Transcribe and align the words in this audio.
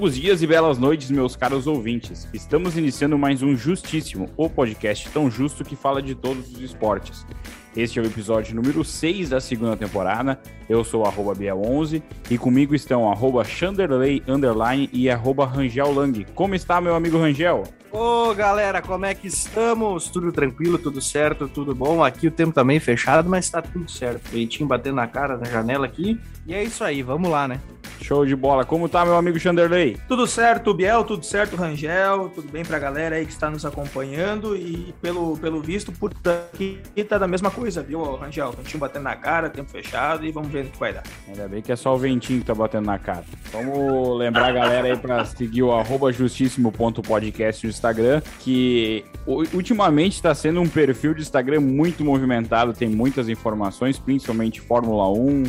Longos 0.00 0.16
dias 0.16 0.40
e 0.40 0.46
belas 0.46 0.78
noites, 0.78 1.10
meus 1.10 1.36
caros 1.36 1.66
ouvintes. 1.66 2.26
Estamos 2.32 2.74
iniciando 2.74 3.18
mais 3.18 3.42
um 3.42 3.54
Justíssimo, 3.54 4.30
o 4.34 4.48
podcast 4.48 5.06
tão 5.10 5.30
justo 5.30 5.62
que 5.62 5.76
fala 5.76 6.00
de 6.00 6.14
todos 6.14 6.50
os 6.54 6.58
esportes. 6.58 7.26
Este 7.76 7.98
é 7.98 8.02
o 8.02 8.06
episódio 8.06 8.54
número 8.54 8.82
6 8.82 9.28
da 9.28 9.40
segunda 9.42 9.76
temporada. 9.76 10.40
Eu 10.66 10.82
sou 10.84 11.04
arroba 11.04 11.34
Bia11 11.34 12.02
e 12.30 12.38
comigo 12.38 12.74
estão 12.74 13.12
arroba 13.12 13.44
Chanderley 13.44 14.22
Underline 14.26 14.88
e 14.90 15.10
arroba 15.10 15.44
Rangel 15.44 15.92
Lang. 15.92 16.24
Como 16.34 16.54
está, 16.54 16.80
meu 16.80 16.94
amigo 16.94 17.18
Rangel? 17.18 17.64
Ô 17.92 18.32
galera, 18.34 18.80
como 18.80 19.04
é 19.04 19.14
que 19.14 19.26
estamos? 19.26 20.08
Tudo 20.08 20.30
tranquilo, 20.30 20.78
tudo 20.78 21.00
certo, 21.00 21.48
tudo 21.48 21.74
bom? 21.74 22.04
Aqui 22.04 22.28
o 22.28 22.30
tempo 22.30 22.52
tá 22.52 22.62
meio 22.62 22.80
fechado, 22.80 23.28
mas 23.28 23.50
tá 23.50 23.60
tudo 23.60 23.90
certo. 23.90 24.30
Peitinho 24.30 24.68
batendo 24.68 24.94
na 24.94 25.08
cara 25.08 25.36
na 25.36 25.46
janela 25.46 25.86
aqui. 25.86 26.20
E 26.46 26.54
é 26.54 26.62
isso 26.62 26.84
aí, 26.84 27.02
vamos 27.02 27.28
lá, 27.28 27.48
né? 27.48 27.60
Show 28.00 28.24
de 28.24 28.34
bola. 28.34 28.64
Como 28.64 28.88
tá, 28.88 29.04
meu 29.04 29.16
amigo 29.16 29.38
Chanderley? 29.38 29.96
Tudo 30.08 30.26
certo, 30.26 30.72
Biel, 30.72 31.04
tudo 31.04 31.24
certo, 31.24 31.54
Rangel, 31.56 32.30
tudo 32.34 32.50
bem 32.50 32.64
pra 32.64 32.78
galera 32.78 33.16
aí 33.16 33.26
que 33.26 33.32
está 33.32 33.50
nos 33.50 33.64
acompanhando 33.66 34.56
e 34.56 34.94
pelo, 35.02 35.36
pelo 35.36 35.60
visto, 35.60 35.92
por 35.92 36.12
aqui 36.52 36.80
tá 37.08 37.18
da 37.18 37.26
mesma 37.26 37.50
coisa, 37.50 37.82
viu, 37.82 38.02
Rangel? 38.16 38.52
Ventinho 38.52 38.78
batendo 38.78 39.02
na 39.02 39.16
cara, 39.16 39.50
tempo 39.50 39.70
fechado 39.70 40.24
e 40.24 40.30
vamos 40.30 40.50
ver 40.50 40.66
o 40.66 40.68
que 40.68 40.78
vai 40.78 40.92
dar. 40.92 41.02
Ainda 41.28 41.48
bem 41.48 41.60
que 41.60 41.72
é 41.72 41.76
só 41.76 41.94
o 41.94 41.98
ventinho 41.98 42.40
que 42.40 42.46
tá 42.46 42.54
batendo 42.54 42.86
na 42.86 42.98
cara. 42.98 43.24
Vamos 43.52 44.18
lembrar 44.18 44.46
a 44.46 44.52
galera 44.52 44.86
aí 44.88 44.96
pra 44.96 45.24
seguir 45.24 45.62
o 45.62 45.72
arroba 45.72 46.12
justíssimo.podcast 46.12 47.66
Instagram, 47.80 48.20
que 48.40 49.04
ultimamente 49.26 50.14
está 50.14 50.34
sendo 50.34 50.60
um 50.60 50.68
perfil 50.68 51.14
de 51.14 51.22
Instagram 51.22 51.60
muito 51.60 52.04
movimentado, 52.04 52.74
tem 52.74 52.88
muitas 52.88 53.28
informações, 53.28 53.98
principalmente 53.98 54.60
Fórmula 54.60 55.10
1, 55.10 55.44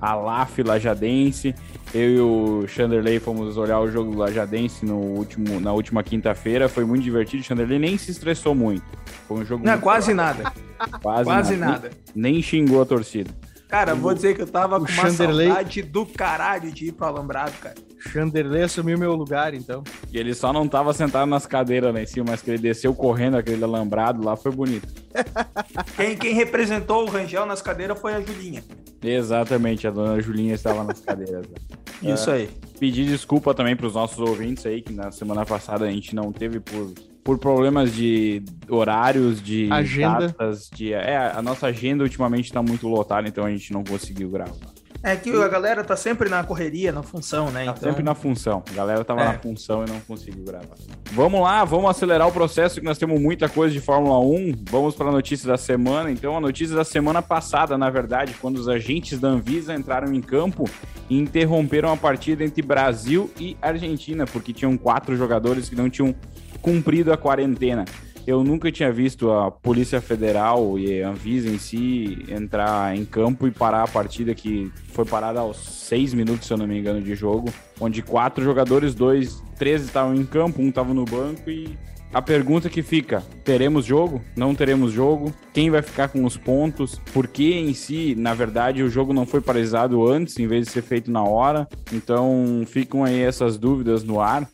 a 0.00 0.14
LAF 0.14 0.62
Lajadense. 0.62 1.54
Eu 1.92 2.10
e 2.10 2.20
o 2.20 2.68
Chanderley 2.68 3.18
fomos 3.18 3.56
olhar 3.56 3.80
o 3.80 3.90
jogo 3.90 4.12
do 4.12 4.18
Lajadense 4.18 4.86
no 4.86 4.96
último, 4.96 5.60
na 5.60 5.72
última 5.72 6.02
quinta-feira. 6.02 6.68
Foi 6.68 6.84
muito 6.84 7.02
divertido. 7.02 7.42
O 7.42 7.44
Chanderley 7.44 7.78
nem 7.78 7.98
se 7.98 8.10
estressou 8.10 8.54
muito. 8.54 8.84
Foi 9.28 9.40
um 9.40 9.44
jogo. 9.44 9.64
Não, 9.64 9.78
quase 9.78 10.14
nada. 10.14 10.52
Quase, 11.00 11.24
quase 11.24 11.56
nada. 11.56 11.72
nada. 11.72 11.90
Nem, 12.14 12.32
nem 12.34 12.42
xingou 12.42 12.82
a 12.82 12.86
torcida. 12.86 13.30
Cara, 13.72 13.94
vou 13.94 14.12
dizer 14.12 14.36
que 14.36 14.42
eu 14.42 14.46
tava 14.46 14.76
o 14.76 14.80
com 14.84 14.92
uma 14.92 15.08
Chanderley- 15.10 15.46
saudade 15.46 15.80
do 15.80 16.04
caralho 16.04 16.70
de 16.70 16.88
ir 16.88 16.92
pro 16.92 17.06
Alambrado, 17.06 17.52
cara. 17.52 17.74
Chanderley 18.00 18.64
assumiu 18.64 18.98
meu 18.98 19.14
lugar, 19.14 19.54
então. 19.54 19.82
E 20.12 20.18
ele 20.18 20.34
só 20.34 20.52
não 20.52 20.68
tava 20.68 20.92
sentado 20.92 21.26
nas 21.26 21.46
cadeiras 21.46 21.94
lá 21.94 22.02
em 22.02 22.04
cima, 22.04 22.26
mas 22.28 22.42
que 22.42 22.50
ele 22.50 22.58
desceu 22.58 22.94
correndo 22.94 23.38
aquele 23.38 23.64
alambrado 23.64 24.22
lá 24.22 24.36
foi 24.36 24.52
bonito. 24.52 24.86
Quem, 25.96 26.14
quem 26.18 26.34
representou 26.34 27.04
o 27.06 27.10
Rangel 27.10 27.46
nas 27.46 27.62
cadeiras 27.62 27.98
foi 27.98 28.12
a 28.14 28.20
Julinha. 28.20 28.62
Exatamente, 29.02 29.86
a 29.86 29.90
dona 29.90 30.20
Julinha 30.20 30.54
estava 30.54 30.84
nas 30.84 31.00
cadeiras. 31.00 31.46
Isso 32.02 32.30
aí. 32.30 32.50
Pedir 32.78 33.06
desculpa 33.06 33.54
também 33.54 33.74
para 33.74 33.86
os 33.86 33.94
nossos 33.94 34.18
ouvintes 34.18 34.66
aí, 34.66 34.82
que 34.82 34.92
na 34.92 35.10
semana 35.10 35.46
passada 35.46 35.86
a 35.86 35.90
gente 35.90 36.14
não 36.14 36.30
teve 36.30 36.60
por, 36.60 36.92
por 37.24 37.38
problemas 37.38 37.92
de 37.92 38.42
horários, 38.68 39.40
de 39.42 39.68
Agenda. 39.70 40.26
datas, 40.28 40.68
de. 40.74 40.92
É, 40.92 41.16
a 41.34 41.40
nossa 41.42 41.66
agenda 41.68 42.02
ultimamente 42.02 42.46
está 42.46 42.62
muito 42.62 42.88
lotada, 42.88 43.28
então 43.28 43.44
a 43.44 43.50
gente 43.50 43.72
não 43.72 43.84
conseguiu 43.84 44.28
gravar. 44.30 44.56
É 45.04 45.16
que 45.16 45.30
a 45.30 45.48
galera 45.48 45.82
tá 45.82 45.96
sempre 45.96 46.28
na 46.28 46.44
correria, 46.44 46.92
na 46.92 47.02
função, 47.02 47.50
né? 47.50 47.64
Tá 47.64 47.72
Então, 47.76 47.88
sempre 47.90 48.04
na 48.04 48.14
função. 48.14 48.62
A 48.70 48.72
galera 48.72 49.04
tava 49.04 49.20
É. 49.22 49.24
na 49.24 49.32
função 49.38 49.84
e 49.84 49.90
não 49.90 49.98
conseguiu 49.98 50.44
gravar. 50.44 50.76
Vamos 51.10 51.40
lá, 51.40 51.64
vamos 51.64 51.90
acelerar 51.90 52.28
o 52.28 52.32
processo 52.32 52.78
que 52.78 52.86
nós 52.86 52.98
temos 52.98 53.20
muita 53.20 53.48
coisa 53.48 53.72
de 53.74 53.80
Fórmula 53.80 54.20
1. 54.20 54.54
Vamos 54.70 54.94
para 54.94 55.08
a 55.08 55.12
notícia 55.12 55.48
da 55.48 55.56
semana. 55.56 56.08
Então, 56.08 56.36
a 56.36 56.40
notícia 56.40 56.76
da 56.76 56.84
semana 56.84 57.20
passada, 57.20 57.76
na 57.76 57.90
verdade, 57.90 58.36
quando 58.40 58.58
os 58.58 58.68
agentes 58.68 59.18
da 59.18 59.26
Anvisa 59.26 59.74
entraram 59.74 60.12
em 60.14 60.20
campo 60.20 60.70
e 61.10 61.18
interromperam 61.18 61.92
a 61.92 61.96
partida 61.96 62.44
entre 62.44 62.62
Brasil 62.62 63.28
e 63.40 63.56
Argentina, 63.60 64.24
porque 64.24 64.52
tinham 64.52 64.76
quatro 64.78 65.16
jogadores 65.16 65.68
que 65.68 65.74
não 65.74 65.90
tinham 65.90 66.14
cumprido 66.62 67.12
a 67.12 67.18
quarentena. 67.18 67.84
Eu 68.24 68.44
nunca 68.44 68.70
tinha 68.70 68.92
visto 68.92 69.32
a 69.32 69.50
Polícia 69.50 70.00
Federal 70.00 70.78
e 70.78 71.02
a 71.02 71.10
Anvisa 71.10 71.48
em 71.48 71.58
si 71.58 72.24
entrar 72.28 72.96
em 72.96 73.04
campo 73.04 73.48
e 73.48 73.50
parar 73.50 73.82
a 73.82 73.88
partida 73.88 74.32
que 74.32 74.70
foi 74.92 75.04
parada 75.04 75.40
aos 75.40 75.56
seis 75.56 76.14
minutos, 76.14 76.46
se 76.46 76.52
eu 76.52 76.56
não 76.56 76.66
me 76.66 76.78
engano, 76.78 77.02
de 77.02 77.16
jogo, 77.16 77.52
onde 77.80 78.00
quatro 78.00 78.44
jogadores, 78.44 78.94
dois, 78.94 79.42
três 79.58 79.82
estavam 79.82 80.14
em 80.14 80.24
campo, 80.24 80.62
um 80.62 80.68
estava 80.68 80.94
no 80.94 81.04
banco 81.04 81.50
e 81.50 81.76
a 82.14 82.20
pergunta 82.20 82.68
que 82.68 82.82
fica: 82.82 83.22
teremos 83.42 83.86
jogo? 83.86 84.20
Não 84.36 84.54
teremos 84.54 84.92
jogo? 84.92 85.34
Quem 85.52 85.70
vai 85.70 85.82
ficar 85.82 86.08
com 86.08 86.24
os 86.24 86.36
pontos? 86.36 87.00
Por 87.12 87.26
que 87.26 87.54
em 87.54 87.72
si, 87.72 88.14
na 88.16 88.34
verdade, 88.34 88.82
o 88.82 88.88
jogo 88.88 89.12
não 89.12 89.24
foi 89.24 89.40
paralisado 89.40 90.06
antes, 90.06 90.38
em 90.38 90.46
vez 90.46 90.66
de 90.66 90.72
ser 90.72 90.82
feito 90.82 91.10
na 91.10 91.24
hora? 91.24 91.66
Então 91.92 92.62
ficam 92.66 93.02
aí 93.02 93.20
essas 93.20 93.56
dúvidas 93.56 94.04
no 94.04 94.20
ar. 94.20 94.46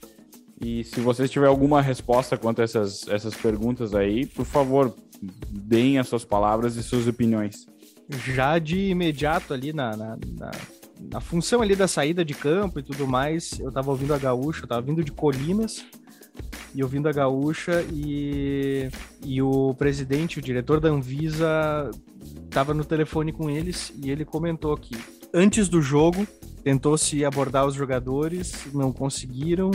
E 0.60 0.82
se 0.84 1.00
vocês 1.00 1.30
tiverem 1.30 1.50
alguma 1.50 1.80
resposta 1.80 2.36
quanto 2.36 2.60
a 2.60 2.64
essas, 2.64 3.06
essas 3.08 3.34
perguntas 3.34 3.94
aí, 3.94 4.26
por 4.26 4.44
favor, 4.44 4.94
deem 5.50 5.98
as 5.98 6.08
suas 6.08 6.24
palavras 6.24 6.76
e 6.76 6.82
suas 6.82 7.06
opiniões. 7.06 7.66
Já 8.10 8.58
de 8.58 8.88
imediato 8.88 9.52
ali 9.52 9.72
na, 9.72 9.96
na, 9.96 10.18
na, 10.38 10.50
na 11.12 11.20
função 11.20 11.62
ali 11.62 11.76
da 11.76 11.86
saída 11.86 12.24
de 12.24 12.34
campo 12.34 12.80
e 12.80 12.82
tudo 12.82 13.06
mais, 13.06 13.58
eu 13.60 13.70
tava 13.70 13.90
ouvindo 13.90 14.14
a 14.14 14.18
gaúcha, 14.18 14.64
eu 14.64 14.68
tava 14.68 14.82
vindo 14.82 15.04
de 15.04 15.12
Colinas 15.12 15.84
e 16.74 16.82
ouvindo 16.82 17.08
a 17.08 17.12
gaúcha 17.12 17.84
e, 17.92 18.88
e 19.24 19.40
o 19.42 19.74
presidente, 19.74 20.38
o 20.38 20.42
diretor 20.42 20.80
da 20.80 20.88
Anvisa, 20.88 21.90
tava 22.50 22.74
no 22.74 22.84
telefone 22.84 23.32
com 23.32 23.50
eles 23.50 23.92
e 24.02 24.10
ele 24.10 24.24
comentou 24.24 24.76
que 24.76 24.96
antes 25.32 25.68
do 25.68 25.80
jogo 25.80 26.26
tentou-se 26.62 27.24
abordar 27.24 27.66
os 27.66 27.74
jogadores, 27.74 28.66
não 28.72 28.92
conseguiram. 28.92 29.70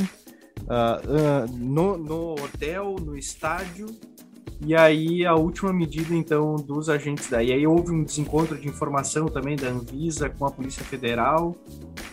Ah, 0.70 1.46
no, 1.52 1.98
no 1.98 2.34
hotel, 2.34 2.96
no 3.00 3.18
estádio, 3.18 3.88
e 4.66 4.74
aí 4.76 5.26
a 5.26 5.36
última 5.36 5.74
medida 5.74 6.16
então 6.16 6.56
dos 6.56 6.90
agentes 6.90 7.30
daí, 7.30 7.52
aí 7.52 7.68
houve 7.68 7.92
um 7.92 8.04
desencontro 8.04 8.58
de 8.58 8.68
informação 8.68 9.26
também 9.28 9.58
da 9.58 9.68
Anvisa 9.68 10.30
com 10.30 10.46
a 10.46 10.52
Polícia 10.52 10.84
Federal 10.86 11.56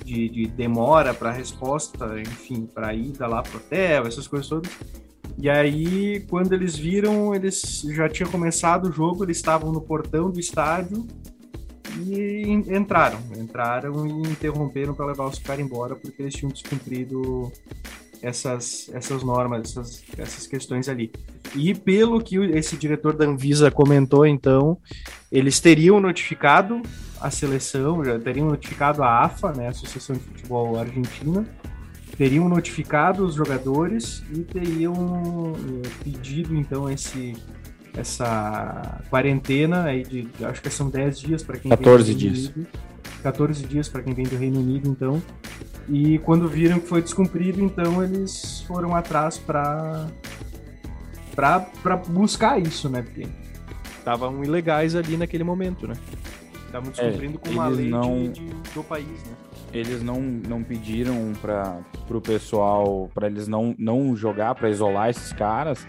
de, 0.05 0.29
de 0.29 0.47
demora 0.47 1.15
para 1.15 1.31
resposta, 1.31 2.21
enfim, 2.21 2.67
para 2.67 2.93
ida 2.93 3.27
lá 3.29 3.43
pro 3.43 3.59
hotel, 3.59 4.07
essas 4.07 4.27
coisas 4.27 4.49
todas. 4.49 4.71
E 5.39 5.49
aí 5.49 6.27
quando 6.29 6.53
eles 6.53 6.77
viram, 6.77 7.33
eles 7.35 7.83
já 7.95 8.09
tinha 8.09 8.29
começado 8.29 8.89
o 8.89 8.93
jogo, 8.93 9.25
eles 9.25 9.37
estavam 9.37 9.71
no 9.71 9.81
portão 9.81 10.29
do 10.29 10.41
estádio 10.41 11.07
e 12.05 12.43
en- 12.49 12.77
entraram, 12.77 13.21
entraram 13.37 14.07
e 14.07 14.23
interromperam 14.23 14.93
para 14.93 15.07
levar 15.07 15.27
os 15.27 15.39
caras 15.39 15.65
embora 15.65 15.95
porque 15.95 16.21
eles 16.21 16.35
tinham 16.35 16.51
descumprido 16.51 17.53
essas, 18.23 18.91
essas 18.93 19.23
normas, 19.23 19.71
essas, 19.71 20.03
essas 20.17 20.47
questões 20.47 20.89
ali. 20.89 21.13
E 21.55 21.75
pelo 21.75 22.23
que 22.23 22.37
esse 22.37 22.77
diretor 22.77 23.15
da 23.15 23.25
Anvisa 23.25 23.71
comentou, 23.71 24.27
então, 24.27 24.79
eles 25.31 25.61
teriam 25.61 26.01
notificado 26.01 26.83
a 27.21 27.31
seleção, 27.31 28.05
já 28.05 28.19
teriam 28.19 28.49
notificado 28.49 29.03
a 29.03 29.25
AFA, 29.25 29.53
né, 29.53 29.67
a 29.67 29.71
Associação 29.71 30.17
de 30.17 30.23
Futebol 30.23 30.79
Argentina, 30.79 31.47
teriam 32.17 32.49
notificado 32.49 33.25
os 33.25 33.35
jogadores 33.35 34.23
e 34.33 34.41
teriam 34.41 35.55
eh, 35.55 35.89
pedido, 36.05 36.55
então, 36.55 36.91
esse 36.91 37.35
essa 37.97 39.01
quarentena 39.11 39.85
aí 39.85 40.05
de, 40.05 40.29
acho 40.45 40.63
que 40.63 40.71
são 40.71 40.89
10 40.89 41.19
dias 41.19 41.43
para 41.43 41.59
quem 41.59 41.69
vem 41.69 41.77
do 41.77 41.85
14 41.85 42.13
Reino 42.13 42.19
dias. 42.19 42.53
14 43.23 43.65
dias 43.67 43.89
para 43.89 44.03
quem 44.03 44.15
vem 44.15 44.25
do 44.27 44.37
Reino 44.37 44.61
Unido, 44.61 44.89
então. 44.89 45.23
E 45.89 46.19
quando 46.21 46.49
viram 46.49 46.79
que 46.79 46.87
foi 46.87 47.03
descumprido, 47.03 47.61
então 47.63 48.03
eles 48.03 48.63
foram 48.67 48.95
atrás 48.95 49.39
para 49.39 50.07
para 51.35 51.97
buscar 52.09 52.61
isso, 52.61 52.89
né? 52.89 53.03
Porque 53.03 53.27
estavam 53.99 54.43
ilegais 54.45 54.95
ali 54.95 55.17
naquele 55.17 55.45
momento, 55.45 55.87
né? 55.89 55.95
Estavam 56.67 56.91
descumprindo 56.91 57.39
com 57.39 57.51
uma 57.51 57.69
lei 57.69 57.87
de- 57.87 57.91
não- 57.91 58.31
de- 58.31 58.45
do 58.75 58.83
país, 58.85 59.07
né? 59.07 59.33
Eles 59.73 60.03
não, 60.03 60.21
não 60.21 60.63
pediram 60.63 61.33
para 61.41 61.79
o 62.11 62.21
pessoal, 62.21 63.09
para 63.15 63.27
eles 63.29 63.47
não, 63.49 63.75
não 63.79 64.15
jogar, 64.17 64.55
para 64.55 64.69
isolar 64.69 65.11
esses 65.11 65.33
caras. 65.33 65.87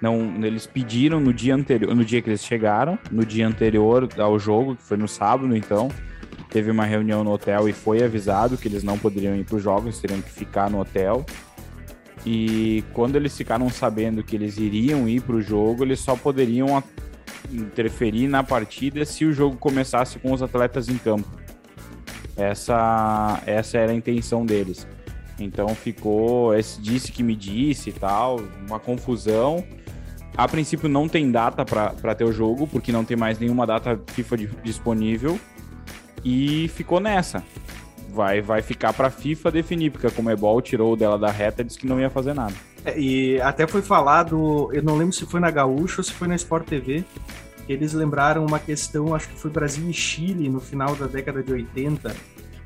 Não, 0.00 0.34
eles 0.44 0.66
pediram 0.66 1.18
no 1.20 1.32
dia 1.32 1.54
anterior, 1.54 1.94
no 1.94 2.04
dia 2.04 2.20
que 2.20 2.28
eles 2.28 2.44
chegaram, 2.44 2.98
no 3.10 3.24
dia 3.24 3.46
anterior 3.48 4.06
ao 4.18 4.38
jogo, 4.38 4.76
que 4.76 4.82
foi 4.82 4.98
no 4.98 5.08
sábado, 5.08 5.56
então, 5.56 5.88
teve 6.54 6.70
uma 6.70 6.84
reunião 6.84 7.24
no 7.24 7.32
hotel 7.32 7.68
e 7.68 7.72
foi 7.72 8.00
avisado 8.00 8.56
que 8.56 8.68
eles 8.68 8.84
não 8.84 8.96
poderiam 8.96 9.34
ir 9.34 9.42
para 9.42 9.56
os 9.56 9.62
jogos, 9.64 9.98
teriam 9.98 10.22
que 10.22 10.30
ficar 10.30 10.70
no 10.70 10.78
hotel. 10.80 11.26
E 12.24 12.84
quando 12.92 13.16
eles 13.16 13.36
ficaram 13.36 13.68
sabendo 13.68 14.22
que 14.22 14.36
eles 14.36 14.56
iriam 14.56 15.08
ir 15.08 15.20
para 15.20 15.34
o 15.34 15.42
jogo, 15.42 15.82
eles 15.82 15.98
só 15.98 16.14
poderiam 16.14 16.80
interferir 17.52 18.28
na 18.28 18.44
partida 18.44 19.04
se 19.04 19.24
o 19.24 19.32
jogo 19.32 19.56
começasse 19.56 20.16
com 20.20 20.32
os 20.32 20.42
atletas 20.42 20.88
em 20.88 20.96
campo. 20.96 21.28
Essa, 22.36 23.42
essa 23.46 23.76
era 23.76 23.90
a 23.90 23.94
intenção 23.94 24.46
deles. 24.46 24.86
Então 25.40 25.68
ficou 25.74 26.54
esse 26.54 26.80
disse 26.80 27.10
que 27.10 27.24
me 27.24 27.34
disse 27.34 27.90
e 27.90 27.92
tal, 27.92 28.40
uma 28.68 28.78
confusão. 28.78 29.64
A 30.36 30.46
princípio 30.46 30.88
não 30.88 31.08
tem 31.08 31.32
data 31.32 31.64
para 31.64 32.14
ter 32.14 32.24
o 32.24 32.32
jogo, 32.32 32.68
porque 32.68 32.92
não 32.92 33.04
tem 33.04 33.16
mais 33.16 33.40
nenhuma 33.40 33.66
data 33.66 34.00
FIFA 34.06 34.36
di- 34.36 34.50
disponível. 34.62 35.36
E 36.22 36.68
ficou 36.68 37.00
nessa. 37.00 37.42
vai, 38.08 38.40
vai 38.40 38.62
ficar 38.62 38.92
pra 38.92 39.10
FIFA 39.10 39.50
definir, 39.50 39.90
porque 39.90 40.06
a 40.06 40.10
Comebol 40.10 40.60
tirou 40.62 40.96
dela 40.96 41.18
da 41.18 41.30
reta 41.30 41.62
e 41.62 41.64
disse 41.64 41.78
que 41.78 41.86
não 41.86 42.00
ia 42.00 42.08
fazer 42.08 42.34
nada. 42.34 42.54
É, 42.84 42.98
e 42.98 43.40
até 43.40 43.66
foi 43.66 43.82
falado, 43.82 44.70
eu 44.72 44.82
não 44.82 44.96
lembro 44.96 45.12
se 45.12 45.26
foi 45.26 45.40
na 45.40 45.50
Gaúcha 45.50 46.00
ou 46.00 46.04
se 46.04 46.12
foi 46.12 46.28
na 46.28 46.36
Sport 46.36 46.66
TV, 46.66 47.04
que 47.66 47.72
eles 47.72 47.92
lembraram 47.92 48.44
uma 48.44 48.58
questão, 48.58 49.14
acho 49.14 49.28
que 49.28 49.38
foi 49.38 49.50
Brasil 49.50 49.88
e 49.88 49.92
Chile 49.92 50.48
no 50.48 50.60
final 50.60 50.94
da 50.94 51.06
década 51.06 51.42
de 51.42 51.52
80, 51.52 52.14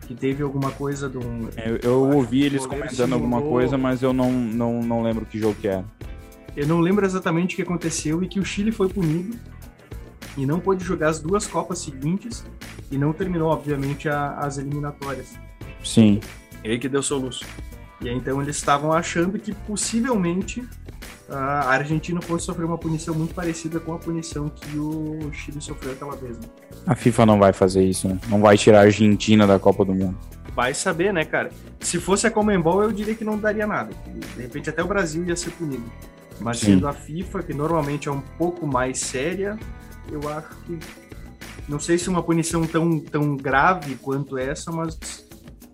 que 0.06 0.14
teve 0.14 0.42
alguma 0.42 0.70
coisa 0.70 1.08
de 1.08 1.18
um. 1.18 1.48
Eu, 1.64 1.76
eu 1.82 2.10
ouvi 2.16 2.42
eles 2.42 2.66
comentando 2.66 3.12
alguma 3.12 3.40
coisa, 3.40 3.78
mas 3.78 4.02
eu 4.02 4.12
não, 4.12 4.32
não, 4.32 4.82
não 4.82 5.02
lembro 5.02 5.24
que 5.24 5.38
jogo 5.38 5.54
que 5.54 5.68
era. 5.68 5.84
Eu 6.56 6.66
não 6.66 6.80
lembro 6.80 7.06
exatamente 7.06 7.54
o 7.54 7.56
que 7.56 7.62
aconteceu 7.62 8.22
e 8.22 8.26
que 8.26 8.40
o 8.40 8.44
Chile 8.44 8.72
foi 8.72 8.88
punido 8.88 9.36
e 10.36 10.44
não 10.44 10.58
pôde 10.58 10.84
jogar 10.84 11.10
as 11.10 11.20
duas 11.20 11.46
Copas 11.46 11.78
seguintes 11.78 12.44
e 12.90 12.98
não 12.98 13.12
terminou, 13.12 13.50
obviamente, 13.50 14.08
a, 14.08 14.34
as 14.38 14.58
eliminatórias. 14.58 15.34
Sim. 15.84 16.20
E 16.64 16.70
aí 16.70 16.78
que 16.78 16.88
deu 16.88 17.02
soluço. 17.02 17.44
E 18.00 18.08
aí, 18.08 18.14
então 18.14 18.40
eles 18.40 18.56
estavam 18.56 18.92
achando 18.92 19.38
que 19.38 19.52
possivelmente 19.52 20.66
a 21.28 21.68
Argentina 21.68 22.20
fosse 22.22 22.46
sofrer 22.46 22.64
uma 22.64 22.78
punição 22.78 23.14
muito 23.14 23.34
parecida 23.34 23.78
com 23.78 23.92
a 23.92 23.98
punição 23.98 24.48
que 24.48 24.78
o 24.78 25.30
Chile 25.32 25.60
sofreu 25.60 25.92
aquela 25.92 26.16
vez. 26.16 26.38
Né? 26.38 26.44
A 26.86 26.94
FIFA 26.94 27.26
não 27.26 27.38
vai 27.38 27.52
fazer 27.52 27.84
isso, 27.84 28.08
né? 28.08 28.18
Não 28.28 28.40
vai 28.40 28.56
tirar 28.56 28.78
a 28.78 28.82
Argentina 28.82 29.46
da 29.46 29.58
Copa 29.58 29.84
do 29.84 29.94
Mundo. 29.94 30.16
Vai 30.54 30.72
saber, 30.72 31.12
né, 31.12 31.24
cara? 31.24 31.50
Se 31.80 31.98
fosse 31.98 32.26
a 32.26 32.30
Comembol, 32.30 32.82
eu 32.82 32.92
diria 32.92 33.14
que 33.14 33.24
não 33.24 33.38
daria 33.38 33.66
nada. 33.66 33.90
De 34.36 34.42
repente 34.42 34.70
até 34.70 34.82
o 34.82 34.86
Brasil 34.86 35.24
ia 35.24 35.36
ser 35.36 35.50
punido. 35.50 35.84
Mas 36.40 36.58
Sim. 36.58 36.66
sendo 36.66 36.88
a 36.88 36.92
FIFA, 36.92 37.42
que 37.42 37.52
normalmente 37.52 38.08
é 38.08 38.12
um 38.12 38.20
pouco 38.20 38.66
mais 38.66 38.98
séria, 38.98 39.58
eu 40.10 40.28
acho 40.28 40.48
que. 40.64 40.78
Não 41.66 41.78
sei 41.78 41.98
se 41.98 42.08
uma 42.08 42.22
punição 42.22 42.66
tão, 42.66 43.00
tão 43.00 43.36
grave 43.36 43.96
quanto 43.96 44.38
essa, 44.38 44.70
mas 44.70 45.26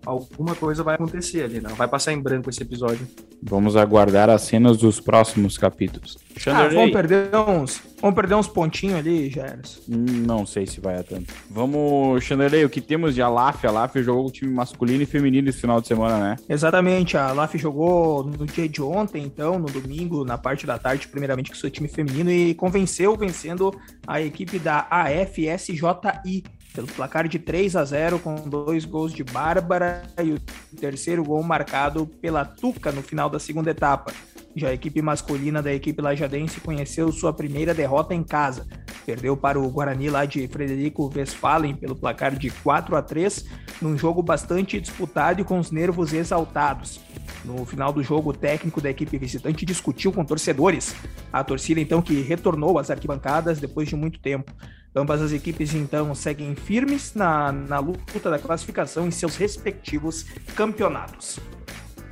alguma 0.05 0.55
coisa 0.55 0.83
vai 0.83 0.95
acontecer 0.95 1.43
ali, 1.43 1.61
não 1.61 1.75
vai 1.75 1.89
passar 1.89 2.13
em 2.13 2.21
branco 2.21 2.51
esse 2.51 2.63
episódio. 2.63 3.07
Vamos 3.43 3.77
aguardar 3.77 4.31
as 4.31 4.43
cenas 4.43 4.79
dos 4.79 5.01
próximos 5.01 5.59
capítulos. 5.59 6.17
Ah, 6.47 6.69
vamos 6.69 6.91
perder 6.91 7.29
uns, 7.37 7.81
vamos 8.01 8.17
perder 8.17 8.35
uns 8.35 8.49
pontinhos 8.49 8.99
ali, 8.99 9.31
Jairus. 9.31 9.83
Não 9.87 10.45
sei 10.47 10.67
se 10.67 10.81
vai 10.81 10.99
a 10.99 11.03
tanto. 11.03 11.33
Vamos, 11.51 12.25
Chanderley, 12.25 12.65
o 12.65 12.71
que 12.71 12.81
temos 12.81 13.15
de 13.15 13.23
Alaf? 13.23 13.65
A 13.65 13.69
Alaf 13.69 13.97
jogou 14.03 14.27
o 14.27 14.31
time 14.31 14.53
masculino 14.53 15.03
e 15.03 15.07
feminino 15.07 15.49
esse 15.49 15.61
final 15.61 15.81
de 15.81 15.87
semana, 15.87 16.19
né? 16.19 16.37
Exatamente, 16.49 17.17
a 17.17 17.29
Alaf 17.29 17.57
jogou 17.57 18.25
no 18.25 18.47
dia 18.47 18.69
de 18.69 18.83
ontem, 18.83 19.23
então, 19.23 19.59
no 19.59 19.67
domingo, 19.67 20.25
na 20.25 20.37
parte 20.39 20.67
da 20.67 20.79
tarde, 20.79 21.07
primeiramente 21.09 21.51
com 21.51 21.57
seu 21.57 21.71
time 21.71 21.89
feminino 21.89 22.31
e 22.31 22.55
convenceu 22.55 23.17
vencendo 23.17 23.73
a 24.07 24.21
equipe 24.21 24.59
da 24.59 24.87
AFSJI 24.91 26.45
pelo 26.75 26.89
placar 26.89 27.29
de 27.29 27.39
3 27.39 27.77
a 27.77 27.85
0 27.85 28.19
com 28.19 28.35
dois 28.35 28.85
gols 28.85 29.13
de 29.13 29.23
Bárbara 29.23 30.03
e 30.23 30.33
o 30.33 30.41
terceiro 30.77 31.25
gol 31.25 31.41
marcado 31.43 32.05
pela 32.21 32.45
Tuca 32.45 32.91
no 32.91 33.01
final 33.01 33.31
da 33.31 33.39
segunda 33.39 33.71
etapa. 33.71 34.13
Já 34.57 34.69
a 34.69 34.75
equipe 34.75 35.01
masculina 35.01 35.63
da 35.63 35.73
equipe 35.73 36.03
lajadense 36.03 36.61
conheceu 36.61 37.11
sua 37.13 37.33
primeira 37.33 37.73
derrota 37.73 38.13
em 38.13 38.25
casa. 38.25 38.67
Perdeu 39.07 39.37
para 39.37 39.59
o 39.59 39.69
Guarani 39.69 40.11
lá 40.11 40.25
de 40.25 40.49
Frederico 40.49 41.11
Westphalen 41.15 41.77
pelo 41.77 41.95
placar 41.95 42.37
de 42.37 42.51
4 42.51 42.97
a 42.97 43.03
3, 43.03 43.45
num 43.81 43.97
jogo 43.97 44.23
bastante 44.23 44.81
disputado 44.81 45.41
e 45.41 45.45
com 45.45 45.59
os 45.59 45.71
nervos 45.71 46.13
exaltados. 46.13 47.01
No 47.45 47.65
final 47.65 47.93
do 47.93 48.03
jogo, 48.03 48.31
o 48.31 48.33
técnico 48.33 48.81
da 48.81 48.91
equipe 48.91 49.19
visitante 49.19 49.67
discutiu 49.67 50.11
com 50.11 50.25
torcedores. 50.25 50.95
A 51.33 51.45
torcida 51.45 51.81
então 51.81 52.01
que 52.01 52.23
retornou 52.23 52.79
às 52.79 52.91
arquibancadas 52.91 53.61
depois 53.61 53.89
de 53.89 53.95
muito 53.95 54.19
tempo. 54.19 54.53
Ambas 54.97 55.21
as 55.21 55.33
equipes 55.33 55.75
então 55.75 56.15
seguem 56.15 56.55
firmes 56.55 57.15
na, 57.15 57.51
na 57.51 57.81
luta 57.81 58.31
da 58.31 58.39
classificação 58.39 59.09
em 59.09 59.11
seus 59.11 59.37
respectivos 59.37 60.25
campeonatos. 60.55 61.41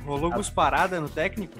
Rolou 0.05 0.33
parada 0.53 0.99
no 0.99 1.07
técnico? 1.07 1.57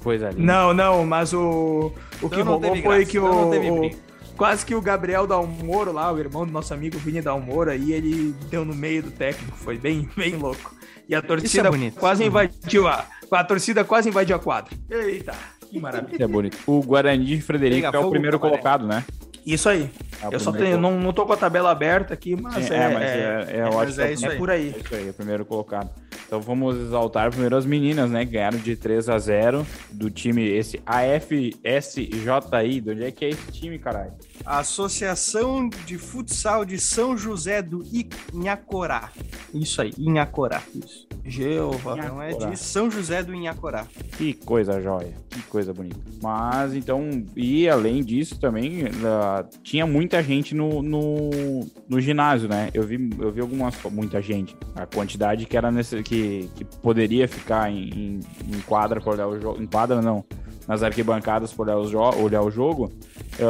Coisa 0.00 0.30
linda. 0.30 0.42
Não, 0.42 0.74
não, 0.74 1.06
mas 1.06 1.32
o, 1.32 1.38
o 1.40 2.26
então 2.26 2.28
que 2.28 2.40
rolou 2.40 2.76
foi 2.82 3.06
que 3.06 3.20
o, 3.20 3.50
o, 3.52 3.90
quase 4.36 4.66
que 4.66 4.74
o 4.74 4.80
Gabriel 4.80 5.28
Dalmoro 5.28 5.92
lá, 5.92 6.12
o 6.12 6.18
irmão 6.18 6.44
do 6.44 6.52
nosso 6.52 6.74
amigo 6.74 6.98
Vini 6.98 7.22
Dalmoro, 7.22 7.70
aí 7.70 7.92
ele 7.92 8.34
deu 8.50 8.64
no 8.64 8.74
meio 8.74 9.04
do 9.04 9.12
técnico, 9.12 9.56
foi 9.56 9.78
bem, 9.78 10.08
bem 10.16 10.34
louco. 10.34 10.74
E 11.08 11.14
a 11.14 11.22
torcida 11.22 11.68
é 11.68 11.90
quase 11.92 12.24
invadiu 12.24 12.88
a, 12.88 13.06
a 13.30 13.44
torcida 13.44 13.84
quase 13.84 14.08
invadiu 14.08 14.34
a 14.34 14.38
quadra. 14.40 14.76
Eita, 14.90 15.34
que 15.70 15.78
maravilha. 15.78 16.14
Isso 16.14 16.22
é 16.22 16.26
bonito. 16.26 16.58
O 16.66 16.82
Guarani 16.82 17.24
de 17.24 17.40
Frederico 17.40 17.94
é 17.94 17.98
o 17.98 18.10
primeiro 18.10 18.40
colocado, 18.40 18.86
né? 18.86 19.04
Isso 19.48 19.66
aí. 19.66 19.90
É 20.22 20.34
eu 20.34 20.38
só 20.38 20.52
tenho, 20.52 20.78
não, 20.78 21.00
não 21.00 21.10
tô 21.10 21.24
com 21.24 21.32
a 21.32 21.36
tabela 21.36 21.70
aberta 21.70 22.12
aqui, 22.12 22.36
mas 22.36 22.66
Sim, 22.66 22.74
é, 22.74 22.76
é, 22.76 22.88
mas 22.92 23.02
é, 23.02 23.46
é, 23.48 23.56
é, 23.60 23.64
ótimo. 23.64 24.02
É, 24.02 24.12
isso 24.12 24.26
é 24.26 24.36
por 24.36 24.50
aí. 24.50 24.74
É 24.76 24.80
isso 24.80 24.94
aí, 24.94 25.06
é 25.06 25.10
o 25.10 25.14
primeiro 25.14 25.44
colocado. 25.46 25.88
Então 26.26 26.38
vamos 26.42 26.76
exaltar 26.76 27.30
primeiro 27.30 27.56
as 27.56 27.64
meninas, 27.64 28.10
né? 28.10 28.22
Ganharam 28.26 28.58
de 28.58 28.76
3 28.76 29.08
a 29.08 29.18
0 29.18 29.66
do 29.90 30.10
time 30.10 30.46
esse 30.46 30.78
AFSJI. 30.84 32.80
De 32.82 32.90
onde 32.90 33.04
é 33.04 33.10
que 33.10 33.24
é 33.24 33.30
esse 33.30 33.50
time, 33.50 33.78
caralho? 33.78 34.12
Associação 34.44 35.70
de 35.86 35.96
Futsal 35.96 36.66
de 36.66 36.78
São 36.78 37.16
José 37.16 37.62
do 37.62 37.82
Inhacorá. 38.34 39.10
Isso 39.54 39.80
aí, 39.80 39.94
Inhacorá. 39.96 40.62
Isso. 40.74 41.08
Jeová. 41.24 41.96
Então 41.98 42.22
é 42.22 42.32
de 42.32 42.58
São 42.58 42.90
José 42.90 43.22
do 43.22 43.34
Inhacorá. 43.34 43.86
Que 44.16 44.32
coisa 44.32 44.80
jóia, 44.80 45.14
que 45.30 45.42
coisa 45.42 45.72
bonita. 45.72 46.00
Mas 46.22 46.74
então, 46.74 47.24
e 47.36 47.68
além 47.68 48.02
disso 48.02 48.38
também, 48.38 48.84
tinha 49.62 49.86
muita 49.86 50.22
gente 50.22 50.54
no, 50.54 50.82
no, 50.82 51.30
no, 51.88 52.00
ginásio, 52.00 52.48
né? 52.48 52.70
Eu 52.72 52.82
vi, 52.84 53.10
eu 53.18 53.32
vi 53.32 53.40
algumas, 53.40 53.74
muita 53.90 54.20
gente. 54.22 54.56
A 54.74 54.86
quantidade 54.86 55.46
que 55.46 55.56
era 55.56 55.70
nesse, 55.70 56.02
que, 56.02 56.48
que 56.54 56.64
poderia 56.64 57.26
ficar 57.26 57.70
em, 57.70 57.88
em, 57.88 58.20
em 58.54 58.60
quadra 58.66 59.00
para 59.00 59.12
olhar 59.12 59.26
o 59.28 59.40
jogo. 59.40 59.62
Em 59.62 59.66
quadra 59.66 60.00
não, 60.00 60.24
nas 60.68 60.82
arquibancadas 60.82 61.52
para 61.52 61.78
olhar, 61.78 62.14
olhar 62.16 62.42
o 62.42 62.50
jogo. 62.50 62.92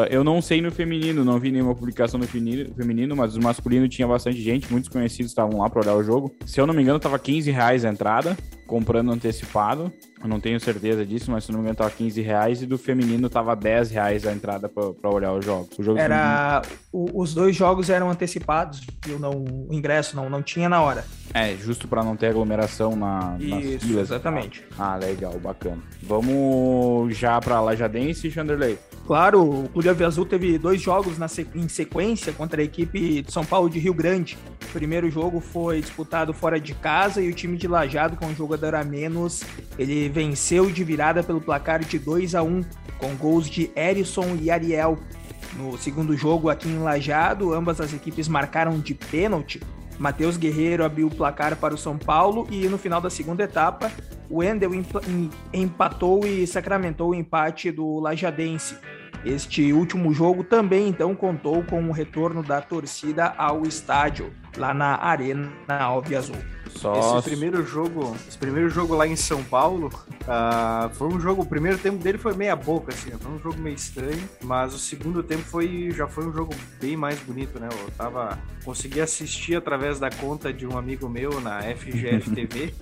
Eu 0.09 0.23
não 0.23 0.41
sei 0.41 0.61
no 0.61 0.71
feminino, 0.71 1.25
não 1.25 1.41
vi 1.41 1.51
nenhuma 1.51 1.75
publicação 1.75 2.21
no 2.21 2.27
feminino, 2.27 3.17
mas 3.17 3.35
no 3.35 3.43
masculino 3.43 3.89
tinha 3.89 4.07
bastante 4.07 4.41
gente, 4.41 4.71
muitos 4.71 4.89
conhecidos 4.89 5.33
estavam 5.33 5.59
lá 5.59 5.69
para 5.69 5.81
olhar 5.81 5.95
o 5.97 6.05
jogo. 6.05 6.33
Se 6.47 6.61
eu 6.61 6.67
não 6.67 6.73
me 6.73 6.83
engano, 6.83 7.01
tava 7.01 7.19
15 7.19 7.51
reais 7.51 7.85
a 7.85 7.89
entrada, 7.89 8.37
comprando 8.67 9.11
antecipado. 9.11 9.93
Eu 10.21 10.29
não 10.29 10.41
tenho 10.41 10.59
certeza 10.59 11.07
disso, 11.07 11.31
mas 11.31 11.45
se 11.45 11.53
não 11.53 11.59
me 11.59 11.65
engano, 11.65 11.77
tava 11.77 11.91
15 11.91 12.21
reais 12.21 12.63
e 12.63 12.67
do 12.67 12.77
feminino 12.77 13.29
tava 13.31 13.55
10 13.55 13.91
reais 13.91 14.27
a 14.27 14.33
entrada 14.33 14.69
para 14.69 15.11
olhar 15.11 15.33
os 15.33 15.45
jogos. 15.45 15.79
O 15.79 15.83
jogo 15.83 15.99
Era. 15.99 16.63
O, 16.93 17.23
os 17.23 17.35
dois 17.35 17.55
jogos 17.55 17.89
eram 17.89 18.11
antecipados, 18.11 18.81
viu? 19.05 19.19
Não, 19.19 19.31
o 19.31 19.69
ingresso 19.73 20.17
não, 20.17 20.29
não 20.29 20.43
tinha 20.43 20.69
na 20.69 20.81
hora. 20.83 21.05
É, 21.33 21.55
justo 21.57 21.87
para 21.87 22.03
não 22.03 22.17
ter 22.17 22.29
aglomeração 22.29 22.97
na, 22.97 23.37
Isso, 23.39 23.55
nas 23.55 23.83
filas. 23.83 24.11
Exatamente. 24.11 24.65
Ah, 24.79 24.97
legal, 24.97 25.39
bacana. 25.39 25.83
Vamos 26.03 27.17
já 27.17 27.41
para 27.41 27.61
Lajadense, 27.61 28.31
Chanderley. 28.31 28.79
Claro, 29.09 29.43
o 29.65 29.69
Clube 29.71 29.89
Ave 29.89 30.05
Azul 30.05 30.27
teve 30.27 30.59
dois 30.59 30.83
jogos 30.83 31.17
na 31.17 31.29
em 31.55 31.67
sequência 31.67 32.31
contra 32.31 32.61
a 32.61 32.65
equipe 32.65 33.23
de 33.23 33.33
São 33.33 33.43
Paulo 33.43 33.71
de 33.71 33.79
Rio 33.79 33.95
Grande. 33.95 34.37
O 34.63 34.67
primeiro 34.71 35.11
jogo 35.11 35.41
foi 35.41 35.81
disputado 35.81 36.35
fora 36.35 36.61
de 36.61 36.75
casa 36.75 37.23
e 37.23 37.31
o 37.31 37.33
time 37.33 37.57
de 37.57 37.67
Lajado, 37.67 38.19
com 38.19 38.27
um 38.27 38.35
jogador 38.35 38.75
a 38.75 38.85
menos, 38.85 39.43
ele 39.79 40.11
venceu 40.11 40.71
de 40.71 40.85
virada 40.85 41.23
pelo 41.23 41.41
placar 41.41 41.83
de 41.83 41.99
2 41.99 42.35
a 42.35 42.43
1 42.43 42.63
com 42.99 43.15
gols 43.15 43.49
de 43.49 43.71
Erison 43.75 44.37
e 44.43 44.51
Ariel. 44.51 44.99
No 45.57 45.79
segundo 45.79 46.15
jogo 46.15 46.51
aqui 46.51 46.69
em 46.69 46.79
Lajado, 46.79 47.55
ambas 47.55 47.81
as 47.81 47.95
equipes 47.95 48.29
marcaram 48.29 48.79
de 48.79 48.93
pênalti. 48.93 49.59
Matheus 49.99 50.37
Guerreiro 50.37 50.85
abriu 50.85 51.07
o 51.07 51.15
placar 51.15 51.57
para 51.57 51.75
o 51.75 51.79
São 51.79 51.97
Paulo 51.97 52.47
e 52.51 52.69
no 52.69 52.77
final 52.77 53.01
da 53.01 53.09
segunda 53.09 53.43
etapa, 53.43 53.91
o 54.29 54.45
Endel 54.45 54.71
empatou 55.51 56.27
e 56.27 56.47
sacramentou 56.47 57.13
o 57.13 57.15
empate 57.15 57.71
do 57.73 57.99
Lajadense. 58.01 58.77
Este 59.25 59.73
último 59.73 60.13
jogo 60.13 60.45
também 60.45 60.89
então 60.89 61.15
contou 61.15 61.63
com 61.65 61.89
o 61.89 61.93
retorno 61.93 62.43
da 62.43 62.61
torcida 62.61 63.35
ao 63.37 63.65
estádio, 63.65 64.33
lá 64.57 64.73
na 64.73 64.97
Arena 64.97 65.51
Alve 65.69 66.15
Azul. 66.15 66.37
Só... 66.79 67.19
Esse 67.19 67.31
primeiro 67.31 67.67
jogo, 67.67 68.17
esse 68.29 68.39
primeiro 68.39 68.71
jogo 68.71 68.95
lá 68.95 69.07
em 69.07 69.17
São 69.17 69.43
Paulo, 69.43 69.91
uh, 70.23 70.89
foi 70.95 71.09
um 71.09 71.21
jogo, 71.21 71.43
o 71.43 71.47
primeiro 71.47 71.77
tempo 71.77 71.99
dele 71.99 72.19
foi 72.19 72.35
meia 72.35 72.55
boca, 72.55 72.93
assim, 72.93 73.11
foi 73.11 73.33
um 73.33 73.39
jogo 73.41 73.59
meio 73.59 73.75
estranho, 73.75 74.29
mas 74.45 74.75
o 74.75 74.79
segundo 74.79 75.23
tempo 75.23 75.43
foi, 75.43 75.91
já 75.91 76.07
foi 76.07 76.27
um 76.27 76.33
jogo 76.33 76.55
bem 76.81 76.97
mais 76.97 77.19
bonito, 77.21 77.59
né? 77.59 77.69
Eu 77.71 77.91
tava, 77.97 78.39
consegui 78.65 79.01
assistir 79.01 79.57
através 79.57 79.99
da 79.99 80.09
conta 80.09 80.53
de 80.53 80.67
um 80.67 80.79
amigo 80.79 81.09
meu 81.09 81.41
na 81.41 81.63
FGF 81.63 82.31
TV, 82.35 82.73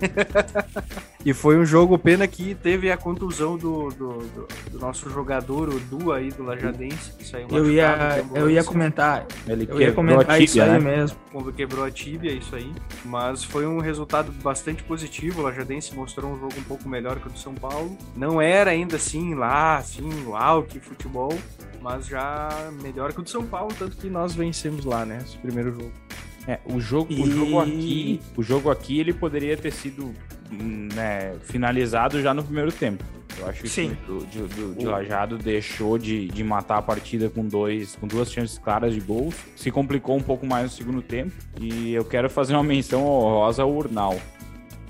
e 1.25 1.33
foi 1.33 1.57
um 1.57 1.65
jogo, 1.65 1.97
pena 1.97 2.27
que 2.27 2.53
teve 2.53 2.91
a 2.91 2.97
contusão 2.97 3.57
do, 3.57 3.89
do, 3.89 4.17
do, 4.19 4.47
do 4.71 4.79
nosso 4.79 5.09
jogador, 5.09 5.69
o 5.69 5.79
Du 5.79 6.11
aí 6.11 6.29
do 6.31 6.43
Lajadense, 6.43 7.13
que 7.17 7.25
saiu 7.25 7.47
eu 7.49 7.71
ia, 7.71 8.23
eu 8.35 8.49
ia 8.49 8.63
comentar, 8.63 9.25
Ele 9.47 9.67
eu 9.69 9.81
ia 9.81 9.91
comentar 9.91 10.37
tíbia, 10.37 10.43
isso 10.43 10.61
aí 10.61 10.69
né? 10.69 10.79
mesmo. 10.79 11.17
Quando 11.31 11.51
quebrou 11.51 11.83
a 11.83 11.91
tíbia, 11.91 12.31
isso 12.31 12.55
aí, 12.55 12.71
mas 13.03 13.43
foi 13.43 13.65
um 13.65 13.79
resultado 13.87 14.31
bastante 14.43 14.83
positivo. 14.83 15.41
O 15.41 15.43
Lajadense 15.43 15.95
mostrou 15.95 16.31
um 16.31 16.39
jogo 16.39 16.53
um 16.57 16.63
pouco 16.63 16.87
melhor 16.87 17.19
que 17.19 17.27
o 17.27 17.31
do 17.31 17.39
São 17.39 17.55
Paulo. 17.55 17.97
Não 18.15 18.41
era 18.41 18.71
ainda 18.71 18.97
assim 18.97 19.33
lá, 19.33 19.77
assim, 19.77 20.25
uau, 20.25 20.63
que 20.63 20.79
futebol, 20.79 21.33
mas 21.81 22.05
já 22.05 22.69
melhor 22.81 23.13
que 23.13 23.19
o 23.19 23.23
do 23.23 23.29
São 23.29 23.45
Paulo, 23.45 23.73
tanto 23.77 23.97
que 23.97 24.09
nós 24.09 24.35
vencemos 24.35 24.85
lá, 24.85 25.05
né, 25.05 25.19
esse 25.23 25.37
primeiro 25.37 25.71
jogo. 25.71 25.91
É, 26.47 26.59
o 26.65 26.79
jogo, 26.79 27.11
e... 27.11 27.21
o 27.21 27.25
jogo 27.25 27.59
aqui, 27.59 28.21
o 28.37 28.43
jogo 28.43 28.71
aqui 28.71 28.99
ele 28.99 29.13
poderia 29.13 29.57
ter 29.57 29.71
sido 29.71 30.13
né, 30.51 31.35
finalizado 31.43 32.21
já 32.21 32.33
no 32.33 32.43
primeiro 32.43 32.71
tempo. 32.71 33.03
Eu 33.37 33.47
acho 33.47 33.61
que 33.61 33.69
Sim. 33.69 33.95
o 34.07 34.25
de, 34.25 34.39
do, 34.39 34.75
de 34.75 34.85
Lajado 34.85 35.37
deixou 35.37 35.97
de, 35.97 36.27
de 36.27 36.43
matar 36.43 36.77
a 36.77 36.81
partida 36.81 37.29
com 37.29 37.45
dois, 37.45 37.95
com 37.95 38.07
duas 38.07 38.31
chances 38.31 38.57
claras 38.57 38.93
de 38.93 38.99
gols. 38.99 39.35
Se 39.55 39.69
complicou 39.69 40.15
um 40.15 40.21
pouco 40.21 40.45
mais 40.45 40.63
no 40.63 40.69
segundo 40.69 41.01
tempo. 41.01 41.31
E 41.59 41.93
eu 41.93 42.03
quero 42.03 42.29
fazer 42.29 42.53
uma 42.53 42.63
menção 42.63 43.05
honrosa 43.05 43.61
ao 43.61 43.71
Urnal, 43.71 44.19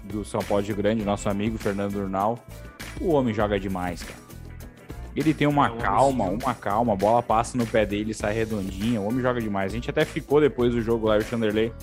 do 0.03 0.23
São 0.23 0.41
Paulo 0.41 0.63
de 0.63 0.73
Grande, 0.73 1.03
nosso 1.03 1.27
amigo 1.29 1.57
Fernando 1.57 1.95
Urnal. 1.95 2.39
O 3.01 3.11
homem 3.11 3.33
joga 3.33 3.59
demais, 3.59 4.01
cara. 4.01 4.27
Ele 5.17 5.33
tem 5.33 5.47
uma 5.47 5.67
é 5.67 5.77
calma, 5.77 6.25
uma 6.25 6.53
calma, 6.53 6.93
a 6.93 6.95
bola 6.95 7.23
passa 7.23 7.57
no 7.57 7.65
pé 7.65 7.87
dele, 7.87 8.13
sai 8.13 8.35
redondinha, 8.35 9.01
o 9.01 9.07
homem 9.07 9.19
joga 9.19 9.41
demais. 9.41 9.71
A 9.71 9.75
gente 9.75 9.89
até 9.89 10.05
ficou 10.05 10.39
depois 10.39 10.71
do 10.71 10.81
jogo 10.81 11.07
lá, 11.07 11.17
o 11.17 11.21
Chanderley, 11.21 11.73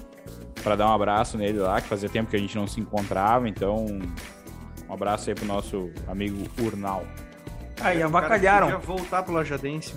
para 0.64 0.74
dar 0.74 0.88
um 0.88 0.94
abraço 0.94 1.36
nele 1.36 1.58
lá, 1.58 1.80
que 1.80 1.86
fazia 1.86 2.08
tempo 2.08 2.30
que 2.30 2.36
a 2.36 2.40
gente 2.40 2.56
não 2.56 2.66
se 2.66 2.80
encontrava, 2.80 3.46
então 3.46 3.84
um 4.88 4.92
abraço 4.92 5.28
aí 5.28 5.34
pro 5.36 5.44
nosso 5.44 5.90
amigo 6.08 6.42
Urnal. 6.58 7.04
Aí, 7.80 8.02
ah, 8.02 8.06
avacalharam. 8.06 8.68
Cara, 8.68 8.78
voltar 8.78 9.22
pro 9.22 9.34
Lajadense. 9.34 9.94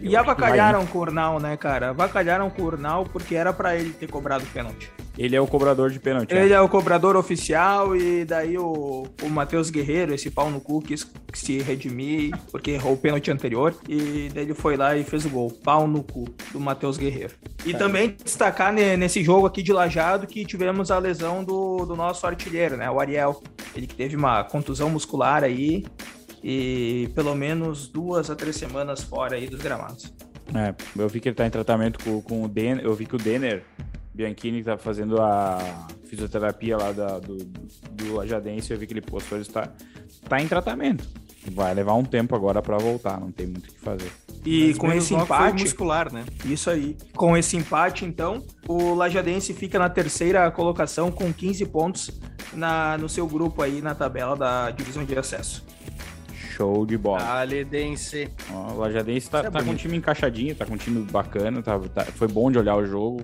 E 0.00 0.14
avacalharam 0.14 0.86
com 0.86 0.98
o 0.98 1.00
Urnal, 1.00 1.40
né, 1.40 1.56
cara? 1.56 1.90
Avacalharam 1.90 2.48
com 2.50 2.62
o 2.62 2.66
Urnal 2.66 3.04
porque 3.04 3.34
era 3.34 3.52
para 3.52 3.76
ele 3.76 3.90
ter 3.90 4.08
cobrado 4.08 4.44
o 4.44 4.46
pênalti. 4.48 4.92
Ele 5.18 5.34
é 5.34 5.40
o 5.40 5.46
cobrador 5.46 5.90
de 5.90 5.98
pênalti. 5.98 6.32
Ele 6.32 6.52
é, 6.52 6.56
é 6.56 6.60
o 6.60 6.68
cobrador 6.68 7.16
oficial 7.16 7.96
e 7.96 8.24
daí 8.24 8.58
o, 8.58 9.06
o 9.22 9.28
Matheus 9.28 9.70
Guerreiro, 9.70 10.14
esse 10.14 10.30
pau 10.30 10.50
no 10.50 10.60
cu, 10.60 10.82
quis 10.82 11.10
se 11.32 11.58
redimir 11.58 12.36
porque 12.50 12.72
errou 12.72 12.94
o 12.94 12.96
pênalti 12.96 13.30
anterior 13.30 13.74
e 13.88 14.28
daí 14.34 14.44
ele 14.44 14.54
foi 14.54 14.76
lá 14.76 14.96
e 14.96 15.04
fez 15.04 15.24
o 15.24 15.30
gol. 15.30 15.50
Pau 15.50 15.86
no 15.86 16.02
cu 16.02 16.26
do 16.52 16.60
Matheus 16.60 16.98
Guerreiro. 16.98 17.34
E 17.64 17.72
é. 17.72 17.76
também 17.76 18.16
destacar 18.22 18.72
nesse 18.72 19.24
jogo 19.24 19.46
aqui 19.46 19.62
de 19.62 19.72
Lajado 19.72 20.26
que 20.26 20.44
tivemos 20.44 20.90
a 20.90 20.98
lesão 20.98 21.42
do, 21.42 21.86
do 21.86 21.96
nosso 21.96 22.26
artilheiro, 22.26 22.76
né? 22.76 22.90
O 22.90 23.00
Ariel. 23.00 23.42
Ele 23.74 23.86
que 23.86 23.94
teve 23.94 24.16
uma 24.16 24.44
contusão 24.44 24.88
muscular 24.90 25.44
aí 25.44 25.84
e 26.42 27.10
pelo 27.14 27.34
menos 27.34 27.88
duas 27.88 28.30
a 28.30 28.36
três 28.36 28.56
semanas 28.56 29.02
fora 29.02 29.36
aí 29.36 29.48
dos 29.48 29.60
gramados. 29.60 30.12
É, 30.54 30.74
eu 30.96 31.08
vi 31.08 31.20
que 31.20 31.28
ele 31.28 31.34
tá 31.34 31.46
em 31.46 31.50
tratamento 31.50 31.98
com, 32.04 32.22
com 32.22 32.44
o 32.44 32.48
Denner, 32.48 32.84
eu 32.84 32.94
vi 32.94 33.04
que 33.04 33.16
o 33.16 33.18
Denner 33.18 33.64
Bianchini 34.16 34.64
tá 34.64 34.78
fazendo 34.78 35.20
a 35.20 35.86
fisioterapia 36.06 36.78
lá 36.78 36.90
da, 36.90 37.18
do, 37.18 37.36
do 37.36 38.14
Lajadense, 38.14 38.72
eu 38.72 38.78
vi 38.78 38.86
que 38.86 38.94
ele 38.94 39.02
postou, 39.02 39.36
ele 39.36 39.46
está 39.46 39.68
tá 40.26 40.40
em 40.40 40.48
tratamento. 40.48 41.06
Vai 41.52 41.74
levar 41.74 41.94
um 41.94 42.02
tempo 42.02 42.34
agora 42.34 42.62
para 42.62 42.78
voltar, 42.78 43.20
não 43.20 43.30
tem 43.30 43.46
muito 43.46 43.68
o 43.68 43.72
que 43.72 43.78
fazer. 43.78 44.10
E 44.44 44.68
Mas 44.68 44.78
com 44.78 44.92
esse 44.92 45.14
empate 45.14 45.62
muscular, 45.62 46.12
né? 46.12 46.24
Isso 46.46 46.70
aí. 46.70 46.96
Com 47.14 47.36
esse 47.36 47.56
empate, 47.56 48.04
então, 48.04 48.42
o 48.66 48.94
Lajadense 48.94 49.52
fica 49.52 49.78
na 49.78 49.88
terceira 49.88 50.50
colocação 50.50 51.12
com 51.12 51.32
15 51.32 51.66
pontos 51.66 52.10
na, 52.54 52.96
no 52.98 53.08
seu 53.08 53.26
grupo 53.28 53.62
aí 53.62 53.82
na 53.82 53.94
tabela 53.94 54.34
da 54.34 54.70
divisão 54.70 55.04
de 55.04 55.16
acesso. 55.16 55.64
Show 56.56 56.86
de 56.86 56.96
bola. 56.96 57.22
Lajadense. 57.22 58.30
o 58.50 58.78
Lajadense 58.78 59.30
tá, 59.30 59.40
é 59.40 59.50
tá 59.50 59.62
com 59.62 59.70
um 59.70 59.76
time 59.76 59.96
encaixadinho, 59.98 60.54
tá 60.54 60.64
com 60.64 60.74
um 60.74 60.78
time 60.78 61.04
bacana, 61.04 61.62
tá, 61.62 61.78
tá, 61.78 62.04
foi 62.06 62.28
bom 62.28 62.50
de 62.50 62.58
olhar 62.58 62.76
o 62.76 62.86
jogo. 62.86 63.22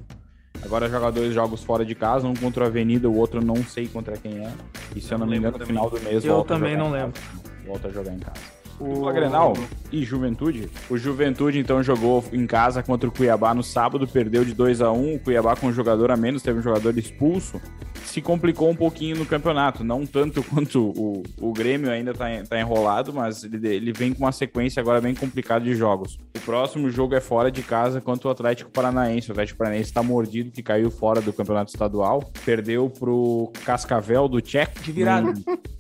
Agora 0.65 0.89
joga 0.89 1.11
dois 1.11 1.35
jogos 1.35 1.63
fora 1.63 1.85
de 1.85 1.95
casa, 1.95 2.27
um 2.27 2.35
contra 2.35 2.65
a 2.65 2.69
Avenida, 2.69 3.09
o 3.09 3.17
outro 3.17 3.45
não 3.45 3.57
sei 3.57 3.89
contra 3.89 4.17
quem 4.17 4.39
é. 4.45 4.53
E 4.95 5.01
se 5.01 5.13
eu 5.13 5.19
não, 5.19 5.27
não 5.27 5.33
me 5.33 5.39
engano, 5.39 5.59
no 5.59 5.67
final 5.67 5.91
do 5.91 6.01
mês 6.01 6.25
Eu 6.25 6.45
também 6.45 6.77
não 6.77 6.91
lembro. 6.91 7.21
Volta 7.67 7.89
a 7.89 7.91
jogar 7.91 8.13
em 8.13 8.19
casa. 8.19 8.41
O 8.81 9.13
Grenal 9.13 9.53
e 9.93 10.05
Juventude. 10.05 10.69
O 10.91 10.97
Juventude 10.97 11.59
então 11.59 11.83
jogou 11.83 12.25
em 12.33 12.47
casa 12.47 12.83
contra 12.83 13.09
o 13.09 13.13
Cuiabá 13.13 13.55
no 13.55 13.63
sábado, 13.63 14.09
perdeu 14.09 14.45
de 14.45 14.55
2 14.55 14.81
a 14.81 14.91
1 14.91 15.15
O 15.15 15.19
Cuiabá 15.21 15.55
com 15.55 15.69
um 15.69 15.73
jogador 15.73 16.11
a 16.11 16.17
menos, 16.17 16.43
teve 16.43 16.59
um 16.59 16.63
jogador 16.63 16.97
expulso 16.99 17.61
se 18.05 18.21
complicou 18.21 18.71
um 18.71 18.75
pouquinho 18.75 19.17
no 19.17 19.27
campeonato. 19.27 19.85
Não 19.85 20.07
tanto 20.07 20.43
quanto 20.51 20.93
o, 20.97 21.23
o 21.41 21.53
Grêmio 21.53 21.91
ainda 21.91 22.13
tá, 22.13 22.27
tá 22.49 22.61
enrolado, 22.61 23.13
mas 23.13 23.45
ele, 23.45 23.69
ele 23.69 23.93
vem 23.93 24.13
com 24.13 24.25
uma 24.25 24.33
sequência 24.33 24.81
agora 24.81 25.01
bem 25.01 25.15
complicada 25.15 25.65
de 25.65 25.75
jogos. 25.75 26.19
O 26.37 26.41
próximo 26.41 26.91
jogo 26.91 27.15
é 27.15 27.21
fora 27.21 27.51
de 27.51 27.63
casa 27.63 28.01
contra 28.01 28.29
o 28.29 28.31
Atlético 28.31 28.71
Paranaense. 28.71 29.29
O 29.29 29.33
Atlético 29.33 29.59
Paranaense 29.59 29.91
está 29.91 30.03
mordido, 30.03 30.51
que 30.51 30.63
caiu 30.63 30.91
fora 30.91 31.21
do 31.21 31.33
campeonato 31.33 31.71
estadual. 31.71 32.31
Perdeu 32.45 32.91
pro 32.91 33.51
Cascavel 33.65 34.29
do 34.29 34.41
Tcheco. 34.41 34.81
De 34.83 34.93
virada. 34.93 35.33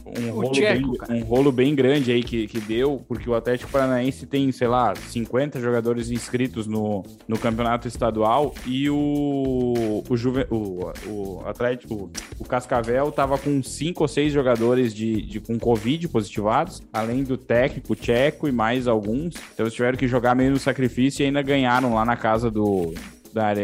Um, 0.06 0.30
rolo, 0.30 0.52
Tcheco, 0.52 1.06
bem, 1.06 1.22
um 1.22 1.24
rolo 1.24 1.52
bem 1.52 1.74
grande 1.74 2.12
aí 2.12 2.22
que, 2.22 2.46
que 2.46 2.60
deu, 2.60 3.02
porque 3.08 3.28
o 3.28 3.34
Atlético 3.34 3.70
Paranaense 3.70 4.26
tem, 4.26 4.50
sei 4.52 4.68
lá, 4.68 4.94
50 4.94 5.60
jogadores 5.60 6.10
inscritos 6.10 6.66
no, 6.66 7.02
no 7.26 7.38
campeonato 7.38 7.88
estadual 7.88 8.54
e 8.66 8.90
o, 8.90 10.02
o, 10.08 10.16
Juve, 10.16 10.46
o, 10.50 10.92
o 11.06 11.42
Atlético, 11.46 12.10
o 12.38 12.44
Cascavel 12.44 13.10
tava 13.12 13.38
com 13.38 13.62
cinco 13.62 14.04
ou 14.04 14.08
seis 14.08 14.32
jogadores 14.32 14.94
de, 14.94 15.22
de 15.22 15.40
com 15.40 15.58
Covid 15.58 16.08
positivados, 16.08 16.82
além 16.92 17.24
do 17.24 17.36
técnico 17.36 17.94
tcheco 17.94 18.48
e 18.48 18.52
mais 18.52 18.86
alguns. 18.88 19.34
Então 19.54 19.64
eles 19.64 19.74
tiveram 19.74 19.96
que 19.96 20.08
jogar 20.08 20.34
meio 20.34 20.50
no 20.50 20.58
sacrifício 20.58 21.22
e 21.22 21.26
ainda 21.26 21.42
ganharam 21.42 21.94
lá 21.94 22.04
na 22.04 22.16
casa 22.16 22.50
do, 22.50 22.92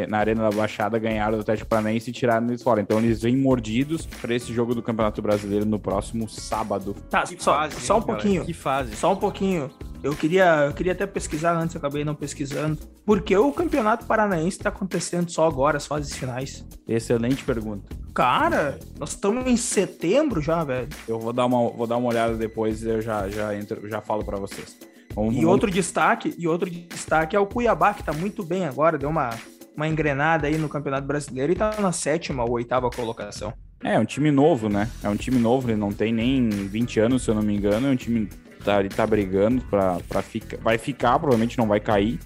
na 0.09 0.19
Arena 0.19 0.49
da 0.49 0.57
Baixada 0.57 0.99
ganharam 0.99 1.37
do 1.37 1.41
Atlético 1.41 1.69
Paranaense 1.69 2.11
e 2.11 2.13
tiraram 2.13 2.47
eles 2.49 2.63
fora. 2.63 2.81
Então 2.81 2.99
eles 2.99 3.23
vêm 3.23 3.37
mordidos 3.37 4.07
para 4.07 4.35
esse 4.35 4.53
jogo 4.53 4.75
do 4.75 4.83
Campeonato 4.83 5.21
Brasileiro 5.21 5.67
no 5.67 5.79
próximo 5.79 6.29
sábado. 6.29 6.97
Tá, 7.11 7.25
só, 7.39 7.55
fase, 7.55 7.81
só 7.81 7.99
um 7.99 8.03
pouquinho. 8.03 8.45
Que 8.45 8.53
fase. 8.53 8.97
Só 8.97 9.13
um 9.13 9.17
pouquinho. 9.17 9.71
Eu 10.03 10.15
queria, 10.15 10.67
eu 10.67 10.73
queria 10.73 10.93
até 10.93 11.07
pesquisar 11.07 11.57
antes, 11.57 11.75
acabei 11.75 12.05
não 12.05 12.15
pesquisando. 12.15 12.79
Por 13.05 13.21
que 13.21 13.37
o 13.37 13.53
Campeonato 13.53 14.07
Paranaense 14.07 14.57
está 14.57 14.69
acontecendo 14.69 15.29
só 15.29 15.47
agora, 15.47 15.77
as 15.77 15.87
fases 15.87 16.17
finais? 16.17 16.65
Excelente 16.87 17.43
pergunta. 17.43 17.89
Cara, 18.15 18.79
nós 18.99 19.11
estamos 19.11 19.47
em 19.47 19.57
setembro 19.57 20.41
já, 20.41 20.63
velho. 20.63 20.89
Eu 21.09 21.19
vou 21.19 21.33
dar 21.33 21.47
uma, 21.47 21.69
vou 21.71 21.87
dar 21.87 21.97
uma 21.97 22.09
olhada 22.09 22.37
depois 22.37 22.83
e 22.83 22.89
eu 22.89 23.01
já, 23.01 23.29
já, 23.29 23.55
entro, 23.57 23.89
já 23.89 24.01
falo 24.01 24.25
para 24.25 24.37
vocês. 24.39 24.77
Vamos, 25.15 25.33
e 25.33 25.37
vamos... 25.39 25.51
outro 25.51 25.71
destaque, 25.71 26.33
e 26.39 26.47
outro 26.47 26.71
destaque 26.71 27.35
é 27.35 27.41
o 27.41 27.47
Cuiabá, 27.47 27.93
que 27.93 28.05
tá 28.05 28.13
muito 28.13 28.45
bem 28.45 28.67
agora, 28.67 28.97
deu 28.97 29.09
uma, 29.09 29.31
uma 29.77 29.89
engrenada 29.89 30.47
aí 30.47 30.57
no 30.57 30.69
Campeonato 30.69 31.09
Brasileiro 31.09 31.53
e 31.53 31.57
tá 31.57 31.75
na 31.81 31.91
sétima 31.91 32.45
ou 32.45 32.53
oitava 32.53 32.89
colocação. 32.89 33.53
É, 33.83 33.95
é 33.95 33.99
um 33.99 34.05
time 34.05 34.31
novo, 34.31 34.69
né? 34.69 34.89
É 35.03 35.09
um 35.09 35.17
time 35.17 35.39
novo, 35.39 35.69
ele 35.69 35.77
não 35.79 35.91
tem 35.91 36.13
nem 36.13 36.49
20 36.49 37.01
anos, 37.01 37.23
se 37.23 37.31
eu 37.31 37.35
não 37.35 37.43
me 37.43 37.57
engano. 37.57 37.89
É 37.89 37.91
um 37.91 37.97
time 37.97 38.29
tá, 38.69 38.81
ele 38.81 38.89
tá 38.91 39.07
brigando 39.07 39.63
pra, 39.63 39.99
pra 40.07 40.21
ficar. 40.23 40.59
Vai 40.59 40.77
ficar, 40.77 41.19
provavelmente 41.19 41.57
não 41.57 41.67
vai 41.67 41.81
cair. 41.81 42.21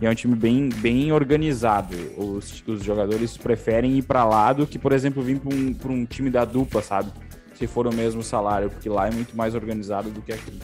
E 0.00 0.06
é 0.06 0.10
um 0.10 0.14
time 0.14 0.34
bem, 0.34 0.68
bem 0.68 1.12
organizado. 1.12 1.94
Os, 2.16 2.62
os 2.66 2.82
jogadores 2.82 3.36
preferem 3.36 3.98
ir 3.98 4.02
para 4.02 4.24
lá 4.24 4.52
do 4.52 4.66
que, 4.66 4.78
por 4.78 4.92
exemplo, 4.92 5.22
vir 5.22 5.38
para 5.38 5.54
um, 5.54 5.74
pra 5.74 5.92
um 5.92 6.06
time 6.06 6.30
da 6.30 6.44
dupla, 6.44 6.80
sabe? 6.80 7.12
Se 7.54 7.66
for 7.66 7.86
o 7.86 7.92
mesmo 7.92 8.22
salário, 8.22 8.70
porque 8.70 8.88
lá 8.88 9.08
é 9.08 9.10
muito 9.10 9.36
mais 9.36 9.54
organizado 9.54 10.08
do 10.10 10.22
que 10.22 10.32
aqui. 10.32 10.58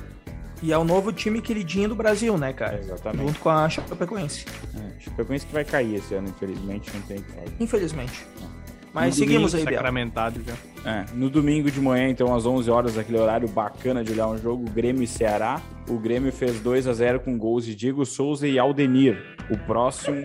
E 0.62 0.72
é 0.72 0.78
o 0.78 0.84
novo 0.84 1.12
time 1.12 1.42
queridinho 1.42 1.90
do 1.90 1.96
Brasil, 1.96 2.38
né, 2.38 2.52
cara? 2.52 2.78
Exatamente. 2.78 3.26
Junto 3.26 3.40
com 3.40 3.50
a 3.50 3.68
Chapecoense. 3.68 4.46
É, 4.76 5.00
Chapecoense 5.00 5.44
que 5.44 5.52
vai 5.52 5.64
cair 5.64 5.96
esse 5.96 6.14
ano, 6.14 6.28
infelizmente, 6.28 6.90
não 6.94 7.02
tem 7.02 7.20
que 7.20 7.32
fazer. 7.32 7.52
Infelizmente. 7.60 8.24
É. 8.40 8.53
Mas 8.94 9.16
no 9.16 9.24
seguimos 9.24 9.50
domingo, 9.50 9.68
aí, 9.68 9.74
Sacramentado 9.74 10.40
já. 10.46 10.54
É, 10.88 11.04
no 11.14 11.28
domingo 11.28 11.68
de 11.68 11.80
manhã, 11.80 12.08
então, 12.08 12.32
às 12.32 12.46
11 12.46 12.70
horas, 12.70 12.96
aquele 12.96 13.18
horário 13.18 13.48
bacana 13.48 14.04
de 14.04 14.12
olhar 14.12 14.28
um 14.28 14.38
jogo, 14.38 14.70
Grêmio 14.70 15.02
e 15.02 15.06
Ceará. 15.06 15.60
O 15.88 15.98
Grêmio 15.98 16.32
fez 16.32 16.60
2 16.60 16.86
a 16.86 16.92
0 16.92 17.20
com 17.20 17.36
gols 17.36 17.64
de 17.66 17.74
Diego 17.74 18.06
Souza 18.06 18.46
e 18.46 18.56
Aldenir. 18.56 19.20
O 19.50 19.58
próximo, 19.58 20.24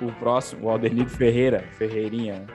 o 0.00 0.12
próximo, 0.12 0.66
o 0.66 0.70
Aldenir 0.70 1.08
Ferreira, 1.08 1.64
Ferreirinha, 1.76 2.34
né? 2.34 2.46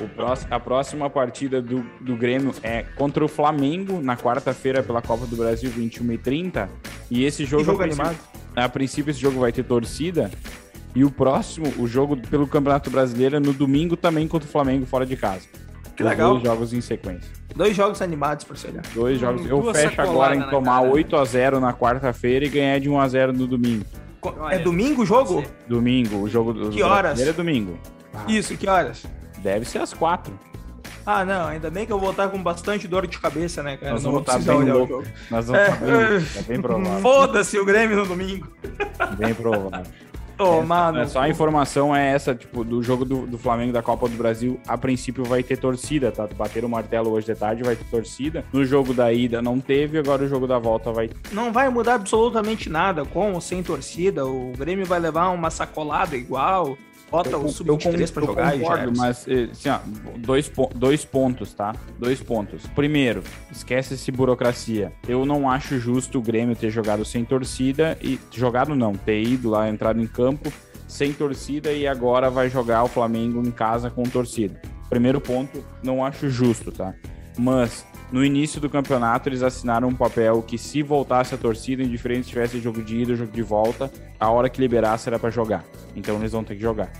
O 0.00 0.08
próximo, 0.08 0.54
a 0.54 0.60
próxima 0.60 1.10
partida 1.10 1.60
do, 1.60 1.84
do 2.00 2.16
Grêmio 2.16 2.54
é 2.62 2.82
contra 2.82 3.24
o 3.24 3.28
Flamengo, 3.28 4.00
na 4.00 4.16
quarta-feira, 4.16 4.82
pela 4.82 5.02
Copa 5.02 5.26
do 5.26 5.36
Brasil, 5.36 5.70
21 5.70 6.12
e 6.12 6.18
30. 6.18 6.70
E 7.10 7.24
esse 7.24 7.44
jogo, 7.44 7.64
jogo 7.64 7.82
a, 7.82 7.86
princípio, 7.86 8.18
a 8.56 8.68
princípio, 8.68 9.10
esse 9.10 9.20
jogo 9.20 9.40
vai 9.40 9.52
ter 9.52 9.64
torcida. 9.64 10.30
E 10.94 11.04
o 11.04 11.10
próximo, 11.10 11.72
o 11.78 11.86
jogo 11.86 12.16
pelo 12.16 12.46
Campeonato 12.46 12.90
Brasileiro, 12.90 13.36
é 13.36 13.40
no 13.40 13.52
domingo 13.52 13.96
também 13.96 14.28
contra 14.28 14.46
o 14.48 14.50
Flamengo, 14.52 14.84
fora 14.84 15.06
de 15.06 15.16
casa. 15.16 15.46
Que 15.96 16.02
legal. 16.02 16.32
Dois 16.32 16.44
jogos 16.44 16.72
em 16.72 16.80
sequência. 16.80 17.30
Dois 17.54 17.76
jogos 17.76 18.00
animados, 18.00 18.44
por 18.44 18.56
ser. 18.56 18.72
Dois 18.94 19.18
jogos. 19.18 19.46
Eu 19.46 19.62
fecho 19.74 20.00
agora 20.00 20.34
em 20.34 20.42
tomar 20.48 20.82
8 20.82 21.16
a 21.16 21.24
0 21.24 21.60
na 21.60 21.72
quarta-feira 21.72 22.44
e 22.44 22.48
ganhar 22.48 22.78
de 22.78 22.88
1 22.88 22.98
a 22.98 23.08
0 23.08 23.32
no 23.32 23.46
domingo. 23.46 23.84
É 24.50 24.58
domingo 24.58 25.02
o 25.02 25.06
jogo? 25.06 25.44
Domingo, 25.66 26.22
o 26.22 26.28
jogo 26.28 26.52
do 26.52 26.70
Que 26.70 26.82
horas? 26.82 27.20
É 27.20 27.32
domingo. 27.32 27.78
Ah. 28.14 28.24
Isso, 28.28 28.56
que 28.56 28.68
horas? 28.68 29.04
Deve 29.38 29.64
ser 29.64 29.78
às 29.78 29.92
quatro. 29.92 30.32
Ah, 31.04 31.24
não, 31.24 31.48
ainda 31.48 31.68
bem 31.68 31.84
que 31.84 31.92
eu 31.92 31.98
vou 31.98 32.12
estar 32.12 32.28
com 32.28 32.40
bastante 32.40 32.86
dor 32.86 33.08
de 33.08 33.18
cabeça, 33.18 33.62
né, 33.62 33.76
cara? 33.76 33.92
Nós 33.92 34.04
vamos 34.04 34.20
estar 34.20 34.38
bem 34.38 34.70
louco. 34.70 35.02
Nós 35.28 35.46
vamos 35.46 35.62
estar 35.62 35.80
bem, 35.80 36.26
é 36.36 36.42
bem 36.46 36.62
provável. 36.62 37.00
Foda-se 37.00 37.58
o 37.58 37.64
Grêmio 37.64 37.96
no 37.96 38.06
domingo. 38.06 38.46
Bem 39.18 39.34
provável. 39.34 39.92
Mano. 40.62 41.00
É, 41.00 41.06
só 41.06 41.20
a 41.20 41.28
informação 41.28 41.94
é 41.94 42.12
essa, 42.12 42.34
tipo, 42.34 42.64
do 42.64 42.82
jogo 42.82 43.04
do, 43.04 43.26
do, 43.26 43.38
Flamengo 43.38 43.72
da 43.72 43.82
Copa 43.82 44.08
do 44.08 44.16
Brasil, 44.16 44.60
a 44.66 44.76
princípio 44.76 45.24
vai 45.24 45.42
ter 45.42 45.56
torcida, 45.56 46.10
tá? 46.10 46.28
Bater 46.36 46.64
o 46.64 46.68
martelo 46.68 47.10
hoje 47.10 47.26
de 47.26 47.34
tarde, 47.34 47.62
vai 47.62 47.76
ter 47.76 47.84
torcida. 47.84 48.44
No 48.52 48.64
jogo 48.64 48.92
da 48.92 49.12
ida 49.12 49.40
não 49.40 49.58
teve, 49.60 49.98
agora 49.98 50.24
o 50.24 50.28
jogo 50.28 50.46
da 50.46 50.58
volta 50.58 50.92
vai 50.92 51.10
Não 51.32 51.52
vai 51.52 51.68
mudar 51.68 51.94
absolutamente 51.94 52.68
nada, 52.68 53.04
com 53.04 53.32
ou 53.32 53.40
sem 53.40 53.62
torcida. 53.62 54.26
O 54.26 54.52
Grêmio 54.56 54.86
vai 54.86 55.00
levar 55.00 55.30
uma 55.30 55.50
sacolada 55.50 56.16
igual. 56.16 56.76
Bota 57.12 57.36
o 57.36 57.48
sub-23 57.50 58.10
pra 58.10 58.24
jogar 58.24 58.54
eu 58.54 58.60
concordo, 58.60 58.92
e 58.92 58.96
já 58.96 59.02
mas 59.02 59.28
eh, 59.28 59.48
assim, 59.52 59.68
ó, 59.68 59.78
dois, 60.16 60.50
dois 60.74 61.04
pontos, 61.04 61.52
tá? 61.52 61.74
Dois 61.98 62.22
pontos. 62.22 62.66
Primeiro, 62.68 63.22
esquece 63.50 63.94
esse 63.94 64.10
burocracia. 64.10 64.90
Eu 65.06 65.26
não 65.26 65.48
acho 65.48 65.78
justo 65.78 66.18
o 66.18 66.22
Grêmio 66.22 66.56
ter 66.56 66.70
jogado 66.70 67.04
sem 67.04 67.22
torcida 67.22 67.98
e 68.00 68.18
jogado 68.32 68.74
não, 68.74 68.94
ter 68.94 69.22
ido 69.22 69.50
lá, 69.50 69.68
entrado 69.68 70.00
em 70.00 70.06
campo 70.06 70.50
sem 70.88 71.12
torcida 71.12 71.72
e 71.72 71.86
agora 71.86 72.30
vai 72.30 72.48
jogar 72.48 72.82
o 72.82 72.88
Flamengo 72.88 73.40
em 73.40 73.50
casa 73.50 73.90
com 73.90 74.02
torcida. 74.02 74.60
Primeiro 74.88 75.20
ponto, 75.20 75.62
não 75.82 76.04
acho 76.04 76.28
justo, 76.30 76.72
tá? 76.72 76.94
Mas 77.38 77.86
no 78.12 78.22
início 78.22 78.60
do 78.60 78.68
campeonato 78.68 79.28
eles 79.28 79.42
assinaram 79.42 79.88
um 79.88 79.94
papel 79.94 80.42
que 80.42 80.58
se 80.58 80.82
voltasse 80.82 81.34
a 81.34 81.38
torcida, 81.38 81.82
indiferente 81.82 82.24
se 82.24 82.28
tivesse 82.28 82.60
jogo 82.60 82.82
de 82.82 82.98
ida 82.98 83.12
ou 83.12 83.16
jogo 83.16 83.32
de 83.32 83.42
volta, 83.42 83.90
a 84.20 84.30
hora 84.30 84.50
que 84.50 84.60
liberasse 84.60 85.08
era 85.08 85.18
pra 85.18 85.30
jogar. 85.30 85.64
Então 85.96 86.16
eles 86.16 86.32
vão 86.32 86.44
ter 86.44 86.54
que 86.54 86.60
jogar. 86.60 86.92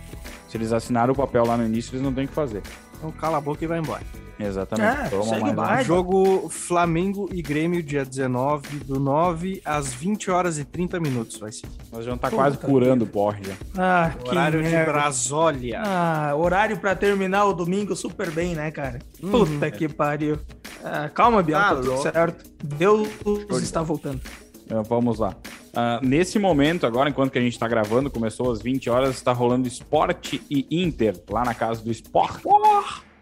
Se 0.49 0.57
eles 0.57 0.73
assinaram 0.73 1.13
o 1.13 1.17
papel 1.17 1.45
lá 1.45 1.57
no 1.57 1.67
início, 1.67 1.93
eles 1.93 2.03
não 2.03 2.13
têm 2.13 2.27
que 2.27 2.33
fazer. 2.33 2.63
Então 3.03 3.11
cala 3.11 3.39
a 3.39 3.41
boca 3.41 3.65
e 3.65 3.67
vai 3.67 3.81
embora. 3.81 4.01
Exatamente. 4.39 5.07
É, 5.07 5.09
Toma 5.09 5.25
segue 5.25 5.53
mais. 5.53 5.85
Jogo 5.85 6.49
Flamengo 6.49 7.29
e 7.33 7.43
Grêmio, 7.43 7.83
dia 7.83 8.05
19 8.05 8.79
do 8.85 9.01
9 9.01 9.61
às 9.65 9.93
20 9.93 10.31
horas 10.31 10.57
e 10.57 10.65
30 10.65 11.01
minutos. 11.01 11.37
Vai 11.37 11.51
ser. 11.51 11.67
Nós 11.91 12.05
já 12.05 12.13
tá 12.13 12.31
Puta 12.31 12.37
quase 12.37 12.59
curando 12.59 13.05
o 13.05 13.09
porre 13.09 13.43
já. 13.43 13.55
Ah, 13.77 14.13
que 14.23 14.31
Horário 14.31 14.63
de 14.63 14.69
merda. 14.71 14.93
Brasólia. 14.93 15.83
Ah, 15.85 16.33
horário 16.37 16.79
pra 16.79 16.95
terminar 16.95 17.45
o 17.47 17.53
domingo 17.53 17.97
super 17.97 18.31
bem, 18.31 18.55
né, 18.55 18.71
cara? 18.71 19.01
Puta 19.21 19.69
que 19.69 19.89
pariu. 19.89 20.39
Ah, 20.85 21.11
calma, 21.13 21.43
Bianca, 21.43 21.75
Tá 21.75 21.75
tudo 21.75 22.03
certo. 22.03 22.45
Deus 22.63 23.09
está 23.61 23.83
voltando. 23.83 24.21
Então, 24.65 24.85
vamos 24.85 25.19
lá. 25.19 25.35
Ah, 25.75 26.01
nesse 26.03 26.39
momento, 26.39 26.87
agora, 26.87 27.09
enquanto 27.09 27.31
que 27.33 27.39
a 27.39 27.43
gente 27.43 27.59
tá 27.59 27.67
gravando, 27.67 28.11
começou 28.11 28.51
às 28.53 28.61
20 28.61 28.91
horas, 28.91 29.15
está 29.17 29.33
rolando 29.33 29.67
Esporte 29.67 30.43
e 30.51 30.67
Inter, 30.71 31.19
lá 31.31 31.45
na 31.45 31.55
casa 31.55 31.83
do 31.83 31.91
Sport. 31.91 32.43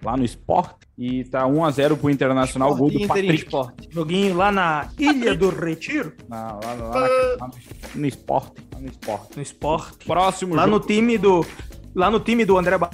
Lá 0.02 0.16
no 0.16 0.24
Sport. 0.24 0.76
E 0.98 1.24
tá 1.24 1.44
1x0 1.46 1.96
pro 1.96 2.10
Internacional, 2.10 2.74
gol 2.74 2.88
do 2.88 2.94
Inter 2.96 3.08
Patrick. 3.08 3.34
esporte. 3.44 3.88
Joguinho 3.90 4.36
lá 4.36 4.50
na 4.50 4.88
Ilha 4.98 5.34
do 5.34 5.50
Retiro, 5.50 6.12
Na- 6.28 6.52
lá, 6.52 6.60
lá, 6.62 6.74
lá, 6.74 7.08
lá 7.40 7.48
no, 7.48 8.00
no 8.00 8.06
Sport. 8.06 8.52
Lá 8.74 8.80
no 8.80 8.86
Sport. 8.88 9.36
no 9.36 9.42
esporte. 9.42 10.04
Próximo 10.06 10.54
Lá 10.54 10.66
no 10.66 10.74
jogo 10.74 10.86
time 10.86 11.18
do. 11.18 11.46
Lá 11.94 12.10
no 12.10 12.18
time 12.20 12.44
do 12.44 12.56
André 12.58 12.78
Ba- 12.78 12.90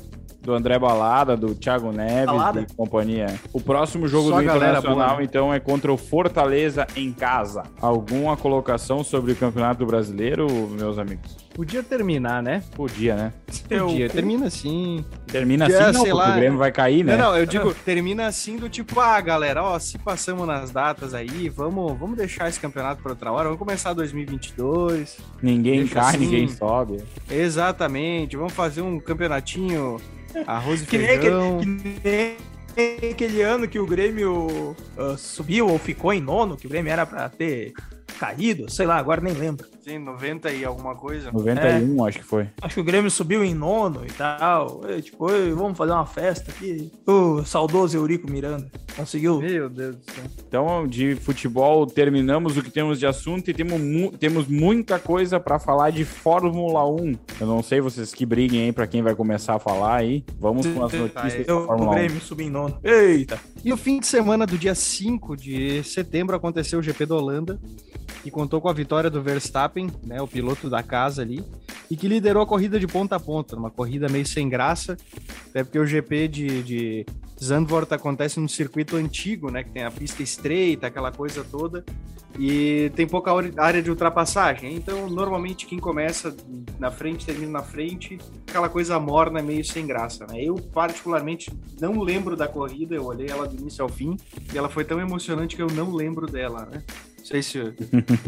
do 0.46 0.54
André 0.54 0.78
Balada, 0.78 1.36
do 1.36 1.54
Thiago 1.54 1.90
Neves 1.92 2.26
Balada? 2.26 2.60
e 2.60 2.74
companhia. 2.74 3.38
O 3.52 3.60
próximo 3.60 4.06
jogo 4.06 4.30
Só 4.30 4.36
do 4.36 4.42
Internacional, 4.44 5.08
boa, 5.08 5.18
né? 5.18 5.24
então, 5.24 5.52
é 5.52 5.58
contra 5.60 5.92
o 5.92 5.96
Fortaleza 5.96 6.86
em 6.96 7.12
casa. 7.12 7.64
Alguma 7.80 8.36
colocação 8.36 9.02
sobre 9.02 9.32
o 9.32 9.36
Campeonato 9.36 9.84
Brasileiro, 9.84 10.46
meus 10.70 10.98
amigos? 10.98 11.36
Podia 11.52 11.82
terminar, 11.82 12.42
né? 12.42 12.62
Podia, 12.74 13.16
né? 13.16 13.32
Eu- 13.70 13.86
Podia. 13.86 14.08
Termina 14.10 14.46
assim. 14.46 15.04
Termina 15.26 15.66
assim, 15.66 15.72
não, 15.74 15.92
sei 15.92 15.92
porque 15.94 16.12
lá. 16.12 16.30
o 16.30 16.34
Grêmio 16.34 16.58
vai 16.58 16.70
cair, 16.70 17.02
né? 17.02 17.16
Não, 17.16 17.30
não, 17.32 17.36
eu 17.38 17.46
digo, 17.46 17.74
termina 17.74 18.26
assim 18.26 18.56
do 18.56 18.68
tipo, 18.68 19.00
ah, 19.00 19.18
galera, 19.20 19.62
ó, 19.64 19.78
se 19.78 19.98
passamos 19.98 20.46
nas 20.46 20.70
datas 20.70 21.14
aí, 21.14 21.48
vamos, 21.48 21.98
vamos 21.98 22.16
deixar 22.16 22.48
esse 22.48 22.60
campeonato 22.60 23.02
para 23.02 23.12
outra 23.12 23.32
hora, 23.32 23.44
vamos 23.44 23.58
começar 23.58 23.94
2022. 23.94 25.16
Ninguém 25.42 25.80
Deixa 25.80 25.94
cai, 25.94 26.08
assim. 26.10 26.18
ninguém 26.18 26.48
sobe. 26.48 27.02
Exatamente, 27.30 28.36
vamos 28.36 28.52
fazer 28.52 28.82
um 28.82 29.00
campeonatinho 29.00 29.96
arroz 30.46 30.82
e 30.82 30.86
Que 30.86 30.98
nem, 30.98 31.06
feijão. 31.08 31.58
aquele, 31.60 32.36
que 32.74 32.96
nem 33.00 33.10
aquele 33.12 33.42
ano 33.42 33.68
que 33.68 33.78
o 33.78 33.86
Grêmio 33.86 34.76
ah, 34.98 35.16
subiu 35.16 35.68
ou 35.68 35.78
ficou 35.78 36.12
em 36.12 36.20
nono, 36.20 36.56
que 36.56 36.66
o 36.66 36.70
Grêmio 36.70 36.92
era 36.92 37.06
pra 37.06 37.28
ter 37.28 37.72
caído, 38.18 38.70
sei 38.70 38.86
lá, 38.86 38.96
agora 38.96 39.20
nem 39.20 39.32
lembro. 39.32 39.66
Sim, 39.82 39.98
90 39.98 40.50
e 40.50 40.64
alguma 40.64 40.96
coisa. 40.96 41.30
91, 41.30 42.04
acho 42.04 42.18
que 42.18 42.24
foi. 42.24 42.48
Acho 42.60 42.74
que 42.74 42.80
o 42.80 42.84
Grêmio 42.84 43.10
subiu 43.10 43.44
em 43.44 43.54
nono 43.54 44.04
e 44.04 44.10
tal. 44.10 44.80
E, 44.90 45.00
tipo, 45.00 45.30
"Ei, 45.30 45.52
vamos 45.52 45.78
fazer 45.78 45.92
uma 45.92 46.06
festa 46.06 46.50
aqui. 46.50 46.90
O 47.06 47.44
saudoso 47.44 47.96
Eurico 47.96 48.28
Miranda 48.28 48.68
conseguiu. 48.96 49.38
Meu 49.40 49.68
Deus 49.70 49.94
do 49.96 50.02
céu. 50.12 50.24
Então, 50.48 50.86
de 50.88 51.14
futebol, 51.14 51.86
terminamos 51.86 52.56
o 52.56 52.62
que 52.62 52.70
temos 52.70 52.98
de 52.98 53.06
assunto 53.06 53.48
e 53.48 53.54
temos, 53.54 53.80
mu- 53.80 54.10
temos 54.10 54.48
muita 54.48 54.98
coisa 54.98 55.38
para 55.38 55.58
falar 55.60 55.90
de 55.90 56.04
Fórmula 56.04 56.84
1. 56.90 57.14
Eu 57.40 57.46
não 57.46 57.62
sei 57.62 57.80
vocês 57.80 58.12
que 58.12 58.26
briguem 58.26 58.62
aí 58.64 58.72
para 58.72 58.88
quem 58.88 59.02
vai 59.02 59.14
começar 59.14 59.54
a 59.54 59.58
falar 59.60 59.96
aí. 59.98 60.24
Vamos 60.40 60.66
com 60.66 60.84
as 60.84 60.92
notícias 60.92 61.46
da 61.46 61.52
Eu, 61.52 61.58
o 61.62 61.66
Fórmula 61.66 61.90
1. 61.92 61.94
Grêmio 61.94 62.20
subiu 62.20 62.46
em 62.46 62.50
nono. 62.50 62.76
Eita! 62.82 63.38
E 63.64 63.70
no 63.70 63.76
fim 63.76 64.00
de 64.00 64.06
semana 64.08 64.46
do 64.46 64.58
dia 64.58 64.74
5 64.74 65.36
de 65.36 65.84
setembro 65.84 66.34
aconteceu 66.34 66.80
o 66.80 66.82
GP 66.82 67.06
da 67.06 67.14
Holanda, 67.14 67.60
que 68.22 68.30
contou 68.30 68.60
com 68.60 68.68
a 68.68 68.72
vitória 68.72 69.10
do 69.10 69.22
Verstappen, 69.22 69.90
né, 70.04 70.20
o 70.20 70.26
piloto 70.28 70.68
da 70.68 70.82
casa 70.82 71.22
ali, 71.22 71.44
e 71.90 71.96
que 71.96 72.08
liderou 72.08 72.42
a 72.42 72.46
corrida 72.46 72.78
de 72.80 72.86
ponta 72.86 73.16
a 73.16 73.20
ponta, 73.20 73.56
uma 73.56 73.70
corrida 73.70 74.08
meio 74.08 74.26
sem 74.26 74.48
graça, 74.48 74.96
até 75.50 75.62
porque 75.62 75.78
o 75.78 75.86
GP 75.86 76.28
de, 76.28 76.62
de 76.62 77.06
Zandvoort 77.42 77.92
acontece 77.92 78.40
num 78.40 78.48
circuito 78.48 78.96
antigo, 78.96 79.50
né, 79.50 79.62
que 79.62 79.70
tem 79.70 79.84
a 79.84 79.90
pista 79.90 80.22
estreita, 80.22 80.86
aquela 80.86 81.12
coisa 81.12 81.44
toda, 81.44 81.84
e 82.38 82.90
tem 82.94 83.06
pouca 83.06 83.30
área 83.56 83.82
de 83.82 83.90
ultrapassagem. 83.90 84.74
Então, 84.74 85.08
normalmente 85.08 85.66
quem 85.66 85.78
começa 85.78 86.34
na 86.78 86.90
frente 86.90 87.24
termina 87.24 87.52
na 87.52 87.62
frente, 87.62 88.18
aquela 88.46 88.68
coisa 88.68 88.98
morna 88.98 89.42
meio 89.42 89.64
sem 89.64 89.86
graça, 89.86 90.26
né? 90.26 90.42
Eu 90.42 90.56
particularmente 90.56 91.50
não 91.80 92.00
lembro 92.00 92.36
da 92.36 92.46
corrida, 92.46 92.94
eu 92.94 93.04
olhei 93.04 93.28
ela 93.28 93.46
do 93.46 93.56
início 93.56 93.82
ao 93.82 93.88
fim 93.88 94.16
e 94.52 94.58
ela 94.58 94.68
foi 94.68 94.84
tão 94.84 95.00
emocionante 95.00 95.56
que 95.56 95.62
eu 95.62 95.68
não 95.68 95.94
lembro 95.94 96.26
dela, 96.26 96.66
né? 96.70 96.82
Não 97.26 97.42
sei 97.42 97.42
se, 97.42 97.74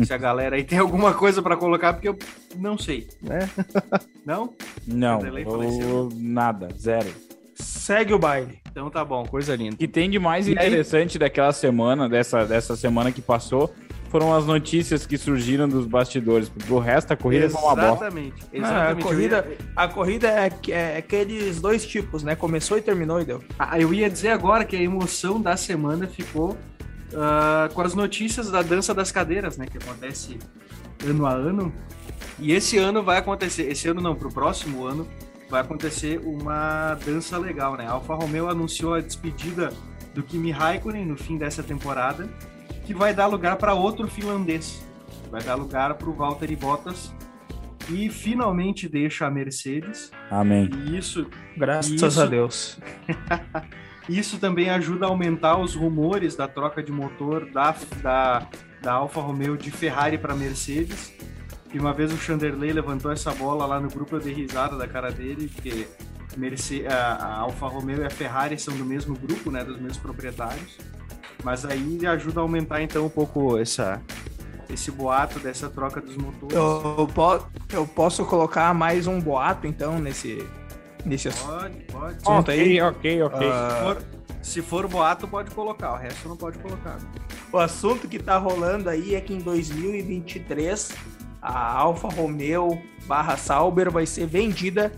se 0.05 0.13
a 0.13 0.19
galera 0.19 0.57
aí 0.57 0.65
tem 0.65 0.77
alguma 0.79 1.15
coisa 1.15 1.41
pra 1.41 1.57
colocar, 1.57 1.93
porque 1.93 2.09
eu 2.09 2.19
não 2.57 2.77
sei, 2.77 3.07
né? 3.23 3.49
não? 4.27 4.53
Não, 4.85 5.21
eu- 5.25 5.51
faleceu. 5.51 6.09
nada, 6.17 6.69
zero. 6.77 7.07
Segue 7.55 8.13
o 8.13 8.19
baile. 8.19 8.59
Então 8.71 8.91
tá 8.91 9.05
bom, 9.05 9.25
coisa 9.25 9.55
linda. 9.55 9.75
O 9.77 9.79
que 9.79 9.87
tem 9.87 10.11
de 10.11 10.19
mais 10.19 10.47
aí? 10.49 10.53
interessante 10.53 11.17
daquela 11.17 11.53
semana, 11.53 12.09
dessa, 12.09 12.45
dessa 12.45 12.75
semana 12.77 13.13
que 13.13 13.21
passou, 13.23 13.73
foram 14.11 14.35
as 14.35 14.47
notícias 14.47 15.07
que 15.07 15.17
surgiram 15.17 15.69
dos 15.69 15.87
bastidores. 15.87 16.49
Porque 16.49 16.73
o 16.73 16.79
resto 16.81 17.09
da 17.09 17.17
corrida 17.17 17.49
foi 17.49 17.61
uma 17.63 17.77
bosta. 17.77 18.07
Exatamente. 18.07 18.35
Ah, 18.43 18.57
Exatamente. 18.57 19.01
a 19.01 19.03
corrida, 19.09 19.47
a 19.77 19.89
corrida 19.89 20.29
é, 20.29 20.51
é 20.73 20.97
aqueles 20.99 21.61
dois 21.61 21.87
tipos, 21.87 22.23
né? 22.25 22.35
Começou 22.35 22.77
e 22.79 22.83
terminou 22.83 23.21
e 23.21 23.25
deu. 23.25 23.43
Ah, 23.59 23.79
eu 23.79 23.95
ia 23.95 24.11
dizer 24.11 24.31
agora 24.31 24.65
que 24.65 24.75
a 24.77 24.83
emoção 24.83 25.41
da 25.41 25.57
semana 25.57 26.07
ficou 26.09 26.57
ah, 27.15 27.69
com 27.73 27.81
as 27.81 27.95
notícias 27.95 28.51
da 28.51 28.63
dança 28.63 28.95
das 28.95 29.11
cadeiras, 29.13 29.57
né? 29.57 29.67
Que 29.67 29.79
acontece 29.79 30.39
ano 31.05 31.27
a 31.27 31.33
ano. 31.33 31.73
E 32.39 32.53
esse 32.53 32.79
ano 32.79 33.03
vai 33.03 33.19
acontecer, 33.19 33.71
esse 33.71 33.89
ano 33.89 34.01
não, 34.01 34.15
pro 34.15 34.31
próximo 34.31 34.85
ano, 34.85 35.09
vai 35.51 35.61
acontecer 35.61 36.21
uma 36.25 36.95
dança 37.05 37.37
legal, 37.39 37.77
né? 37.77 37.87
A 37.87 37.93
Alfa 37.93 38.15
Romeo 38.15 38.49
anunciou 38.49 38.95
a 38.95 39.01
despedida 39.01 39.73
do 40.15 40.23
Kimi 40.23 40.51
Raikkonen 40.51 41.07
no 41.07 41.17
fim 41.17 41.37
dessa 41.37 41.63
temporada, 41.63 42.29
que 42.85 42.95
vai 42.95 43.13
dar 43.15 43.27
lugar 43.27 43.57
para 43.57 43.75
outro 43.75 44.07
finlandês. 44.09 44.83
Vai 45.31 45.43
dar 45.43 45.57
lugar 45.57 45.95
para 45.95 46.09
o 46.09 46.13
Valtteri 46.13 46.57
Bottas 46.57 47.13
e 47.91 48.09
finalmente 48.09 48.89
deixa 48.89 49.27
a 49.27 49.31
Mercedes. 49.31 50.11
Amém. 50.31 50.71
E 50.87 50.97
isso 50.97 51.27
Graças 51.59 51.91
Isso. 51.91 52.21
a 52.21 52.27
Deus. 52.27 52.79
Isso 54.09 54.39
também 54.39 54.71
ajuda 54.71 55.07
a 55.07 55.09
aumentar 55.11 55.59
os 55.59 55.75
rumores 55.75 56.35
da 56.35 56.49
troca 56.49 56.83
de 56.83 56.91
motor 56.91 57.45
da, 57.51 57.75
da, 58.03 58.49
da 58.81 58.93
Alfa 58.93 59.21
Romeo 59.21 59.57
de 59.57 59.71
Ferrari 59.71 60.17
para 60.17 60.35
Mercedes. 60.35 61.13
E 61.73 61.79
uma 61.79 61.93
vez 61.93 62.11
o 62.13 62.17
Chanderley 62.17 62.73
levantou 62.73 63.13
essa 63.13 63.31
bola 63.33 63.67
lá 63.67 63.79
no 63.79 63.89
grupo, 63.89 64.17
eu 64.17 64.21
dei 64.21 64.33
risada 64.33 64.77
da 64.77 64.89
cara 64.89 65.11
dele, 65.13 65.51
porque 65.55 65.87
Merce- 66.37 66.87
a, 66.87 67.41
Alfa 67.41 67.67
Romeo 67.67 68.01
e 68.01 68.07
a 68.07 68.11
Ferrari 68.11 68.59
são 68.59 68.75
do 68.75 68.85
mesmo 68.87 69.15
grupo, 69.15 69.51
né, 69.51 69.63
dos 69.63 69.77
mesmos 69.77 69.99
proprietários. 69.99 70.79
Mas 71.45 71.67
aí 71.67 72.07
ajuda 72.07 72.41
a 72.41 72.43
aumentar 72.43 72.81
então 72.83 73.05
um 73.05 73.11
pouco 73.11 73.59
essa, 73.59 74.01
esse 74.71 74.91
boato 74.91 75.39
dessa 75.39 75.69
troca 75.69 76.01
dos 76.01 76.17
motores. 76.17 76.57
Eu, 76.57 77.07
eu 77.73 77.87
posso 77.87 78.25
colocar 78.25 78.73
mais 78.73 79.07
um 79.07 79.21
boato, 79.21 79.67
então, 79.67 79.99
nesse, 79.99 80.43
nesse 81.05 81.31
Pode, 81.31 81.75
pode. 81.93 82.17
assunto 82.23 82.51
aí. 82.51 82.81
ok, 82.81 83.23
ok. 83.23 83.49
Ah, 83.51 83.69
Se 83.71 83.83
for, 83.83 84.03
se 84.43 84.63
for 84.63 84.87
boato, 84.89 85.27
pode 85.29 85.51
colocar, 85.51 85.93
o 85.93 85.97
resto 85.97 86.29
não 86.29 86.37
pode 86.37 86.59
colocar. 86.59 86.99
O 87.53 87.59
assunto 87.59 88.07
que 88.09 88.19
tá 88.19 88.37
rolando 88.37 88.91
aí 88.91 89.15
é 89.15 89.21
que 89.21 89.33
em 89.33 89.39
2023 89.39 90.93
a 91.41 91.73
Alfa 91.73 92.09
Romeo 92.09 92.81
barra 93.07 93.37
Sauber 93.37 93.91
vai 93.91 94.05
ser 94.07 94.27
vendida 94.27 94.93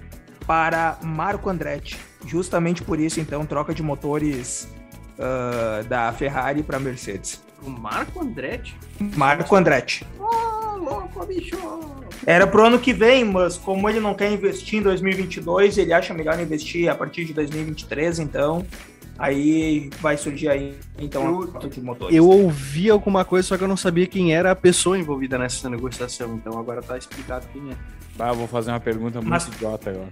para 0.46 0.98
Marco 1.02 1.48
Andretti. 1.48 1.98
Justamente 2.26 2.82
por 2.82 2.98
isso, 2.98 3.20
então, 3.20 3.46
troca 3.46 3.72
de 3.72 3.82
motores 3.82 4.68
ah, 5.18 5.82
da 5.88 6.12
Ferrari 6.12 6.62
para 6.62 6.78
Mercedes. 6.80 7.40
O 7.62 7.70
Marco 7.70 8.20
Andretti? 8.22 8.76
Marco 9.16 9.54
Andretti. 9.54 10.06
Ô, 10.18 10.76
louco, 10.76 11.24
bicho! 11.26 11.56
Era 12.26 12.46
pro 12.46 12.66
ano 12.66 12.78
que 12.78 12.92
vem, 12.92 13.24
mas 13.24 13.56
como 13.56 13.88
ele 13.88 14.00
não 14.00 14.14
quer 14.14 14.30
investir 14.30 14.78
em 14.78 14.83
2022, 14.83 15.78
ele 15.78 15.92
acha 15.92 16.12
melhor 16.12 16.38
investir 16.40 16.88
a 16.90 16.94
partir 16.94 17.24
de 17.24 17.33
2023, 17.33 18.18
então 18.18 18.64
aí 19.18 19.90
vai 20.00 20.16
surgir 20.16 20.48
aí 20.48 20.74
então 20.98 21.42
Eu- 21.42 21.56
a 21.56 21.66
de 21.68 21.80
motores. 21.80 22.14
Eu 22.16 22.26
ouvi 22.28 22.88
alguma 22.90 23.24
coisa, 23.24 23.48
só 23.48 23.56
que 23.59 23.64
eu 23.64 23.68
não 23.68 23.76
sabia 23.76 24.06
quem 24.06 24.35
era 24.35 24.50
a 24.50 24.56
pessoa 24.56 24.98
envolvida 24.98 25.38
nessa 25.38 25.68
negociação. 25.68 26.35
Então 26.35 26.59
agora 26.59 26.80
tá 26.83 26.96
explicado 26.96 27.46
quem 27.52 27.70
é. 27.70 27.74
Tá, 28.16 28.33
vou 28.33 28.46
fazer 28.48 28.70
uma 28.70 28.80
pergunta 28.80 29.18
muito 29.18 29.28
Mas- 29.30 29.46
idiota 29.48 29.90
agora. 29.90 30.09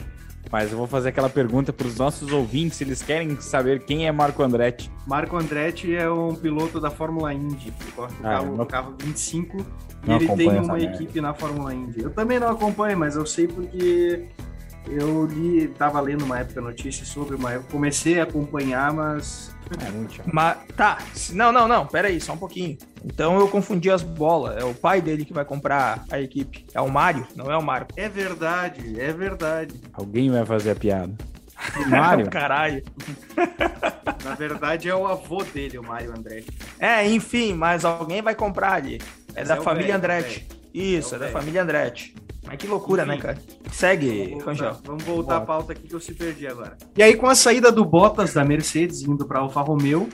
Mas 0.50 0.72
eu 0.72 0.78
vou 0.78 0.86
fazer 0.86 1.10
aquela 1.10 1.28
pergunta 1.28 1.72
para 1.72 1.86
os 1.86 1.96
nossos 1.98 2.32
ouvintes, 2.32 2.78
se 2.78 2.84
eles 2.84 3.02
querem 3.02 3.38
saber 3.40 3.84
quem 3.84 4.06
é 4.06 4.12
Marco 4.12 4.42
Andretti. 4.42 4.90
Marco 5.06 5.36
Andretti 5.36 5.94
é 5.94 6.10
um 6.10 6.34
piloto 6.34 6.80
da 6.80 6.90
Fórmula 6.90 7.32
Indy, 7.34 7.70
que 7.70 7.92
corre 7.92 8.12
o 8.14 8.16
Ah, 8.20 8.30
carro, 8.30 8.56
não- 8.56 8.66
carro 8.66 8.94
25, 8.98 9.58
e 10.06 10.12
ele 10.12 10.28
tem 10.28 10.58
uma 10.60 10.78
equipe 10.80 11.20
na 11.20 11.34
Fórmula 11.34 11.74
Indy. 11.74 12.02
Eu 12.02 12.10
também 12.10 12.38
não 12.40 12.48
acompanho, 12.48 12.98
mas 12.98 13.14
eu 13.16 13.26
sei 13.26 13.46
porque 13.46 14.24
eu 14.90 15.26
li, 15.26 15.68
tava 15.68 16.00
lendo 16.00 16.24
uma 16.24 16.38
época 16.40 16.60
notícias 16.60 17.08
sobre 17.08 17.34
uma 17.36 17.52
época, 17.52 17.70
comecei 17.72 18.18
a 18.20 18.24
acompanhar, 18.24 18.92
mas 18.92 19.54
É 19.86 19.90
muito 19.90 20.14
chato. 20.14 20.30
Mas, 20.32 20.56
tá, 20.76 20.98
não, 21.32 21.52
não, 21.52 21.68
não, 21.68 21.86
pera 21.86 22.08
aí, 22.08 22.20
só 22.20 22.32
um 22.32 22.38
pouquinho. 22.38 22.76
Então 23.04 23.38
eu 23.38 23.48
confundi 23.48 23.90
as 23.90 24.02
bolas. 24.02 24.56
É 24.60 24.64
o 24.64 24.74
pai 24.74 25.00
dele 25.00 25.24
que 25.24 25.32
vai 25.32 25.44
comprar 25.44 26.04
a 26.10 26.20
equipe. 26.20 26.66
É 26.74 26.80
o 26.80 26.88
Mário, 26.90 27.26
não 27.36 27.50
é 27.50 27.56
o 27.56 27.62
Marco. 27.62 27.92
é 27.96 28.08
verdade, 28.08 28.98
é 29.00 29.12
verdade. 29.12 29.80
Alguém 29.92 30.30
vai 30.30 30.44
fazer 30.44 30.70
a 30.72 30.76
piada. 30.76 31.12
O 31.84 31.88
Mário? 31.90 32.28
Caralho. 32.30 32.84
Na 34.24 34.34
verdade 34.36 34.88
é 34.88 34.94
o 34.94 35.06
avô 35.06 35.42
dele, 35.42 35.76
o 35.78 35.82
Mário 35.82 36.12
Andretti. 36.16 36.56
É, 36.78 37.04
enfim, 37.08 37.52
mas 37.52 37.84
alguém 37.84 38.22
vai 38.22 38.34
comprar 38.34 38.74
ali. 38.74 39.00
É 39.34 39.40
Mas 39.40 39.48
da 39.48 39.56
é 39.56 39.60
família 39.60 39.98
velho, 39.98 39.98
Andretti. 39.98 40.46
Isso, 40.72 41.14
É 41.14 41.16
é, 41.16 41.18
da 41.18 41.26
velho. 41.26 41.38
família 41.38 41.62
Andretti. 41.62 42.14
Mas 42.46 42.56
que 42.56 42.66
loucura, 42.66 43.02
Enfim. 43.02 43.10
né, 43.12 43.18
cara? 43.18 43.38
Segue, 43.70 44.28
Vamos 44.30 44.44
Rangel. 44.44 44.72
voltar, 44.72 44.86
vamos 44.86 45.04
voltar 45.04 45.36
à 45.36 45.40
pauta 45.40 45.72
aqui 45.72 45.86
que 45.88 45.94
eu 45.94 46.00
se 46.00 46.14
perdi 46.14 46.46
agora. 46.46 46.76
E 46.96 47.02
aí, 47.02 47.14
com 47.14 47.26
a 47.26 47.34
saída 47.34 47.70
do 47.70 47.84
Bottas 47.84 48.32
da 48.32 48.44
Mercedes 48.44 49.02
indo 49.02 49.26
para 49.26 49.40
Alfa 49.40 49.60
Romeo, 49.60 50.08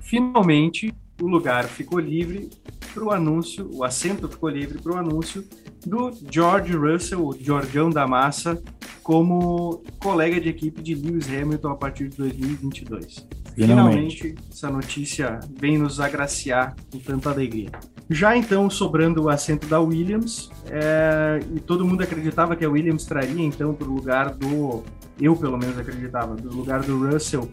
finalmente 0.00 0.94
o 1.20 1.26
lugar 1.26 1.64
ficou 1.64 1.98
livre 1.98 2.48
para 2.94 3.04
o 3.04 3.10
anúncio, 3.10 3.68
o 3.72 3.84
assento 3.84 4.28
ficou 4.28 4.48
livre 4.48 4.78
para 4.80 4.92
o 4.94 4.96
anúncio 4.96 5.44
do 5.86 6.10
George 6.30 6.72
Russell, 6.74 7.24
o 7.26 7.36
Georgião 7.38 7.90
da 7.90 8.06
Massa, 8.06 8.60
como 9.02 9.82
colega 9.98 10.40
de 10.40 10.48
equipe 10.48 10.82
de 10.82 10.94
Lewis 10.94 11.28
Hamilton 11.28 11.70
a 11.70 11.76
partir 11.76 12.08
de 12.08 12.16
2022. 12.16 13.26
Finalmente. 13.54 14.18
Finalmente, 14.18 14.34
essa 14.50 14.70
notícia 14.70 15.40
vem 15.58 15.76
nos 15.78 16.00
agraciar 16.00 16.74
com 16.90 16.98
tanta 16.98 17.30
alegria. 17.30 17.70
Já 18.12 18.36
então, 18.36 18.68
sobrando 18.68 19.22
o 19.22 19.28
assento 19.28 19.68
da 19.68 19.78
Williams, 19.80 20.50
é, 20.66 21.38
e 21.54 21.60
todo 21.60 21.86
mundo 21.86 22.02
acreditava 22.02 22.56
que 22.56 22.64
a 22.64 22.68
Williams 22.68 23.04
traria 23.04 23.40
então 23.40 23.72
para 23.72 23.86
o 23.86 23.94
lugar 23.94 24.30
do. 24.30 24.82
Eu, 25.20 25.36
pelo 25.36 25.56
menos, 25.56 25.78
acreditava, 25.78 26.34
do 26.34 26.52
lugar 26.52 26.80
do 26.82 27.08
Russell, 27.08 27.48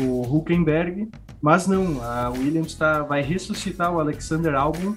o 0.00 0.22
Huckenberg, 0.22 1.08
mas 1.40 1.68
não, 1.68 2.02
a 2.02 2.30
Williams 2.30 2.74
tá, 2.74 3.04
vai 3.04 3.22
ressuscitar 3.22 3.94
o 3.94 4.00
Alexander 4.00 4.56
Albon, 4.56 4.96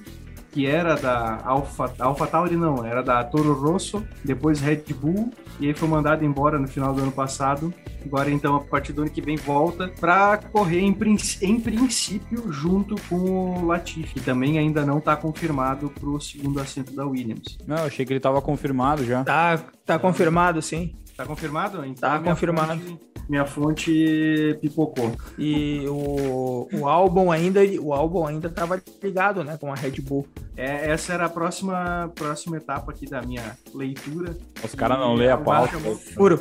que 0.56 0.66
era 0.66 0.96
da 0.96 1.42
Alpha, 1.44 1.94
Alpha 2.00 2.26
Tauri, 2.26 2.56
não, 2.56 2.86
era 2.86 3.04
da 3.04 3.22
Toro 3.26 3.52
Rosso, 3.54 4.02
depois 4.24 4.62
Red 4.62 4.84
Bull, 4.98 5.30
e 5.60 5.68
aí 5.68 5.74
foi 5.74 5.86
mandado 5.90 6.24
embora 6.24 6.58
no 6.58 6.66
final 6.66 6.94
do 6.94 7.02
ano 7.02 7.12
passado. 7.12 7.74
Agora, 8.06 8.32
então, 8.32 8.56
a 8.56 8.62
partir 8.62 8.94
do 8.94 9.02
ano 9.02 9.12
que 9.12 9.20
vem, 9.22 9.36
volta 9.36 9.90
para 10.00 10.38
correr, 10.38 10.80
em, 10.80 10.94
princ- 10.94 11.42
em 11.42 11.60
princípio, 11.60 12.50
junto 12.54 12.96
com 13.10 13.18
o 13.60 13.66
Latifi, 13.66 14.14
que 14.14 14.22
também 14.22 14.58
ainda 14.58 14.86
não 14.86 15.00
está 15.00 15.14
confirmado 15.18 15.90
para 15.90 16.08
o 16.08 16.22
segundo 16.22 16.62
assento 16.62 16.96
da 16.96 17.06
Williams. 17.06 17.58
Não, 17.68 17.78
eu 17.80 17.86
achei 17.86 18.06
que 18.06 18.14
ele 18.14 18.20
tava 18.22 18.42
confirmado 18.42 19.04
já. 19.04 19.26
Tá, 19.26 19.58
tá 19.86 20.00
confirmado, 20.00 20.62
sim. 20.62 20.96
Tá 21.18 21.26
confirmado? 21.26 21.86
Então, 21.86 22.10
Tá 22.10 22.20
minha 22.20 22.32
confirmado. 22.34 22.80
fonte- 22.82 23.00
minha 23.30 23.46
fonte 23.46 24.58
pipocou. 24.62 25.12
E 25.38 25.84
o, 25.88 26.68
o 26.74 26.88
álbum 26.88 27.32
ainda, 27.32 27.62
o 27.82 27.94
álbum 27.94 28.28
ainda 28.28 28.50
tava 28.50 28.80
ligado, 29.02 29.44
né, 29.44 29.58
com 29.58 29.72
a 29.72 29.76
Red 29.76 30.02
Bull. 30.02 30.28
É, 30.56 30.92
essa 30.92 31.14
era 31.14 31.26
a 31.26 31.30
próxima, 31.30 32.12
próxima 32.14 32.58
etapa 32.58 32.92
aqui 32.92 33.10
da 33.10 33.22
minha 33.22 33.58
leitura. 33.74 34.38
Os 34.64 34.76
caras 34.76 35.00
não 35.00 35.16
lêem 35.16 35.32
a 35.32 35.38
pauta. 35.38 35.72
chamou- 35.72 35.96
Furo, 35.96 36.38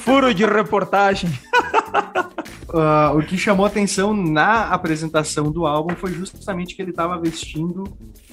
furo 0.00 0.34
de 0.34 0.44
reportagem. 0.44 1.30
Ah, 2.76 3.12
o 3.14 3.22
que 3.22 3.38
chamou 3.38 3.64
atenção 3.64 4.12
na 4.12 4.64
apresentação 4.70 5.48
do 5.48 5.64
álbum 5.64 5.94
foi 5.94 6.10
justamente 6.10 6.74
que 6.74 6.82
ele 6.82 6.90
estava 6.90 7.16
vestindo 7.20 7.84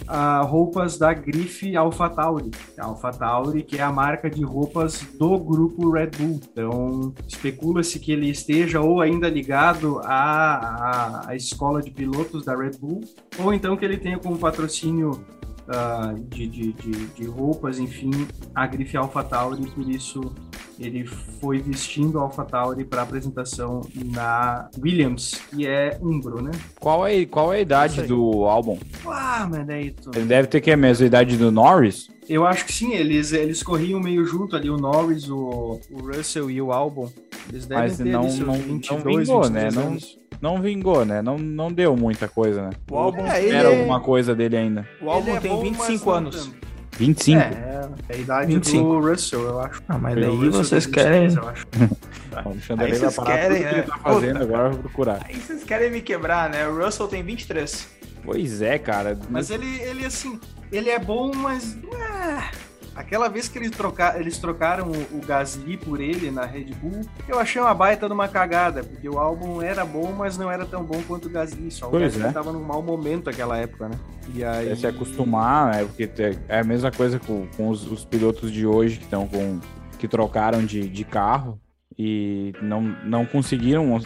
ah, 0.08 0.42
roupas 0.42 0.98
da 0.98 1.14
grife 1.14 1.78
AlphaTauri. 1.78 2.50
A 2.76 2.86
AlphaTauri, 2.86 3.62
que 3.62 3.78
é 3.78 3.84
a 3.84 3.92
marca 3.92 4.32
de 4.32 4.44
roupas 4.44 5.06
do 5.20 5.38
grupo 5.38 5.92
Red 5.92 6.12
Bull. 6.18 6.42
Então, 6.52 7.14
especula-se 7.28 8.00
que 8.00 8.12
ele 8.12 8.32
esteja 8.32 8.82
ou 8.82 9.00
ainda 9.00 9.30
ligado 9.30 10.00
à, 10.00 10.56
à, 10.56 11.30
à 11.30 11.36
escola 11.36 11.80
de 11.80 11.92
pilotos 11.92 12.44
da 12.44 12.56
Red 12.56 12.80
Bull, 12.80 13.02
ou 13.38 13.54
então 13.54 13.78
que 13.78 13.86
ele 13.86 13.98
tenha 13.98 14.18
como 14.18 14.40
patrocínio 14.40 15.24
ah, 15.68 16.16
de, 16.18 16.48
de, 16.48 16.74
de, 16.74 16.92
de 16.92 17.26
roupas, 17.26 17.78
enfim, 17.78 18.10
a 18.56 18.66
grife 18.66 18.98
AlphaTauri, 18.98 19.70
por 19.70 19.88
isso 19.88 20.34
ele 20.80 21.06
foi 21.06 21.60
vestindo 21.60 22.20
a 22.20 22.24
AlphaTauri 22.24 22.86
para 22.86 23.02
apresentação 23.04 23.82
na 24.06 24.70
Williams, 24.82 25.40
que 25.54 25.68
é 25.68 25.98
Umbro, 26.02 26.42
né? 26.42 26.52
Qual 26.80 27.06
é, 27.06 27.26
qual 27.26 27.54
é 27.54 27.58
a 27.58 27.62
idade 27.62 28.02
do 28.04 28.46
álbum? 28.46 28.78
Ah, 29.06 29.48
mas 29.50 29.66
daí 29.68 29.92
tu... 29.92 30.12
Ele 30.16 30.26
deve 30.26 30.48
ter 30.48 30.62
que 30.62 30.72
a 30.72 30.78
mesma 30.78 31.06
idade 31.06 31.38
do 31.38 31.52
Norris? 31.52 32.10
Eu 32.30 32.46
acho 32.46 32.66
que 32.66 32.74
sim, 32.74 32.94
eles, 32.94 33.34
eles 33.34 33.62
corriam 33.62 34.00
meio 34.00 34.26
junto 34.26 34.56
ali, 34.56 34.70
o 34.70 34.78
Norris, 34.78 35.30
o, 35.30 35.80
o 35.92 35.98
Russell 36.16 36.50
e 36.50 36.62
o 36.62 36.72
Albon. 36.72 37.10
Eles 37.50 37.66
devem 37.66 37.84
Mas 37.84 37.98
ter 37.98 38.06
não- 38.06 38.22
ali 38.22 38.32
seus 38.32 38.48
não- 38.48 38.54
22, 38.56 38.90
não 38.90 38.98
vingou, 39.04 39.42
23 39.44 39.52
né? 39.76 39.82
Não- 39.82 39.88
anos. 39.90 40.18
Não 40.42 40.60
vingou, 40.62 41.06
né? 41.06 41.22
Não, 41.22 41.38
não 41.38 41.72
deu 41.72 41.96
muita 41.96 42.28
coisa, 42.28 42.64
né? 42.64 42.70
O 42.90 42.98
álbum 42.98 43.26
É, 43.28 43.48
Era 43.48 43.70
é- 43.70 43.78
alguma 43.80 44.00
coisa 44.00 44.34
dele 44.34 44.58
ainda. 44.58 44.88
O 45.02 45.10
álbum 45.12 45.36
é 45.36 45.40
tem 45.40 45.52
bom, 45.52 45.62
25 45.62 45.92
mas 45.92 46.04
não 46.06 46.14
anos. 46.16 46.52
Tanto. 47.08 47.26
25? 47.26 47.42
É, 47.42 47.90
é 48.10 48.16
a 48.16 48.18
idade 48.18 48.54
25. 48.54 48.84
do 48.84 49.10
Russell, 49.10 49.42
eu 49.42 49.60
acho. 49.60 49.84
Ah, 49.88 49.98
mas 49.98 50.16
daí 50.16 50.50
vocês 50.50 50.86
querem. 50.86 51.30
23, 51.30 51.36
eu 51.36 51.50
acho. 51.50 51.68
O 52.32 52.48
Alexandre 52.48 52.88
vai 52.88 52.98
vocês 52.98 53.16
parar 53.16 53.38
querem, 53.38 53.58
tudo 53.58 53.68
que 53.68 53.76
ele 53.76 53.82
né? 53.82 53.88
tá 53.88 53.98
fazendo, 53.98 54.40
Puta. 54.40 54.44
agora 54.46 54.70
vai 54.70 54.80
procurar. 54.80 55.26
Aí 55.26 55.36
vocês 55.36 55.64
querem 55.66 55.92
me 55.92 56.02
quebrar, 56.02 56.50
né? 56.50 56.66
O 56.66 56.82
Russell 56.82 57.08
tem 57.10 57.22
23. 57.22 57.88
Pois 58.24 58.62
é, 58.62 58.80
cara. 58.80 59.20
Mas 59.30 59.52
ele, 59.52 59.68
ele 59.82 60.06
assim, 60.06 60.40
ele 60.72 60.90
é 60.90 60.98
bom, 60.98 61.34
mas. 61.36 61.78
ah, 61.94 62.50
aquela 62.96 63.28
vez 63.30 63.48
que 63.48 63.58
eles, 63.58 63.72
troca, 63.72 64.16
eles 64.20 64.38
trocaram 64.38 64.88
o, 64.88 65.18
o 65.18 65.22
Gasly 65.26 65.78
por 65.78 66.00
ele 66.00 66.32
na 66.32 66.46
Red 66.46 66.74
Bull, 66.82 67.02
eu 67.28 67.40
achei 67.40 67.62
uma 67.62 67.74
baita 67.74 68.08
de 68.08 68.14
uma 68.14 68.28
cagada, 68.28 68.84
porque 68.84 69.08
o 69.08 69.18
álbum 69.18 69.62
era 69.62 69.86
bom, 69.86 70.12
mas 70.12 70.38
não 70.38 70.52
era 70.52 70.66
tão 70.66 70.84
bom 70.84 71.02
quanto 71.08 71.28
o 71.28 71.30
Gasly. 71.30 71.72
Só 71.72 71.88
o 71.88 71.92
Pois 71.92 72.16
Gasly 72.16 72.30
é. 72.30 72.32
tava 72.32 72.52
num 72.52 72.64
mau 72.64 72.82
momento 72.82 73.26
naquela 73.26 73.58
época, 73.58 73.90
né? 73.90 74.00
E 74.34 74.44
aí. 74.44 74.70
É 74.70 74.76
se 74.76 74.88
acostumar, 74.88 75.72
né? 75.74 75.86
Porque 75.86 76.10
é 76.48 76.60
a 76.60 76.64
mesma 76.64 76.92
coisa 76.92 77.20
com, 77.20 77.48
com 77.56 77.70
os, 77.70 77.90
os 77.90 78.06
pilotos 78.06 78.52
de 78.52 78.66
hoje 78.66 78.98
que 78.98 79.04
estão 79.06 79.28
com. 79.28 79.60
que 79.98 80.08
trocaram 80.08 80.66
de, 80.66 80.88
de 80.88 81.04
carro 81.04 81.60
e 81.98 82.54
não, 82.62 82.82
não 82.82 83.26
conseguiram 83.26 84.00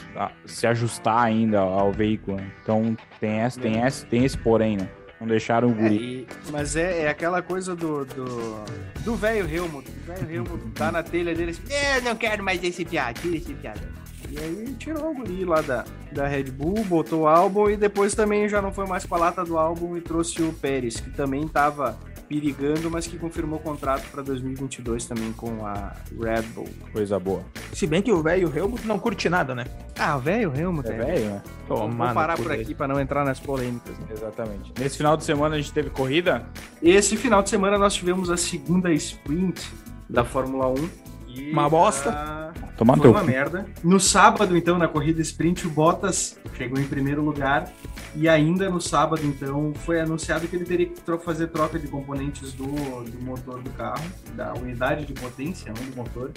se 0.45 0.67
ajustar 0.67 1.24
ainda 1.24 1.60
ao 1.60 1.91
veículo. 1.91 2.38
né? 2.38 2.52
Então 2.62 2.95
tem 3.19 3.39
esse, 3.41 3.60
tem 3.60 3.82
esse, 3.82 4.06
tem 4.06 4.26
esse 4.26 4.38
porém, 4.38 4.78
né? 4.78 4.89
Não 5.25 5.29
deixaram 5.29 5.69
o 5.69 5.71
É, 5.71 5.73
guri. 5.73 5.95
e- 5.95 6.27
mas 6.51 6.75
é, 6.75 7.01
é 7.03 7.09
aquela 7.09 7.41
coisa 7.41 7.75
do 7.75 8.05
do 8.05 8.63
do 9.03 9.15
velho 9.15 9.49
Helmut. 9.49 9.89
O 9.89 10.13
velho 10.13 10.31
Helmut 10.35 10.63
tá 10.75 10.91
na 10.91 11.01
telha 11.01 11.33
dele 11.33 11.51
assim, 11.51 11.61
eu 11.95 12.01
não 12.03 12.15
quero 12.15 12.43
mais 12.43 12.63
esse 12.63 12.85
piada, 12.85 13.13
tira 13.19 13.38
esse 13.38 13.53
piada. 13.55 13.81
E 14.29 14.38
aí 14.39 14.75
tirou 14.79 15.11
o 15.11 15.13
guri 15.15 15.43
lá 15.45 15.61
da, 15.61 15.83
da 16.11 16.27
Red 16.27 16.45
Bull, 16.45 16.83
botou 16.85 17.21
o 17.21 17.27
álbum 17.27 17.69
e 17.69 17.75
depois 17.77 18.13
também 18.15 18.47
já 18.49 18.61
não 18.61 18.71
foi 18.71 18.85
mais 18.88 19.05
com 19.05 19.15
a 19.15 19.17
lata 19.19 19.43
do 19.43 19.57
álbum 19.57 19.95
e 19.97 20.01
trouxe 20.01 20.41
o 20.43 20.51
Pérez, 20.53 20.99
que 20.99 21.09
também 21.11 21.47
tava 21.47 21.97
perigando, 22.27 22.89
mas 22.89 23.07
que 23.07 23.17
confirmou 23.17 23.59
o 23.59 23.61
contrato 23.61 24.09
para 24.11 24.21
2022 24.21 25.05
também 25.05 25.31
com 25.33 25.65
a 25.65 25.93
Red 26.19 26.43
Bull. 26.53 26.69
Coisa 26.91 27.19
boa. 27.19 27.43
Se 27.73 27.85
bem 27.88 28.01
que 28.01 28.11
o 28.11 28.21
velho 28.21 28.51
Helmut 28.55 28.85
não 28.88 28.97
curte 28.99 29.29
nada, 29.29 29.53
né? 29.53 29.65
Ah, 29.97 30.17
o 30.17 30.19
velho 30.19 30.53
Helmut, 30.55 30.88
É 30.89 30.97
velho, 30.97 31.25
né? 31.25 31.41
Vamos 31.67 32.13
parar 32.13 32.35
por 32.38 32.51
aqui 32.51 32.73
para 32.73 32.88
não 32.88 32.99
entrar 32.99 33.23
nas 33.25 33.39
polêmicas. 33.39 33.97
né? 33.99 34.07
Exatamente. 34.11 34.73
Nesse 34.79 34.97
final 34.97 35.15
de 35.17 35.23
semana 35.23 35.55
a 35.55 35.57
gente 35.57 35.71
teve 35.73 35.89
corrida? 35.89 36.45
Esse 36.81 37.15
final 37.15 37.41
de 37.41 37.49
semana 37.49 37.77
nós 37.77 37.93
tivemos 37.93 38.29
a 38.29 38.38
segunda 38.38 38.91
sprint 38.93 39.71
da 40.09 40.23
Fórmula 40.23 40.67
1. 40.67 40.89
E, 41.36 41.52
Uma 41.52 41.69
bosta. 41.69 42.54
Tomar 42.78 42.93
foi 42.95 43.04
teu 43.04 43.12
uma 43.12 43.24
merda. 43.24 43.65
No 43.84 44.00
sábado, 44.00 44.56
então, 44.58 44.78
na 44.78 44.88
corrida 44.88 45.21
sprint, 45.21 45.65
o 45.67 45.69
Bottas 45.69 46.38
chegou 46.58 46.80
em 46.80 46.86
primeiro 46.88 47.21
lugar. 47.24 47.71
E 48.15 48.30
ainda 48.30 48.69
no 48.69 48.80
sábado, 48.80 49.21
então, 49.26 49.74
foi 49.76 50.00
anunciado 50.00 50.48
que 50.48 50.56
ele 50.56 50.65
teria 50.65 50.86
que 50.88 51.02
tro- 51.02 51.19
fazer 51.19 51.48
troca 51.48 51.78
de 51.78 51.88
componentes 51.88 52.54
do, 52.54 52.65
do 52.65 53.21
motor 53.21 53.62
do 53.62 53.69
carro, 53.71 54.04
da 54.36 54.54
unidade 54.54 55.06
de 55.06 55.13
potência 55.13 55.74
não 55.78 55.86
do 55.89 55.95
motor. 55.98 56.32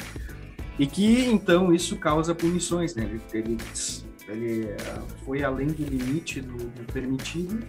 E 0.79 0.87
que, 0.87 1.27
então, 1.27 1.73
isso 1.73 1.97
causa 1.97 2.35
punições, 2.35 2.95
né? 2.95 3.05
Ele, 3.05 3.21
ele, 3.33 3.57
ele, 4.29 4.75
ah, 4.95 5.03
foi 5.25 5.43
além 5.45 5.69
do 5.69 5.85
limite 5.85 6.41
do, 6.41 6.57
do 6.57 6.93
permitido, 6.93 7.61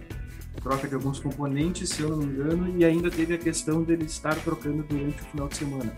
troca 0.62 0.86
de 0.88 0.94
alguns 0.94 1.18
componentes, 1.20 1.90
se 1.90 2.02
eu 2.02 2.10
não 2.10 2.18
me 2.18 2.24
engano, 2.26 2.74
e 2.76 2.84
ainda 2.84 3.10
teve 3.10 3.34
a 3.34 3.38
questão 3.38 3.82
dele 3.82 4.04
estar 4.04 4.34
trocando 4.36 4.82
durante 4.84 5.22
o 5.22 5.24
final 5.24 5.48
de 5.48 5.56
semana. 5.56 5.92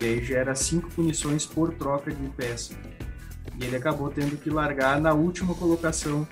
E 0.00 0.04
aí 0.04 0.24
gera 0.24 0.54
cinco 0.54 0.90
punições 0.90 1.44
por 1.44 1.74
troca 1.74 2.10
de 2.10 2.28
peça. 2.30 2.74
E 3.60 3.64
ele 3.64 3.76
acabou 3.76 4.08
tendo 4.08 4.36
que 4.36 4.48
largar 4.48 5.00
na 5.00 5.12
última 5.12 5.54
colocação 5.54 6.26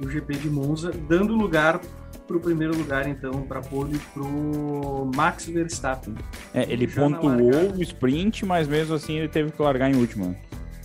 o 0.00 0.08
GP 0.08 0.34
de 0.34 0.50
Monza, 0.50 0.90
dando 1.08 1.34
lugar 1.34 1.80
para 2.26 2.36
o 2.36 2.40
primeiro 2.40 2.76
lugar, 2.76 3.06
então, 3.06 3.42
para 3.42 3.60
pole 3.60 3.98
para 4.14 4.22
o 4.22 5.10
Max 5.14 5.46
Verstappen. 5.46 6.14
É, 6.54 6.62
ele 6.72 6.88
pontuou 6.88 7.76
o 7.76 7.82
sprint, 7.82 8.46
mas 8.46 8.66
mesmo 8.66 8.94
assim 8.94 9.18
ele 9.18 9.28
teve 9.28 9.52
que 9.52 9.60
largar 9.60 9.90
em 9.90 9.96
último. 9.96 10.28
Né? 10.28 10.36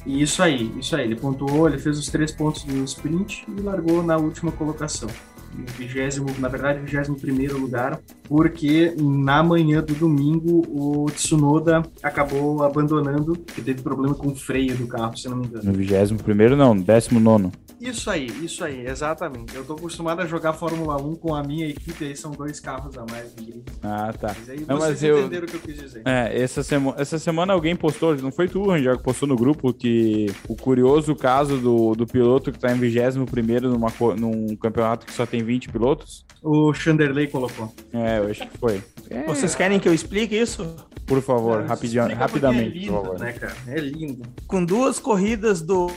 Isso 0.05 0.43
aí, 0.43 0.71
isso 0.77 0.95
aí. 0.95 1.05
Ele 1.05 1.15
pontuou, 1.15 1.67
ele 1.67 1.79
fez 1.79 1.97
os 1.97 2.07
três 2.07 2.31
pontos 2.31 2.65
no 2.65 2.83
sprint 2.83 3.45
e 3.47 3.61
largou 3.61 4.03
na 4.03 4.17
última 4.17 4.51
colocação 4.51 5.09
no 5.55 5.65
vigésimo, 5.73 6.27
na 6.39 6.47
verdade, 6.47 6.79
vigésimo 6.79 7.19
primeiro 7.19 7.57
lugar, 7.57 7.99
porque 8.27 8.95
na 8.99 9.41
manhã 9.41 9.81
do 9.81 9.93
domingo 9.93 10.65
o 10.69 11.09
Tsunoda 11.11 11.83
acabou 12.03 12.63
abandonando, 12.63 13.33
porque 13.37 13.61
teve 13.61 13.81
problema 13.81 14.13
com 14.13 14.27
o 14.27 14.35
freio 14.35 14.75
do 14.75 14.87
carro, 14.87 15.17
se 15.17 15.29
não 15.29 15.37
me 15.37 15.47
engano. 15.47 15.63
No 15.63 15.73
vigésimo 15.73 16.21
primeiro 16.21 16.55
não, 16.55 16.73
no 16.73 16.83
décimo 16.83 17.19
nono. 17.19 17.51
Isso 17.79 18.09
aí, 18.09 18.27
isso 18.43 18.63
aí, 18.63 18.87
exatamente. 18.87 19.55
Eu 19.55 19.63
tô 19.63 19.73
acostumado 19.73 20.21
a 20.21 20.25
jogar 20.25 20.53
Fórmula 20.53 20.97
1 20.97 21.15
com 21.15 21.35
a 21.35 21.43
minha 21.43 21.67
equipe, 21.67 22.05
aí 22.05 22.15
são 22.15 22.31
dois 22.31 22.59
carros 22.59 22.97
a 22.97 23.05
mais. 23.09 23.35
Ah, 23.83 24.11
tá. 24.13 24.35
Mas 24.39 24.49
aí 24.49 24.65
não, 24.67 24.77
vocês 24.77 25.01
mas 25.01 25.03
entenderam 25.03 25.43
eu... 25.43 25.47
o 25.47 25.47
que 25.47 25.55
eu 25.55 25.61
quis 25.61 25.79
dizer. 25.79 26.01
É, 26.03 26.41
essa, 26.41 26.63
sema... 26.63 26.95
essa 26.97 27.19
semana 27.19 27.53
alguém 27.53 27.75
postou, 27.75 28.15
não 28.15 28.31
foi 28.31 28.47
tu, 28.47 28.67
Rangel, 28.67 28.97
que 28.97 29.03
postou 29.03 29.27
no 29.27 29.35
grupo 29.35 29.71
que 29.71 30.25
o 30.49 30.55
curioso 30.55 31.15
caso 31.15 31.57
do, 31.57 31.93
do 31.93 32.07
piloto 32.07 32.51
que 32.51 32.59
tá 32.59 32.71
em 32.71 32.79
vigésimo 32.79 33.25
primeiro 33.27 33.69
numa... 33.69 33.91
num 34.17 34.55
campeonato 34.55 35.05
que 35.05 35.13
só 35.13 35.25
tem 35.25 35.43
20 35.43 35.69
pilotos? 35.69 36.25
O 36.41 36.73
Chanderley 36.73 37.27
colocou. 37.27 37.71
É, 37.93 38.16
eu 38.17 38.30
acho 38.30 38.47
que 38.47 38.58
foi. 38.58 38.84
É. 39.10 39.23
Vocês 39.23 39.56
querem 39.56 39.80
que 39.80 39.88
eu 39.88 39.93
explique 39.93 40.36
isso? 40.36 40.75
Por 41.06 41.21
favor, 41.21 41.63
rapidinho, 41.63 42.13
rapidamente. 42.13 42.77
É 42.77 42.82
lindo, 42.82 42.93
por 42.93 43.03
favor. 43.03 43.19
né, 43.19 43.32
cara? 43.32 43.56
É 43.67 43.80
lindo. 43.80 44.23
Com 44.45 44.65
duas 44.65 44.99
corridas 44.99 45.62
do, 45.62 45.88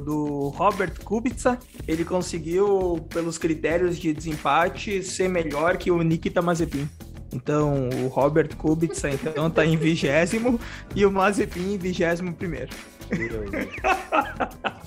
do 0.00 0.48
Robert 0.50 0.92
Kubica, 1.02 1.58
ele 1.88 2.04
conseguiu, 2.04 3.04
pelos 3.12 3.36
critérios 3.36 3.98
de 3.98 4.12
desempate, 4.12 5.02
ser 5.02 5.28
melhor 5.28 5.76
que 5.76 5.90
o 5.90 6.00
Nikita 6.02 6.40
Mazepin. 6.40 6.88
Então, 7.32 7.88
o 8.04 8.06
Robert 8.08 8.54
Kubica, 8.56 9.10
então, 9.10 9.50
tá 9.50 9.66
em 9.66 9.76
vigésimo 9.76 10.58
e 10.94 11.04
o 11.04 11.10
Mazepin 11.10 11.74
em 11.74 11.78
vigésimo 11.78 12.32
primeiro. 12.32 12.70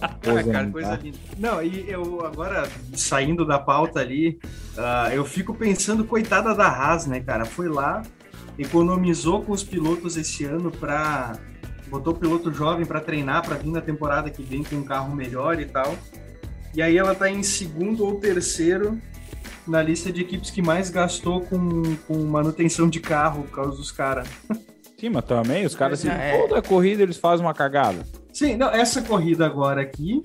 cara, 0.52 0.70
coisa 0.70 1.00
linda. 1.02 1.18
Não, 1.38 1.62
e 1.62 1.90
eu 1.90 2.26
agora, 2.26 2.68
saindo 2.94 3.46
da 3.46 3.60
pauta 3.60 4.00
ali, 4.00 4.40
uh, 4.78 5.12
eu 5.14 5.26
fico 5.26 5.54
pensando, 5.54 6.06
coitada 6.06 6.54
da 6.54 6.68
Haas, 6.68 7.06
né, 7.06 7.20
cara? 7.20 7.46
Foi 7.46 7.68
lá, 7.68 8.04
economizou 8.58 9.42
com 9.42 9.52
os 9.52 9.64
pilotos 9.64 10.18
esse 10.18 10.46
ano 10.46 10.72
para 10.72 11.34
botou 11.88 12.16
piloto 12.16 12.52
jovem 12.52 12.86
para 12.86 13.00
treinar 13.00 13.46
para 13.46 13.56
vir 13.56 13.70
na 13.70 13.82
temporada 13.82 14.30
que 14.30 14.42
vem 14.42 14.64
com 14.64 14.78
um 14.78 14.84
carro 14.84 15.16
melhor 15.16 15.60
e 15.60 15.66
tal. 15.66 15.96
E 16.74 16.82
aí 16.82 16.98
ela 16.98 17.14
tá 17.14 17.30
em 17.30 17.44
segundo 17.44 18.04
ou 18.04 18.16
terceiro 18.20 19.00
na 19.68 19.82
lista 19.82 20.12
de 20.12 20.22
equipes 20.22 20.50
que 20.50 20.62
mais 20.62 20.90
gastou 20.90 21.42
com, 21.42 21.96
com 22.08 22.18
manutenção 22.26 22.90
de 22.90 23.00
carro 23.00 23.44
por 23.44 23.52
causa 23.52 23.78
dos 23.78 23.92
caras. 23.92 24.28
Sim, 24.98 25.10
mas 25.10 25.26
também 25.26 25.66
os 25.66 25.76
caras, 25.76 26.00
assim, 26.00 26.10
é. 26.10 26.38
toda 26.38 26.62
corrida 26.62 27.04
eles 27.04 27.18
fazem 27.18 27.46
uma 27.46 27.54
cagada. 27.54 28.06
Sim, 28.34 28.58
não, 28.58 28.70
essa 28.70 29.02
corrida 29.02 29.46
agora 29.46 29.82
aqui 29.82 30.20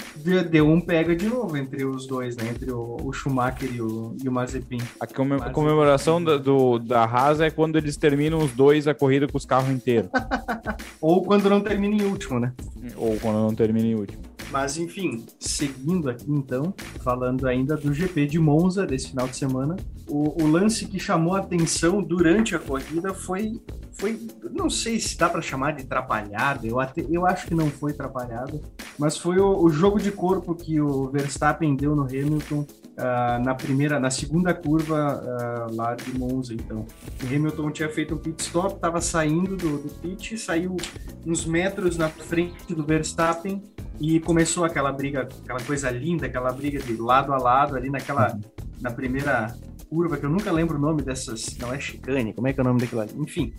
deu 0.51 0.67
um 0.67 0.81
pega 0.81 1.15
de 1.15 1.27
novo 1.27 1.57
entre 1.59 1.85
os 1.85 2.07
dois, 2.07 2.37
né? 2.37 2.49
Entre 2.49 2.73
o, 2.73 2.97
o 3.05 3.13
Schumacher 3.13 3.71
e 3.73 3.83
o, 3.83 4.17
e 4.25 4.29
o 4.29 4.33
Mazepin. 4.33 4.81
A 4.99 5.51
comemoração 5.51 6.23
da, 6.23 6.39
do, 6.39 6.79
da 6.79 7.05
Haas 7.05 7.41
é 7.41 7.51
quando 7.51 7.77
eles 7.77 7.99
terminam 7.99 8.39
os 8.39 8.53
dois 8.53 8.89
a 8.89 8.95
corrida 8.95 9.29
com 9.29 9.37
os 9.37 9.45
carros 9.45 9.69
inteiros. 9.69 10.11
Ou 11.03 11.23
quando 11.23 11.51
não 11.51 11.61
termina 11.61 12.03
em 12.03 12.07
último, 12.07 12.41
né? 12.41 12.53
Ou 12.97 13.19
quando 13.19 13.37
não 13.37 13.55
termina 13.55 13.87
em 13.87 13.95
último. 13.95 14.23
Mas 14.51 14.79
enfim, 14.79 15.27
seguindo 15.39 16.09
aqui 16.09 16.31
então, 16.31 16.75
falando 17.03 17.47
ainda 17.47 17.77
do 17.77 17.93
GP 17.93 18.27
de 18.27 18.39
Monza 18.39 18.87
desse 18.87 19.11
final 19.11 19.29
de 19.29 19.37
semana, 19.37 19.77
o, 20.09 20.43
o 20.43 20.47
lance 20.47 20.87
que 20.87 20.99
chamou 20.99 21.35
a 21.35 21.41
atenção 21.41 22.03
durante 22.03 22.57
a 22.57 22.59
corrida 22.59 23.13
foi, 23.13 23.61
foi 23.93 24.19
não 24.51 24.71
sei 24.71 24.99
se 24.99 25.19
dá 25.19 25.29
para 25.29 25.43
chamar 25.43 25.73
de 25.73 25.83
atrapalhada, 25.83 26.67
eu, 26.67 26.81
até, 26.81 27.05
eu 27.11 27.27
acho 27.27 27.47
que 27.47 27.55
não 27.55 27.71
foi 27.71 27.93
atrapalhada, 27.93 28.59
mas 28.99 29.19
foi 29.19 29.39
o, 29.39 29.63
o 29.63 29.69
jogo 29.69 30.01
de 30.01 30.11
corpo 30.11 30.55
que 30.55 30.81
o 30.81 31.11
Verstappen 31.11 31.77
deu 31.77 31.95
no 31.95 32.05
Hamilton 32.05 32.67
Uh, 32.99 33.41
na 33.45 33.55
primeira, 33.55 34.01
na 34.01 34.11
segunda 34.11 34.53
curva 34.53 35.23
uh, 35.23 35.77
lá 35.77 35.95
de 35.95 36.19
Monza, 36.19 36.53
então. 36.53 36.85
O 37.23 37.27
Hamilton 37.33 37.71
tinha 37.71 37.89
feito 37.89 38.17
um 38.17 38.19
pit 38.19 38.43
stop, 38.43 38.75
estava 38.75 39.01
saindo 39.01 39.57
do, 39.57 39.79
do 39.79 39.89
pit, 40.01 40.37
saiu 40.37 40.77
uns 41.25 41.47
metros 41.47 41.97
na 41.97 42.09
frente 42.09 42.75
do 42.75 42.85
Verstappen 42.85 43.63
e 44.01 44.21
começou 44.21 44.65
aquela 44.65 44.93
briga, 44.93 45.29
aquela 45.43 45.61
coisa 45.61 45.91
linda, 45.91 46.27
aquela 46.27 46.53
briga 46.53 46.79
de 46.79 46.97
lado 46.97 47.33
a 47.33 47.39
lado 47.39 47.77
ali 47.77 47.91
naquela, 47.91 48.39
na 48.81 48.91
primeira 48.91 49.55
curva, 49.89 50.17
que 50.17 50.25
eu 50.25 50.31
nunca 50.31 50.53
lembro 50.53 50.77
o 50.77 50.81
nome 50.81 51.03
dessas, 51.03 51.57
não 51.59 51.73
é 51.73 51.81
chicane, 51.81 52.33
como 52.33 52.47
é 52.47 52.53
que 52.53 52.61
é 52.61 52.63
o 52.63 52.67
nome 52.67 52.81
daquela, 52.81 53.07
enfim, 53.17 53.53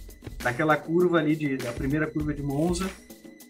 naquela 0.44 0.78
curva 0.78 1.20
ali, 1.20 1.36
de, 1.36 1.58
da 1.58 1.72
primeira 1.72 2.08
curva 2.08 2.34
de 2.34 2.42
Monza, 2.42 2.90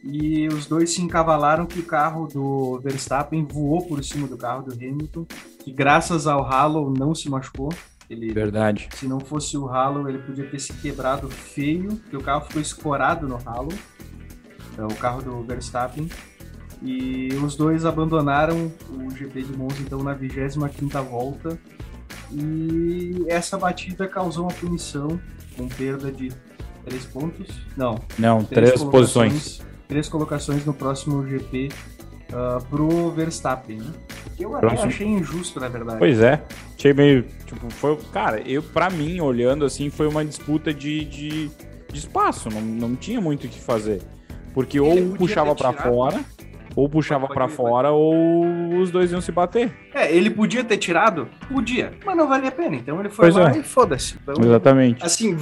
e 0.03 0.47
os 0.47 0.65
dois 0.65 0.91
se 0.91 1.01
encavalaram 1.01 1.65
que 1.65 1.79
o 1.79 1.85
carro 1.85 2.25
do 2.27 2.79
Verstappen 2.79 3.45
voou 3.45 3.85
por 3.85 4.03
cima 4.03 4.27
do 4.27 4.37
carro 4.37 4.63
do 4.63 4.73
Hamilton, 4.73 5.25
que 5.63 5.71
graças 5.71 6.25
ao 6.25 6.45
halo 6.45 6.93
não 6.97 7.13
se 7.13 7.29
machucou. 7.29 7.69
Ele, 8.09 8.33
Verdade. 8.33 8.89
Se 8.95 9.07
não 9.07 9.19
fosse 9.19 9.57
o 9.57 9.67
halo, 9.67 10.09
ele 10.09 10.19
podia 10.19 10.49
ter 10.49 10.59
se 10.59 10.73
quebrado 10.73 11.29
feio, 11.29 11.89
porque 11.97 12.17
o 12.17 12.23
carro 12.23 12.45
ficou 12.45 12.61
escorado 12.61 13.27
no 13.27 13.37
halo, 13.45 13.69
é 14.77 14.83
o 14.83 14.95
carro 14.95 15.21
do 15.21 15.43
Verstappen. 15.43 16.09
E 16.81 17.29
os 17.43 17.55
dois 17.55 17.85
abandonaram 17.85 18.71
o 18.89 19.11
GP 19.11 19.43
de 19.43 19.57
Monza 19.57 19.81
então 19.81 20.01
na 20.01 20.15
25ª 20.15 21.03
volta. 21.03 21.59
E 22.31 23.25
essa 23.27 23.57
batida 23.57 24.07
causou 24.07 24.45
uma 24.45 24.53
punição 24.53 25.19
com 25.57 25.67
perda 25.67 26.11
de 26.11 26.31
três 26.85 27.05
pontos. 27.05 27.47
Não. 27.75 27.99
Não, 28.17 28.43
três, 28.43 28.73
três 28.73 28.83
posições. 28.83 29.61
Três 29.87 30.07
colocações 30.07 30.65
no 30.65 30.73
próximo 30.73 31.27
GP 31.27 31.69
uh, 32.31 32.35
ah, 32.35 32.59
pro 32.69 33.11
Verstappen, 33.11 33.79
né? 33.79 33.93
Eu 34.39 34.51
Próximo. 34.51 34.87
achei 34.87 35.07
injusto, 35.07 35.59
na 35.59 35.67
verdade. 35.67 35.99
Pois 35.99 36.21
é. 36.21 36.41
Achei 36.77 36.93
meio. 36.93 37.23
Tipo, 37.45 37.69
foi. 37.69 37.97
Cara, 38.13 38.39
eu, 38.41 38.63
pra 38.63 38.89
mim, 38.89 39.19
olhando 39.19 39.65
assim, 39.65 39.89
foi 39.89 40.07
uma 40.07 40.23
disputa 40.23 40.73
de, 40.73 41.03
de, 41.03 41.47
de 41.91 41.99
espaço. 41.99 42.49
Não, 42.49 42.61
não 42.61 42.95
tinha 42.95 43.19
muito 43.19 43.47
o 43.47 43.49
que 43.49 43.59
fazer. 43.59 44.01
Porque 44.53 44.79
Ele 44.79 45.09
ou 45.09 45.17
puxava 45.17 45.53
para 45.53 45.73
fora 45.73 46.23
ou 46.75 46.87
puxava 46.87 47.27
para 47.27 47.47
fora 47.47 47.91
ou 47.91 48.45
os 48.79 48.91
dois 48.91 49.11
iam 49.11 49.21
se 49.21 49.31
bater. 49.31 49.71
É, 49.93 50.13
ele 50.13 50.29
podia 50.29 50.63
ter 50.63 50.77
tirado? 50.77 51.27
Podia, 51.47 51.91
mas 52.05 52.15
não 52.15 52.27
valia 52.27 52.49
a 52.49 52.51
pena. 52.51 52.75
Então 52.75 52.99
ele 52.99 53.09
foi 53.09 53.31
pois 53.31 53.35
lá 53.35 53.51
é. 53.51 53.59
e 53.59 53.63
foda-se. 53.63 54.15
Então, 54.21 54.35
Exatamente. 54.43 55.03
Assim, 55.03 55.35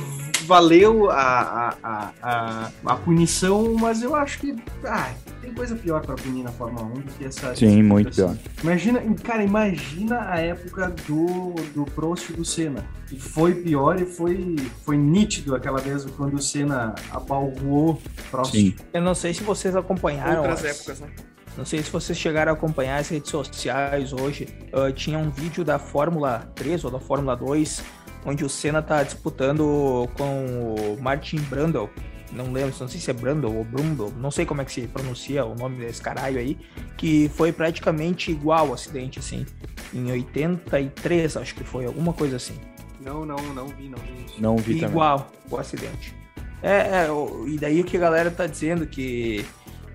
valeu 0.43 1.10
a, 1.10 1.75
a, 1.83 2.12
a, 2.21 2.71
a, 2.86 2.95
punição, 2.95 3.73
mas 3.73 4.01
eu 4.01 4.15
acho 4.15 4.39
que 4.39 4.55
ah, 4.86 5.12
tem 5.41 5.53
coisa 5.53 5.75
pior 5.75 6.01
para 6.05 6.15
punir 6.15 6.43
na 6.43 6.51
Fórmula 6.51 6.86
1 6.86 6.93
do 6.93 7.13
que 7.13 7.25
essa. 7.25 7.55
Sim, 7.55 7.83
muito 7.83 8.10
assim. 8.10 8.21
pior. 8.21 8.38
Imagina, 8.63 9.01
cara, 9.23 9.43
imagina 9.43 10.31
a 10.31 10.39
época 10.39 10.95
do, 11.07 11.53
do 11.75 11.83
Prost 11.86 12.29
e 12.29 12.33
do 12.33 12.45
Senna. 12.45 12.86
E 13.12 13.19
foi 13.19 13.55
pior 13.55 13.99
e 14.01 14.05
foi, 14.05 14.55
foi 14.83 14.97
nítido 14.97 15.55
aquela 15.55 15.79
vez 15.79 16.05
quando 16.05 16.36
o 16.36 16.41
Senna 16.41 16.95
abalroou 17.12 18.01
Prost. 18.31 18.51
Sim. 18.51 18.75
Eu 18.93 19.01
não 19.01 19.13
sei 19.13 19.33
se 19.33 19.43
vocês 19.43 19.75
acompanharam. 19.75 20.41
Outras 20.41 20.63
as... 20.63 20.79
épocas, 20.79 20.99
né? 21.01 21.10
Não 21.57 21.65
sei 21.65 21.81
se 21.81 21.89
vocês 21.89 22.17
chegaram 22.17 22.51
a 22.51 22.55
acompanhar 22.55 22.97
as 22.97 23.09
redes 23.09 23.31
sociais 23.31 24.13
hoje. 24.13 24.47
Uh, 24.71 24.91
tinha 24.93 25.17
um 25.17 25.31
vídeo 25.31 25.65
da 25.65 25.79
Fórmula 25.79 26.51
3 26.55 26.85
ou 26.85 26.91
da 26.91 26.99
Fórmula 26.99 27.35
2 27.35 27.83
onde 28.25 28.43
o 28.43 28.49
Senna 28.49 28.81
tá 28.81 29.01
disputando 29.03 30.07
com 30.17 30.45
o 30.45 31.01
Martin 31.01 31.37
Brundle. 31.37 31.89
Não 32.31 32.51
lembro, 32.51 32.75
não 32.77 32.87
sei 32.87 32.99
se 32.99 33.09
é 33.09 33.13
Brundle 33.13 33.55
ou 33.55 33.63
Brundle, 33.63 34.11
não 34.17 34.29
sei 34.29 34.45
como 34.45 34.61
é 34.61 34.65
que 34.65 34.71
se 34.71 34.81
pronuncia 34.85 35.45
o 35.45 35.55
nome 35.55 35.77
desse 35.77 36.01
caralho 36.01 36.37
aí, 36.37 36.57
que 36.97 37.31
foi 37.33 37.53
praticamente 37.53 38.29
igual 38.29 38.67
o 38.67 38.73
acidente, 38.73 39.17
assim, 39.17 39.45
em 39.93 40.11
83, 40.11 41.37
acho 41.37 41.55
que 41.55 41.63
foi, 41.63 41.85
alguma 41.85 42.11
coisa 42.11 42.35
assim. 42.35 42.59
Não, 42.99 43.25
não, 43.25 43.37
não 43.53 43.67
vi, 43.67 43.87
não 43.87 43.97
vi 43.99 44.25
isso. 44.25 44.41
Não 44.41 44.57
vi 44.57 44.83
Igual 44.83 45.19
também. 45.19 45.33
o 45.49 45.57
acidente. 45.57 46.13
É, 46.61 46.71
é, 46.71 47.07
e 47.47 47.57
daí 47.57 47.79
o 47.79 47.85
que 47.85 47.95
a 47.95 47.99
galera 47.99 48.29
tá 48.29 48.45
dizendo 48.45 48.85
que 48.85 49.45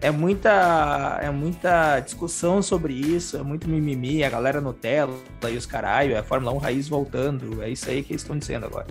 é 0.03 0.11
muita, 0.11 1.21
é 1.23 1.31
muita 1.31 2.01
discussão 2.01 2.61
sobre 2.61 2.93
isso, 2.93 3.37
é 3.37 3.43
muito 3.43 3.69
mimimi, 3.69 4.25
a 4.25 4.29
galera 4.29 4.61
Nutella 4.61 5.17
e 5.49 5.57
os 5.57 5.65
caralho, 5.65 6.15
é 6.15 6.19
a 6.19 6.23
Fórmula 6.25 6.53
1 6.53 6.59
raiz 6.59 6.89
voltando, 6.89 7.63
é 7.63 7.71
isso 7.71 7.89
aí 7.89 8.03
que 8.03 8.13
eles 8.13 8.23
estão 8.23 8.37
dizendo 8.37 8.67
agora. 8.67 8.89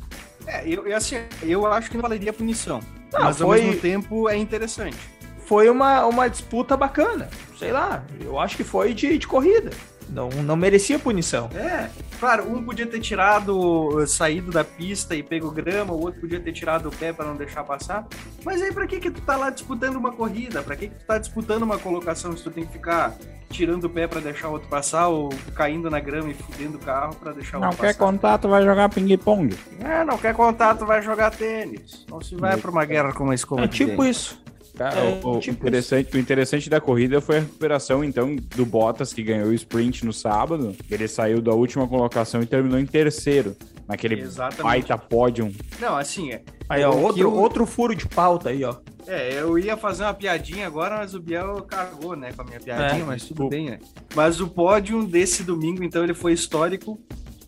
É, 0.47 0.65
eu, 0.65 0.88
eu, 0.88 0.95
assim, 0.95 1.17
eu 1.43 1.67
acho 1.67 1.91
que 1.91 1.97
não 1.97 2.02
valeria 2.02 2.32
punição, 2.32 2.80
não, 3.12 3.24
mas 3.24 3.38
foi... 3.38 3.60
ao 3.60 3.65
mesmo 3.65 3.82
tempo 3.82 4.30
é 4.30 4.38
interessante. 4.38 4.97
Foi 5.45 5.69
uma, 5.69 6.06
uma 6.06 6.30
disputa 6.30 6.78
bacana, 6.78 7.30
sei 7.60 7.74
lá, 7.74 8.06
eu 8.21 8.39
acho 8.39 8.56
que 8.56 8.63
foi 8.63 8.93
de, 8.93 9.17
de 9.17 9.28
corrida, 9.28 9.71
não, 10.10 10.30
não 10.30 10.56
merecia 10.56 10.97
punição. 10.97 11.50
É, 11.54 11.89
Claro, 12.21 12.47
um 12.55 12.63
podia 12.63 12.86
ter 12.86 12.99
tirado, 12.99 14.05
saído 14.05 14.51
da 14.51 14.63
pista 14.63 15.15
e 15.15 15.23
pego 15.23 15.49
grama, 15.49 15.91
o 15.91 15.99
outro 15.99 16.21
podia 16.21 16.39
ter 16.39 16.51
tirado 16.51 16.88
o 16.88 16.91
pé 16.91 17.12
para 17.12 17.25
não 17.25 17.36
deixar 17.36 17.63
passar. 17.63 18.05
Mas 18.45 18.62
aí, 18.62 18.71
para 18.71 18.86
que 18.86 18.99
que 18.99 19.10
tu 19.10 19.19
tá 19.21 19.36
lá 19.36 19.49
disputando 19.49 19.95
uma 19.95 20.12
corrida? 20.12 20.62
Para 20.62 20.75
que 20.75 20.88
que 20.89 20.93
tu 20.99 21.03
tá 21.03 21.17
disputando 21.17 21.63
uma 21.63 21.79
colocação 21.79 22.38
se 22.38 22.43
tu 22.43 22.51
tem 22.51 22.63
que 22.63 22.73
ficar 22.73 23.15
tirando 23.49 23.86
o 23.86 23.89
pé 23.89 24.05
para 24.05 24.21
deixar 24.21 24.49
o 24.49 24.51
outro 24.51 24.69
passar 24.69 25.07
ou 25.07 25.29
caindo 25.55 25.89
na 25.89 25.99
grama 25.99 26.29
e 26.29 26.36
fudendo 26.36 26.77
o 26.77 26.79
carro 26.79 27.15
para 27.15 27.31
deixar 27.31 27.57
o 27.57 27.62
Não 27.62 27.69
outro 27.69 27.81
quer 27.81 27.95
passar? 27.95 27.99
contato, 28.05 28.47
vai 28.47 28.63
jogar 28.63 28.88
ping-pong. 28.89 29.57
É, 29.79 30.03
não 30.05 30.19
quer 30.19 30.36
contato, 30.36 30.86
vai 30.86 31.01
jogar 31.01 31.31
tênis. 31.31 32.05
Não 32.07 32.21
se 32.21 32.36
vai 32.36 32.55
para 32.55 32.69
uma 32.69 32.86
guerra 32.86 33.13
com 33.13 33.23
uma 33.23 33.34
escova 33.34 33.63
É 33.63 33.67
tipo 33.67 34.05
isso. 34.05 34.39
Cara, 34.75 34.99
É, 34.99 35.21
o, 35.23 35.38
o 35.38 35.39
tipo 35.39 35.57
interessante, 35.67 36.15
o 36.15 36.19
interessante 36.19 36.69
da 36.69 36.79
corrida 36.79 37.19
foi 37.21 37.38
a 37.38 37.39
recuperação, 37.41 38.03
então, 38.03 38.36
do 38.36 38.65
Bottas, 38.65 39.13
que 39.13 39.21
ganhou 39.21 39.47
o 39.49 39.53
sprint 39.53 40.05
no 40.05 40.13
sábado. 40.13 40.75
Ele 40.89 41.07
saiu 41.07 41.41
da 41.41 41.51
última 41.53 41.88
colocação 41.88 42.41
e 42.41 42.45
terminou 42.45 42.79
em 42.79 42.86
terceiro, 42.86 43.55
naquele 43.88 44.19
Exatamente. 44.21 44.63
baita 44.63 44.97
pódio. 44.97 45.53
Não, 45.79 45.95
assim, 45.97 46.31
é. 46.31 46.41
Aí, 46.69 46.84
ó, 46.84 46.91
O 46.93 47.01
outro, 47.01 47.21
eu- 47.21 47.34
outro 47.34 47.65
furo 47.65 47.93
de 47.95 48.07
pauta 48.07 48.49
aí, 48.49 48.63
ó. 48.63 48.75
É, 49.07 49.34
eu 49.41 49.57
ia 49.57 49.75
fazer 49.75 50.03
uma 50.03 50.13
piadinha 50.13 50.65
agora, 50.67 50.97
mas 50.97 51.13
o 51.15 51.19
Biel 51.19 51.63
cagou, 51.67 52.15
né, 52.15 52.31
com 52.34 52.43
a 52.43 52.45
minha 52.45 52.60
piadinha, 52.60 53.01
É, 53.01 53.05
mas 53.05 53.23
tudo 53.23 53.49
desculpa. 53.49 53.55
bem, 53.55 53.69
né? 53.71 53.79
Mas 54.15 54.39
o 54.39 54.47
pódio 54.47 55.03
desse 55.05 55.43
domingo, 55.43 55.84
então, 55.84 56.03
ele 56.03 56.13
foi 56.13 56.34
histórico, 56.34 56.99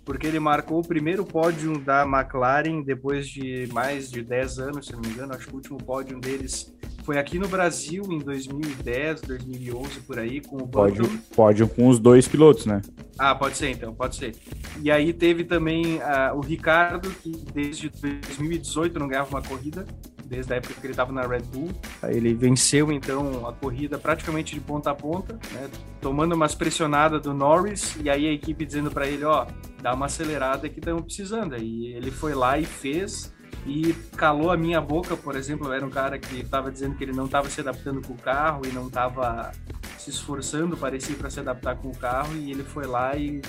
porque 0.03 0.27
ele 0.27 0.39
marcou 0.39 0.79
o 0.79 0.85
primeiro 0.85 1.23
pódio 1.23 1.77
da 1.79 2.03
McLaren 2.05 2.81
depois 2.81 3.27
de 3.29 3.69
mais 3.71 4.09
de 4.11 4.21
10 4.21 4.59
anos, 4.59 4.87
se 4.87 4.91
não 4.93 4.99
me 4.99 5.07
engano. 5.07 5.33
Acho 5.33 5.47
que 5.47 5.53
o 5.53 5.55
último 5.55 5.77
pódio 5.77 6.19
deles 6.19 6.73
foi 7.03 7.17
aqui 7.17 7.37
no 7.37 7.47
Brasil 7.47 8.03
em 8.09 8.19
2010, 8.19 9.21
2011, 9.21 9.99
por 10.01 10.19
aí, 10.19 10.41
com 10.41 10.57
o 10.57 10.67
Pódio, 10.67 11.03
Button. 11.03 11.17
pódio 11.35 11.67
com 11.67 11.87
os 11.87 11.99
dois 11.99 12.27
pilotos, 12.27 12.65
né? 12.65 12.81
Ah, 13.17 13.35
pode 13.35 13.57
ser 13.57 13.69
então, 13.69 13.93
pode 13.93 14.15
ser. 14.15 14.35
E 14.81 14.89
aí 14.89 15.13
teve 15.13 15.43
também 15.43 16.01
ah, 16.01 16.33
o 16.33 16.41
Ricardo, 16.41 17.09
que 17.09 17.31
desde 17.53 17.89
2018 17.89 18.97
não 18.99 19.07
ganhava 19.07 19.29
uma 19.29 19.41
corrida, 19.41 19.85
desde 20.25 20.53
a 20.53 20.55
época 20.57 20.73
que 20.73 20.85
ele 20.85 20.93
estava 20.93 21.11
na 21.11 21.21
Red 21.27 21.41
Bull. 21.41 21.69
Aí 22.01 22.17
ele 22.17 22.33
venceu 22.33 22.91
então 22.91 23.47
a 23.47 23.53
corrida 23.53 23.97
praticamente 23.97 24.55
de 24.55 24.61
ponta 24.61 24.91
a 24.91 24.95
ponta, 24.95 25.33
né, 25.51 25.69
tomando 26.01 26.33
umas 26.33 26.55
pressionadas 26.55 27.21
do 27.21 27.33
Norris, 27.33 27.95
e 28.01 28.09
aí 28.09 28.27
a 28.27 28.31
equipe 28.31 28.65
dizendo 28.65 28.89
para 28.89 29.07
ele, 29.07 29.23
ó, 29.25 29.45
dá 29.81 29.93
uma 29.93 30.05
acelerada 30.05 30.69
que 30.69 30.79
estamos 30.79 31.03
precisando. 31.03 31.57
E 31.57 31.87
ele 31.93 32.11
foi 32.11 32.33
lá 32.33 32.57
e 32.57 32.65
fez. 32.65 33.32
E 33.65 33.93
calou 34.17 34.51
a 34.51 34.57
minha 34.57 34.81
boca, 34.81 35.15
por 35.15 35.35
exemplo, 35.35 35.67
eu 35.67 35.73
era 35.73 35.85
um 35.85 35.89
cara 35.89 36.19
que 36.19 36.41
estava 36.41 36.71
dizendo 36.71 36.95
que 36.95 37.03
ele 37.03 37.13
não 37.13 37.25
estava 37.25 37.49
se 37.49 37.61
adaptando 37.61 38.01
com 38.05 38.13
o 38.13 38.17
carro 38.17 38.63
e 38.65 38.71
não 38.71 38.87
estava 38.87 39.51
se 39.97 40.09
esforçando, 40.09 40.75
parecia, 40.75 41.15
para 41.15 41.29
se 41.29 41.39
adaptar 41.39 41.77
com 41.77 41.87
o 41.87 41.97
carro, 41.97 42.35
e 42.35 42.51
ele 42.51 42.63
foi 42.63 42.85
lá 42.85 43.15
e, 43.15 43.41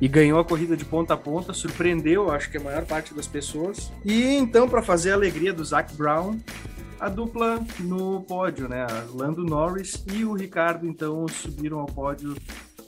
e 0.00 0.06
ganhou 0.06 0.38
a 0.38 0.44
corrida 0.44 0.76
de 0.76 0.84
ponta 0.84 1.14
a 1.14 1.16
ponta, 1.16 1.54
surpreendeu, 1.54 2.30
acho 2.30 2.50
que 2.50 2.58
a 2.58 2.60
maior 2.60 2.84
parte 2.84 3.14
das 3.14 3.26
pessoas. 3.26 3.90
E 4.04 4.34
então, 4.34 4.68
para 4.68 4.82
fazer 4.82 5.12
a 5.12 5.14
alegria 5.14 5.52
do 5.52 5.64
Zac 5.64 5.94
Brown, 5.96 6.38
a 7.00 7.08
dupla 7.08 7.64
no 7.80 8.20
pódio, 8.22 8.68
né? 8.68 8.86
Lando 9.14 9.44
Norris 9.44 10.04
e 10.12 10.24
o 10.24 10.34
Ricardo, 10.34 10.86
então, 10.86 11.26
subiram 11.28 11.78
ao 11.80 11.86
pódio 11.86 12.36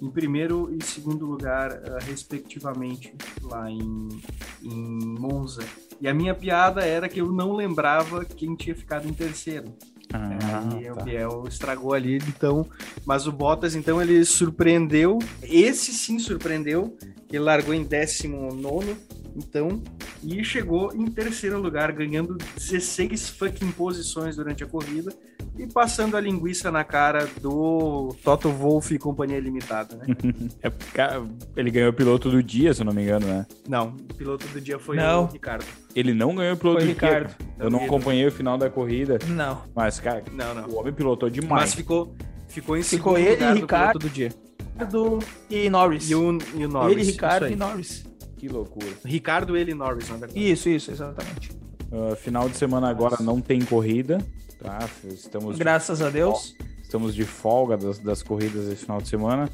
em 0.02 0.10
primeiro 0.10 0.74
e 0.74 0.82
segundo 0.82 1.26
lugar, 1.26 1.70
eh, 1.72 1.98
respectivamente, 2.02 3.14
lá 3.42 3.70
em, 3.70 4.08
em 4.62 5.18
Monza. 5.18 5.62
E 6.00 6.08
a 6.08 6.14
minha 6.14 6.34
piada 6.34 6.84
era 6.84 7.08
que 7.08 7.20
eu 7.20 7.30
não 7.30 7.54
lembrava 7.54 8.24
quem 8.24 8.54
tinha 8.54 8.74
ficado 8.74 9.06
em 9.06 9.12
terceiro. 9.12 9.74
Ah, 10.12 10.78
e 10.80 10.90
o 10.90 10.94
tá. 10.94 11.02
Biel 11.02 11.44
estragou 11.46 11.92
ali, 11.92 12.16
então. 12.16 12.66
Mas 13.04 13.26
o 13.26 13.32
Bottas, 13.32 13.74
então, 13.74 14.00
ele 14.00 14.24
surpreendeu. 14.24 15.18
Esse 15.42 15.92
sim 15.92 16.18
surpreendeu. 16.18 16.96
Ele 17.30 17.44
largou 17.44 17.72
em 17.72 17.84
19, 17.84 18.96
então, 19.36 19.80
e 20.24 20.42
chegou 20.42 20.92
em 20.92 21.06
terceiro 21.06 21.60
lugar, 21.60 21.92
ganhando 21.92 22.36
16 22.56 23.30
fucking 23.30 23.70
posições 23.70 24.34
durante 24.34 24.64
a 24.64 24.66
corrida 24.66 25.14
e 25.62 25.66
passando 25.66 26.16
a 26.16 26.20
linguiça 26.20 26.70
na 26.70 26.82
cara 26.84 27.28
do 27.40 28.14
Toto 28.24 28.48
Wolff 28.50 28.94
e 28.94 28.98
Companhia 28.98 29.38
Limitada, 29.40 29.96
né? 29.96 30.06
É, 30.62 31.20
ele 31.56 31.70
ganhou 31.70 31.90
o 31.90 31.92
piloto 31.92 32.30
do 32.30 32.42
dia, 32.42 32.72
se 32.74 32.82
eu 32.82 32.84
não 32.86 32.92
me 32.92 33.02
engano, 33.02 33.26
né? 33.26 33.46
não, 33.68 33.88
o 34.10 34.14
piloto 34.14 34.46
do 34.48 34.60
dia 34.60 34.78
foi 34.78 34.96
Não. 34.96 35.24
o 35.24 35.26
Ricardo. 35.26 35.64
Ele 35.94 36.12
não 36.14 36.34
ganhou 36.34 36.54
o 36.54 36.56
piloto 36.56 36.78
Foi 36.80 36.86
do 36.88 36.92
Ricardo. 36.92 37.28
dia. 37.38 37.48
Eu 37.58 37.70
não 37.70 37.84
acompanhei 37.84 38.26
o 38.26 38.32
final 38.32 38.56
da 38.58 38.68
corrida, 38.70 39.18
Não. 39.28 39.62
mas, 39.74 39.98
cara, 40.00 40.22
Não, 40.32 40.54
não. 40.54 40.68
o 40.68 40.78
homem 40.78 40.92
pilotou 40.92 41.28
Mas 41.28 41.40
demais. 41.40 41.74
ficou, 41.74 42.14
ficou 42.48 42.76
em 42.76 42.82
Ficou 42.82 43.16
segundo 43.16 43.28
ele, 43.28 43.34
lugar 43.34 43.54
do 43.54 43.60
Ricardo. 43.60 43.98
do 43.98 44.08
dia. 44.10 44.32
Do... 44.90 45.18
E 45.50 45.68
Norris. 45.68 46.08
E 46.10 46.14
o, 46.14 46.38
e 46.54 46.64
o 46.64 46.68
Norris. 46.68 46.96
Ele, 46.96 47.02
Ricardo 47.04 47.48
e. 47.48 47.56
Norris. 47.56 48.04
Que 48.38 48.48
loucura. 48.48 48.86
Ricardo, 49.04 49.56
ele 49.56 49.72
e 49.72 49.74
Norris, 49.74 50.08
na 50.08 50.16
verdade. 50.16 50.50
Isso, 50.50 50.68
isso, 50.70 50.90
exatamente. 50.90 51.50
Ah, 51.92 52.16
final 52.16 52.48
de 52.48 52.56
semana 52.56 52.88
agora 52.88 53.16
não 53.20 53.40
tem 53.40 53.60
corrida, 53.60 54.18
tá? 54.62 54.88
Estamos 55.04 55.54
de 55.54 55.60
Graças 55.60 56.02
a 56.02 56.10
Deus. 56.10 56.54
Estamos 56.82 57.14
de 57.14 57.24
folga 57.24 57.76
das, 57.76 57.98
das 57.98 58.22
corridas 58.22 58.66
esse 58.66 58.84
final 58.84 59.00
de 59.00 59.08
semana. 59.08 59.48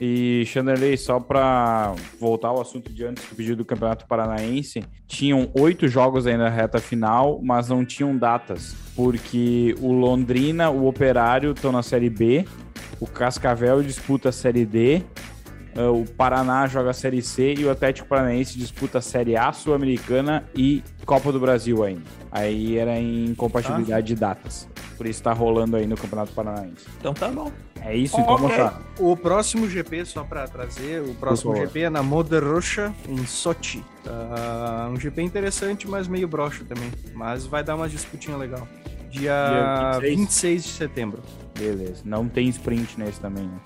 E, 0.00 0.44
Chanderley, 0.46 0.96
só 0.96 1.18
para 1.18 1.94
voltar 2.20 2.48
ao 2.48 2.60
assunto 2.60 2.92
de 2.92 3.04
antes 3.04 3.24
do 3.24 3.34
pedido 3.34 3.56
do 3.56 3.64
Campeonato 3.64 4.06
Paranaense, 4.06 4.84
tinham 5.06 5.50
oito 5.58 5.88
jogos 5.88 6.26
ainda 6.26 6.44
na 6.44 6.50
reta 6.50 6.78
final, 6.78 7.40
mas 7.42 7.68
não 7.68 7.84
tinham 7.84 8.16
datas, 8.16 8.76
porque 8.94 9.74
o 9.80 9.92
Londrina, 9.92 10.68
o 10.68 10.86
Operário 10.86 11.52
estão 11.52 11.72
na 11.72 11.82
Série 11.82 12.10
B, 12.10 12.44
o 13.00 13.06
Cascavel 13.06 13.82
disputa 13.82 14.28
a 14.28 14.32
Série 14.32 14.66
D, 14.66 15.02
o 15.78 16.04
Paraná 16.16 16.66
joga 16.66 16.90
a 16.90 16.94
Série 16.94 17.22
C 17.22 17.54
e 17.58 17.64
o 17.64 17.70
Atlético 17.70 18.08
Paranaense 18.08 18.58
disputa 18.58 18.98
a 18.98 19.00
Série 19.02 19.36
A 19.36 19.52
Sul-Americana 19.52 20.44
e 20.54 20.82
Copa 21.04 21.30
do 21.30 21.38
Brasil 21.40 21.82
ainda. 21.84 22.02
Aí 22.30 22.78
era 22.78 22.98
em 22.98 23.34
compatibilidade 23.34 24.06
de 24.06 24.14
datas. 24.14 24.68
Por 24.96 25.06
isso 25.06 25.22
tá 25.22 25.32
rolando 25.32 25.76
aí 25.76 25.86
no 25.86 25.96
Campeonato 25.96 26.32
Paranaense. 26.32 26.86
Então 26.98 27.12
tá 27.12 27.28
bom. 27.28 27.52
É 27.82 27.94
isso, 27.94 28.18
então, 28.18 28.34
Ok. 28.34 28.48
moçada. 28.48 28.80
O 28.98 29.16
próximo 29.16 29.68
GP, 29.68 30.06
só 30.06 30.24
para 30.24 30.48
trazer, 30.48 31.02
o 31.02 31.14
próximo. 31.14 31.54
GP 31.54 31.80
é 31.82 31.90
na 31.90 32.02
Moda 32.02 32.40
Rocha, 32.40 32.92
em 33.08 33.24
Sochi. 33.26 33.84
Tá 34.02 34.88
um 34.90 34.96
GP 34.98 35.22
interessante, 35.22 35.86
mas 35.86 36.08
meio 36.08 36.26
broxo 36.26 36.64
também. 36.64 36.90
Mas 37.14 37.46
vai 37.46 37.62
dar 37.62 37.76
uma 37.76 37.88
disputinha 37.88 38.36
legal. 38.36 38.66
Dia, 39.10 39.90
Dia 39.92 40.00
26. 40.00 40.16
26 40.18 40.64
de 40.64 40.70
setembro. 40.70 41.22
Beleza. 41.56 42.02
Não 42.04 42.26
tem 42.26 42.48
sprint 42.48 42.98
nesse 42.98 43.20
também, 43.20 43.44
né? 43.44 43.60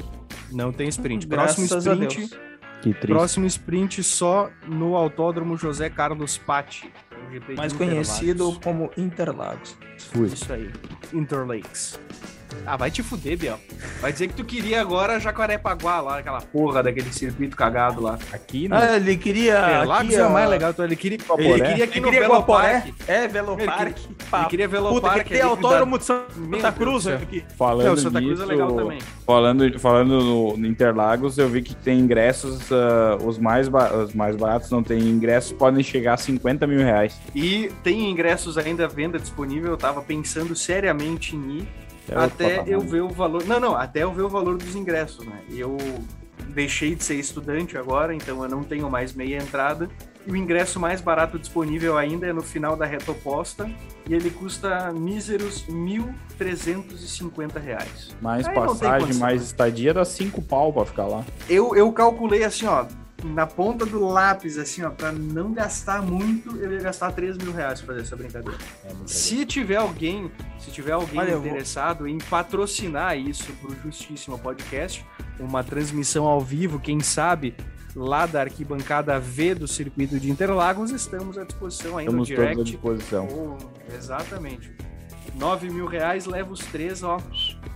Não 0.50 0.72
tem 0.72 0.88
sprint. 0.88 1.26
Próximo 1.26 1.66
sprint. 1.66 2.30
Que 2.82 2.94
triste. 2.94 3.06
próximo 3.08 3.46
sprint 3.46 4.02
só 4.02 4.50
no 4.66 4.96
Autódromo 4.96 5.56
José 5.56 5.90
Carlos 5.90 6.38
Patti. 6.38 6.90
Mais 7.56 7.72
conhecido 7.72 8.58
como 8.62 8.90
Interlagos. 8.96 9.76
Fui. 9.98 10.28
Isso 10.28 10.50
aí. 10.52 10.70
Interlakes. 11.12 12.00
Ah, 12.66 12.76
vai 12.76 12.90
te 12.90 13.02
fuder, 13.02 13.36
Biel. 13.38 13.58
Vai 14.00 14.12
dizer 14.12 14.28
que 14.28 14.34
tu 14.34 14.44
queria 14.44 14.80
agora 14.80 15.18
Jacarepaguá 15.18 16.00
lá, 16.00 16.18
aquela 16.18 16.40
porra 16.40 16.82
daquele 16.82 17.12
circuito 17.12 17.56
cagado 17.56 18.00
lá. 18.02 18.18
Aqui, 18.32 18.68
né? 18.68 18.76
Ah, 18.76 18.96
ele 18.96 19.16
queria. 19.16 19.58
Interlagos 19.58 20.06
aqui, 20.14 20.14
é 20.22 20.28
mais 20.28 20.50
legal. 20.50 20.70
Então 20.70 20.84
ele 20.84 20.96
queria, 20.96 21.18
Guaporé. 21.18 21.44
ele 21.48 21.62
queria 21.62 21.84
aqui 21.84 21.92
Ele 21.98 22.00
no 22.00 22.10
queria 22.12 22.28
Velopark. 22.28 22.64
Guaporé. 22.86 22.92
É, 23.08 23.28
Velopark. 23.28 23.80
Ele 23.80 24.44
queria 24.48 24.68
Puta, 24.68 24.80
Velopark. 24.82 25.24
que 25.24 25.30
tem 25.32 25.42
autódromo 25.42 25.98
de 25.98 26.04
Santa 26.04 26.72
Cruz 26.72 27.06
aqui. 27.06 27.44
Falando 27.56 27.86
Não, 27.88 27.96
Santa 27.96 28.18
Cruz 28.20 28.38
nisso, 28.38 28.42
é 28.42 28.46
legal 28.46 28.72
também. 28.72 28.98
Falando, 29.26 29.78
falando 29.78 30.20
no, 30.22 30.56
no 30.56 30.66
Interlagos, 30.66 31.38
eu 31.38 31.48
vi 31.48 31.62
que 31.62 31.74
tem 31.74 31.98
ingressos, 31.98 32.70
ah, 32.72 33.16
os, 33.24 33.38
mais 33.38 33.68
ba- 33.68 33.92
os 33.94 34.12
mais 34.14 34.36
baratos 34.36 34.70
não 34.70 34.82
tem 34.82 34.98
ingressos, 35.00 35.52
podem 35.52 35.82
chegar 35.82 36.14
a 36.14 36.16
50 36.16 36.66
mil 36.66 36.78
reais. 36.80 37.20
E 37.34 37.70
tem 37.82 38.10
ingressos 38.10 38.56
ainda 38.58 38.84
à 38.84 38.88
venda 38.88 39.18
disponível. 39.18 39.70
Eu 39.70 39.76
tava 39.76 40.00
pensando 40.02 40.54
seriamente 40.54 41.34
em 41.36 41.58
ir. 41.58 41.68
É 42.10 42.24
até 42.24 42.64
eu 42.66 42.80
ver 42.80 43.02
o 43.02 43.08
valor. 43.08 43.44
Não, 43.46 43.60
não, 43.60 43.76
até 43.76 44.02
eu 44.02 44.12
ver 44.12 44.22
o 44.22 44.28
valor 44.28 44.58
dos 44.58 44.74
ingressos, 44.74 45.24
né? 45.26 45.40
Eu 45.48 45.76
deixei 46.48 46.94
de 46.94 47.04
ser 47.04 47.14
estudante 47.14 47.78
agora, 47.78 48.14
então 48.14 48.42
eu 48.42 48.48
não 48.48 48.64
tenho 48.64 48.90
mais 48.90 49.12
meia 49.12 49.36
entrada. 49.36 49.88
E 50.26 50.32
o 50.32 50.36
ingresso 50.36 50.78
mais 50.78 51.00
barato 51.00 51.38
disponível 51.38 51.96
ainda 51.96 52.26
é 52.26 52.32
no 52.32 52.42
final 52.42 52.76
da 52.76 52.84
reta 52.84 53.10
oposta. 53.12 53.70
E 54.08 54.14
ele 54.14 54.30
custa 54.30 54.92
míseros 54.92 55.64
1.350 55.66 57.60
reais. 57.60 58.14
Mais 58.20 58.46
Aí 58.46 58.54
passagem, 58.54 59.14
mais 59.14 59.42
estadia, 59.42 59.94
dá 59.94 60.04
5 60.04 60.42
pau 60.42 60.72
pra 60.72 60.84
ficar 60.84 61.06
lá. 61.06 61.24
Eu, 61.48 61.74
eu 61.74 61.90
calculei 61.92 62.44
assim, 62.44 62.66
ó, 62.66 62.84
na 63.24 63.46
ponta 63.46 63.84
do 63.86 64.04
lápis, 64.06 64.56
assim, 64.58 64.82
ó, 64.82 64.90
pra 64.90 65.12
não 65.12 65.52
gastar 65.52 66.02
muito, 66.02 66.56
eu 66.56 66.72
ia 66.72 66.80
gastar 66.80 67.12
3 67.12 67.36
mil 67.38 67.52
reais 67.52 67.80
pra 67.80 67.88
fazer 67.94 68.00
essa 68.06 68.16
brincadeira. 68.16 68.56
É 68.84 68.92
Se 69.06 69.44
tiver 69.46 69.76
alguém, 69.76 70.30
se 70.58 70.70
tiver 70.70 70.92
alguém 70.92 71.20
Olha, 71.20 71.30
eu 71.32 71.38
vou- 71.40 71.46
interessado 71.48 72.06
em 72.08 72.18
patrocinar 72.18 73.16
isso 73.18 73.52
pro 73.54 73.74
Justíssimo 73.82 74.38
Podcast, 74.38 75.04
uma 75.38 75.62
transmissão 75.64 76.26
ao 76.26 76.40
vivo, 76.40 76.78
quem 76.78 77.00
sabe, 77.00 77.54
lá 77.94 78.26
da 78.26 78.40
arquibancada 78.42 79.18
V 79.18 79.54
do 79.54 79.66
circuito 79.68 80.18
de 80.20 80.30
Interlagos, 80.30 80.90
estamos 80.90 81.36
à 81.38 81.44
disposição 81.44 81.98
ainda 81.98 82.12
no 82.12 82.22
Estamos 82.22 82.28
todos 82.28 82.44
à 82.44 82.54
direct. 82.54 82.70
disposição. 82.72 83.28
Ou- 83.28 83.58
exatamente. 83.94 84.72
9 85.36 85.70
mil 85.70 85.86
reais, 85.86 86.26
leva 86.26 86.52
os 86.52 86.60
três, 86.60 87.02
ó, 87.02 87.18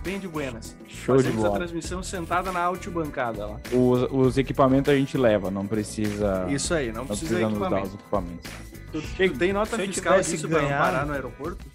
bem 0.03 0.19
de 0.19 0.27
buenas. 0.27 0.75
Show 0.87 1.17
de 1.17 1.23
Fazemos 1.23 1.43
a 1.45 1.47
bola. 1.47 1.59
transmissão 1.59 2.01
sentada 2.03 2.51
na 2.51 2.71
bancada 2.91 3.45
lá. 3.45 3.59
Os, 3.71 4.07
os 4.11 4.37
equipamentos 4.37 4.91
a 4.93 4.95
gente 4.95 5.17
leva, 5.17 5.49
não 5.51 5.65
precisa. 5.67 6.45
Isso 6.49 6.73
aí, 6.73 6.87
não, 6.91 7.01
não 7.01 7.07
precisa 7.07 7.35
precisa 7.35 7.47
de 7.49 7.59
nos 7.59 7.59
dar 7.59 7.65
equipamento. 7.83 7.87
os 7.87 7.93
equipamentos. 7.95 8.51
Tu, 8.91 9.01
tu 9.33 9.37
tem 9.37 9.51
nota 9.53 9.75
se 9.77 9.87
fiscal 9.87 10.21
disso 10.21 10.47
pra 10.47 10.61
não 10.61 10.69
parar 10.69 11.05
no 11.05 11.13
aeroporto? 11.13 11.65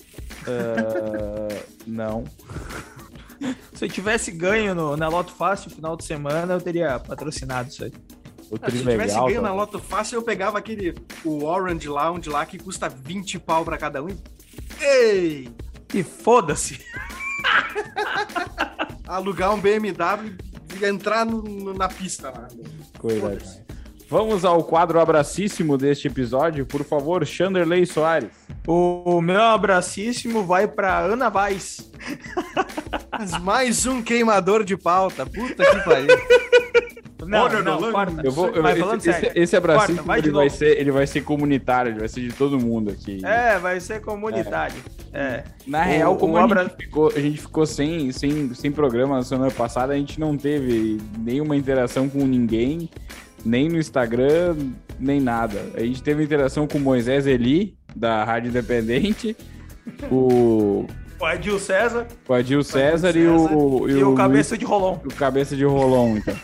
Ah, 0.47 1.63
não. 1.87 2.25
Se 3.75 3.87
eu 3.87 3.89
tivesse 3.89 4.31
ganho 4.31 4.75
no, 4.75 4.97
na 4.99 5.09
Loto 5.09 5.33
Fácil 5.33 5.71
no 5.71 5.77
final 5.77 5.97
de 5.97 6.05
semana, 6.05 6.53
eu 6.55 6.61
teria 6.61 6.99
patrocinado 6.99 7.71
isso 7.71 7.83
aí. 7.85 7.93
O 8.51 8.57
Ah, 8.61 8.71
se 8.71 8.77
eu 8.77 8.81
tivesse 8.81 8.85
Trilegal. 8.85 9.27
ganho 9.29 9.41
na 9.43 9.49
tá? 9.49 9.55
Loto 9.55 9.79
Fácil, 9.79 10.17
eu 10.17 10.23
pegava 10.23 10.59
aquele 10.59 10.95
o 11.25 11.45
Orange 11.45 11.89
Lounge 11.89 12.29
lá 12.29 12.45
que 12.45 12.59
custa 12.59 12.89
20 12.89 13.39
pau 13.39 13.65
pra 13.65 13.79
cada 13.79 14.03
um. 14.03 14.09
e- 14.11 14.19
Ei! 14.83 15.49
E 15.95 16.03
foda-se. 16.03 16.81
Alugar 19.07 19.53
um 19.55 19.61
BMW 19.61 20.37
e 20.81 20.85
entrar 20.85 21.25
no- 21.27 21.43
no- 21.43 21.75
na 21.75 21.89
pista 21.89 22.31
lá. 22.31 22.47
Coisa. 22.99 23.61
Vamos 24.09 24.45
ao 24.45 24.65
quadro 24.65 24.99
abracíssimo 25.01 25.79
deste 25.79 26.09
episódio. 26.09 26.67
Por 26.67 26.85
favor, 26.85 27.25
Chanderley 27.25 27.87
Soares. 27.87 28.31
O, 28.67 29.21
meu 29.21 29.41
abracíssimo 29.41 30.45
vai 30.45 30.67
pra 30.67 30.99
Ana 30.99 31.29
Vaz. 31.29 31.91
Mas 33.13 33.39
mais 33.41 33.87
um 33.87 34.03
queimador 34.03 34.65
de 34.65 34.77
pauta. 34.77 35.25
Puta 35.25 35.65
que 35.65 35.81
pariu. 35.85 36.09
Não, 37.27 37.45
Olha, 37.45 37.63
não, 37.63 37.81
não, 37.81 37.93
corta. 37.93 38.21
Eu 38.25 38.33
vou, 38.33 38.49
eu- 38.49 38.63
Vai, 38.63 38.73
esse, 38.97 39.33
esse, 39.35 39.61
Corta, 39.61 40.03
vai 40.03 40.19
ele, 40.19 40.31
vai 40.31 40.51
ser, 40.51 40.79
ele 40.79 40.91
vai 40.91 41.07
ser 41.07 41.21
comunitário, 41.23 41.93
ele 41.93 41.99
vai 42.01 42.09
ser 42.09 42.21
de 42.23 42.33
todo 42.33 42.59
mundo 42.59 42.91
aqui. 42.91 43.21
É, 43.25 43.59
vai 43.59 43.81
ser 43.81 44.01
comunitário. 44.01 44.77
É. 45.13 45.45
Na 45.67 45.81
O- 45.81 45.85
real, 45.85 46.17
como 46.17 46.37
a, 46.37 46.45
abra- 46.45 46.63
gente 46.65 46.77
ficou, 46.77 47.09
a 47.15 47.21
gente 47.21 47.41
ficou 47.41 47.67
sem, 47.67 48.13
sem, 48.13 48.53
sem 48.55 48.71
programa 48.73 49.17
na 49.17 49.23
semana 49.23 49.51
passada, 49.51 49.93
a 49.93 49.97
gente 49.97 50.19
não 50.21 50.37
teve 50.37 51.01
nenhuma 51.19 51.57
interação 51.57 52.09
com 52.09 52.25
ninguém, 52.27 52.89
nem 53.45 53.69
no 53.69 53.79
Instagram, 53.79 54.57
nem 54.99 55.21
nada. 55.21 55.59
A 55.75 55.81
gente 55.81 56.03
teve 56.03 56.23
interação 56.23 56.67
com 56.67 56.79
o 56.79 56.81
Moisés 56.81 57.27
Eli, 57.27 57.77
da 57.97 58.23
Rádio 58.25 58.51
Independente, 58.51 59.37
o, 60.11 60.87
O 61.19 61.25
Adil 61.25 61.59
César 61.59 62.07
o 62.29 62.33
Adil 62.33 62.63
César, 62.63 63.17
e 63.17 63.27
o, 63.27 63.89
e, 63.89 64.05
o 64.05 64.15
Cabeça 64.15 64.57
de 64.57 64.65
Rolon. 64.65 64.99
o 65.05 65.15
cabeça 65.15 65.57
de 65.57 65.65
rolão, 65.65 66.17
então. 66.17 66.35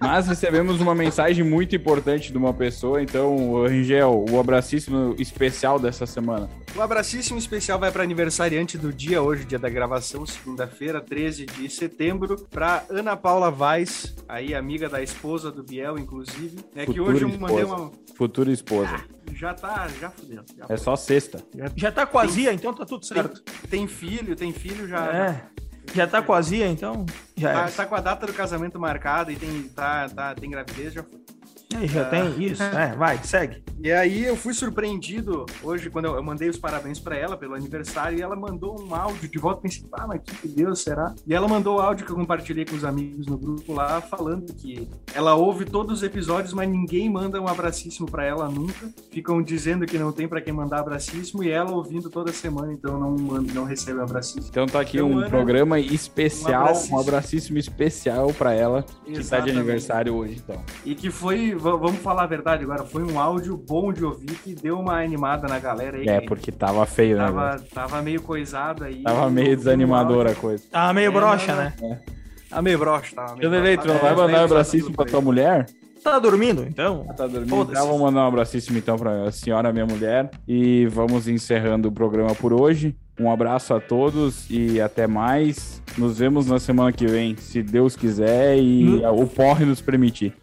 Mas 0.00 0.28
recebemos 0.28 0.80
uma 0.80 0.94
mensagem 0.94 1.44
muito 1.44 1.74
importante 1.74 2.30
de 2.30 2.38
uma 2.38 2.54
pessoa, 2.54 3.02
então, 3.02 3.62
Rangel, 3.62 4.24
o 4.30 4.38
abracíssimo 4.38 5.14
especial 5.18 5.78
dessa 5.78 6.06
semana. 6.06 6.48
Um 6.76 6.80
abracíssimo 6.80 7.38
especial 7.38 7.78
vai 7.80 7.90
para 7.90 8.04
aniversariante 8.04 8.78
do 8.78 8.92
dia, 8.92 9.20
hoje, 9.20 9.44
dia 9.44 9.58
da 9.58 9.68
gravação, 9.68 10.24
segunda-feira, 10.24 11.00
13 11.00 11.46
de 11.46 11.68
setembro, 11.68 12.46
para 12.48 12.84
Ana 12.88 13.16
Paula 13.16 13.50
Vaz, 13.50 14.14
aí 14.28 14.54
amiga 14.54 14.88
da 14.88 15.02
esposa 15.02 15.50
do 15.50 15.64
Biel, 15.64 15.98
inclusive. 15.98 16.58
É 16.76 16.86
que 16.86 16.92
Futura 16.92 17.10
hoje 17.10 17.22
eu 17.24 17.28
mandei 17.30 17.62
esposa. 17.62 17.82
uma. 17.82 17.92
Futura 18.14 18.52
esposa. 18.52 19.04
Já 19.34 19.52
tá, 19.52 19.88
já 20.00 20.10
fudeu. 20.10 20.44
Já 20.56 20.66
É 20.68 20.76
só 20.76 20.94
sexta. 20.96 21.42
Já 21.76 21.90
tá 21.90 22.06
com 22.06 22.18
a 22.18 22.26
Zia, 22.26 22.52
então 22.52 22.72
tá 22.72 22.86
tudo 22.86 23.04
certo. 23.04 23.42
Tem 23.68 23.86
filho, 23.88 24.36
tem 24.36 24.52
filho, 24.52 24.86
já. 24.86 25.06
É. 25.06 25.28
Já 25.32 25.67
tá 26.06 26.22
com 26.22 26.32
a 26.32 26.40
Zia, 26.42 26.66
então 26.66 27.04
já 27.36 27.52
Tá, 27.52 27.68
é. 27.68 27.70
tá 27.70 27.86
com 27.86 27.94
a 27.94 28.00
data 28.00 28.26
do 28.26 28.32
casamento 28.32 28.78
marcada 28.78 29.32
e 29.32 29.36
tem, 29.36 29.62
tá, 29.64 30.08
tá, 30.08 30.34
tem 30.34 30.50
gravidez, 30.50 30.92
já 30.92 31.02
foi. 31.02 31.18
É, 31.74 31.86
Já 31.86 32.04
tem 32.06 32.42
isso. 32.42 32.62
É, 32.62 32.94
vai, 32.96 33.18
segue. 33.22 33.62
E 33.80 33.92
aí 33.92 34.24
eu 34.24 34.34
fui 34.36 34.52
surpreendido 34.54 35.44
hoje 35.62 35.88
quando 35.90 36.06
eu, 36.06 36.14
eu 36.16 36.22
mandei 36.22 36.48
os 36.48 36.56
parabéns 36.56 36.98
pra 36.98 37.14
ela 37.16 37.36
pelo 37.36 37.54
aniversário 37.54 38.18
e 38.18 38.22
ela 38.22 38.34
mandou 38.34 38.80
um 38.80 38.94
áudio 38.94 39.28
de 39.28 39.38
volta. 39.38 39.60
Pensei, 39.60 39.84
ah, 39.92 40.06
mas 40.06 40.20
que 40.22 40.48
Deus 40.48 40.80
será? 40.82 41.14
E 41.26 41.34
ela 41.34 41.46
mandou 41.46 41.76
o 41.76 41.80
áudio 41.80 42.04
que 42.06 42.10
eu 42.10 42.16
compartilhei 42.16 42.64
com 42.64 42.74
os 42.74 42.84
amigos 42.84 43.26
no 43.26 43.36
grupo 43.36 43.72
lá, 43.74 44.00
falando 44.00 44.52
que 44.54 44.88
ela 45.14 45.34
ouve 45.34 45.64
todos 45.66 45.98
os 45.98 46.02
episódios, 46.02 46.52
mas 46.54 46.68
ninguém 46.68 47.08
manda 47.10 47.40
um 47.40 47.46
abracíssimo 47.46 48.10
pra 48.10 48.24
ela 48.24 48.48
nunca. 48.48 48.88
Ficam 49.12 49.40
dizendo 49.42 49.86
que 49.86 49.98
não 49.98 50.10
tem 50.10 50.26
pra 50.26 50.40
quem 50.40 50.52
mandar 50.52 50.80
abracíssimo 50.80 51.44
e 51.44 51.50
ela 51.50 51.70
ouvindo 51.70 52.08
toda 52.10 52.32
semana, 52.32 52.72
então 52.72 52.98
não, 52.98 53.10
manda- 53.16 53.52
não 53.52 53.64
recebe 53.64 54.00
abracíssimo. 54.00 54.46
Então 54.50 54.66
tá 54.66 54.80
aqui 54.80 54.96
Então, 54.96 55.10
um 55.10 55.18
Ana, 55.18 55.28
programa 55.28 55.78
especial, 55.78 56.52
um 56.52 56.56
um 56.56 56.60
abracíssimo. 56.64 57.00
abracíssimo 57.00 57.58
especial 57.58 58.32
pra 58.32 58.52
ela, 58.54 58.82
que 58.82 58.88
tá 58.88 59.10
de 59.12 59.18
Exatamente. 59.20 59.56
aniversário 59.56 60.14
hoje, 60.16 60.40
então. 60.42 60.60
E 60.84 60.94
que 60.94 61.10
foi, 61.10 61.54
vamos 61.58 61.96
falar 61.98 62.24
a 62.24 62.26
verdade 62.26 62.64
agora, 62.64 62.84
foi 62.84 63.02
um 63.02 63.18
áudio 63.18 63.56
bom 63.56 63.92
de 63.92 64.04
ouvir 64.04 64.34
que 64.42 64.54
deu 64.54 64.78
uma 64.78 65.02
animada 65.02 65.46
na 65.48 65.58
galera 65.58 65.98
aí. 65.98 66.08
É, 66.08 66.20
que 66.20 66.26
porque 66.26 66.52
tava 66.52 66.84
feio, 66.86 67.16
né? 67.18 67.26
tava, 67.26 67.50
velho? 67.56 67.62
tava 67.74 68.02
meio 68.02 68.22
coisado 68.22 68.84
aí. 68.84 69.02
Tava 69.02 69.28
meio 69.30 69.56
desanimadora 69.56 70.32
a 70.32 70.34
coisa. 70.34 70.64
Tá 70.70 70.92
meio 70.92 71.08
É, 71.08 71.12
broxa, 71.12 71.54
não, 71.54 71.62
né? 71.62 72.00
Tá 72.48 72.62
meio 72.62 72.78
broxa, 72.78 73.14
tá 73.14 73.36
meio 73.36 73.80
tu 73.80 73.88
não 73.88 73.96
É, 73.96 73.98
vai 73.98 74.12
os 74.12 74.18
mandar 74.18 74.44
um 74.44 74.64
tudo 74.64 74.92
pra 74.92 75.04
tua 75.04 75.20
mulher? 75.20 75.66
Tá 76.02 76.18
dormindo, 76.18 76.64
então? 76.66 77.04
Tá 77.16 77.26
dormindo. 77.26 77.70
Então 77.70 77.86
vou 77.88 77.98
mandar 77.98 78.24
um 78.24 78.28
abracíssimo 78.28 78.78
então 78.78 78.96
pra 78.96 79.30
senhora, 79.30 79.72
minha 79.72 79.86
mulher. 79.86 80.30
E 80.46 80.86
vamos 80.86 81.28
encerrando 81.28 81.88
o 81.88 81.92
programa 81.92 82.34
por 82.34 82.52
hoje. 82.52 82.96
Um 83.20 83.30
abraço 83.30 83.74
a 83.74 83.80
todos 83.80 84.48
e 84.48 84.80
até 84.80 85.06
mais. 85.06 85.82
Nos 85.96 86.18
vemos 86.18 86.46
na 86.46 86.60
semana 86.60 86.92
que 86.92 87.06
vem, 87.06 87.36
se 87.36 87.62
Deus 87.62 87.96
quiser 87.96 88.56
e 88.58 89.02
o 89.04 89.26
porre 89.26 89.64
nos 89.64 89.80
permitir. 89.80 90.34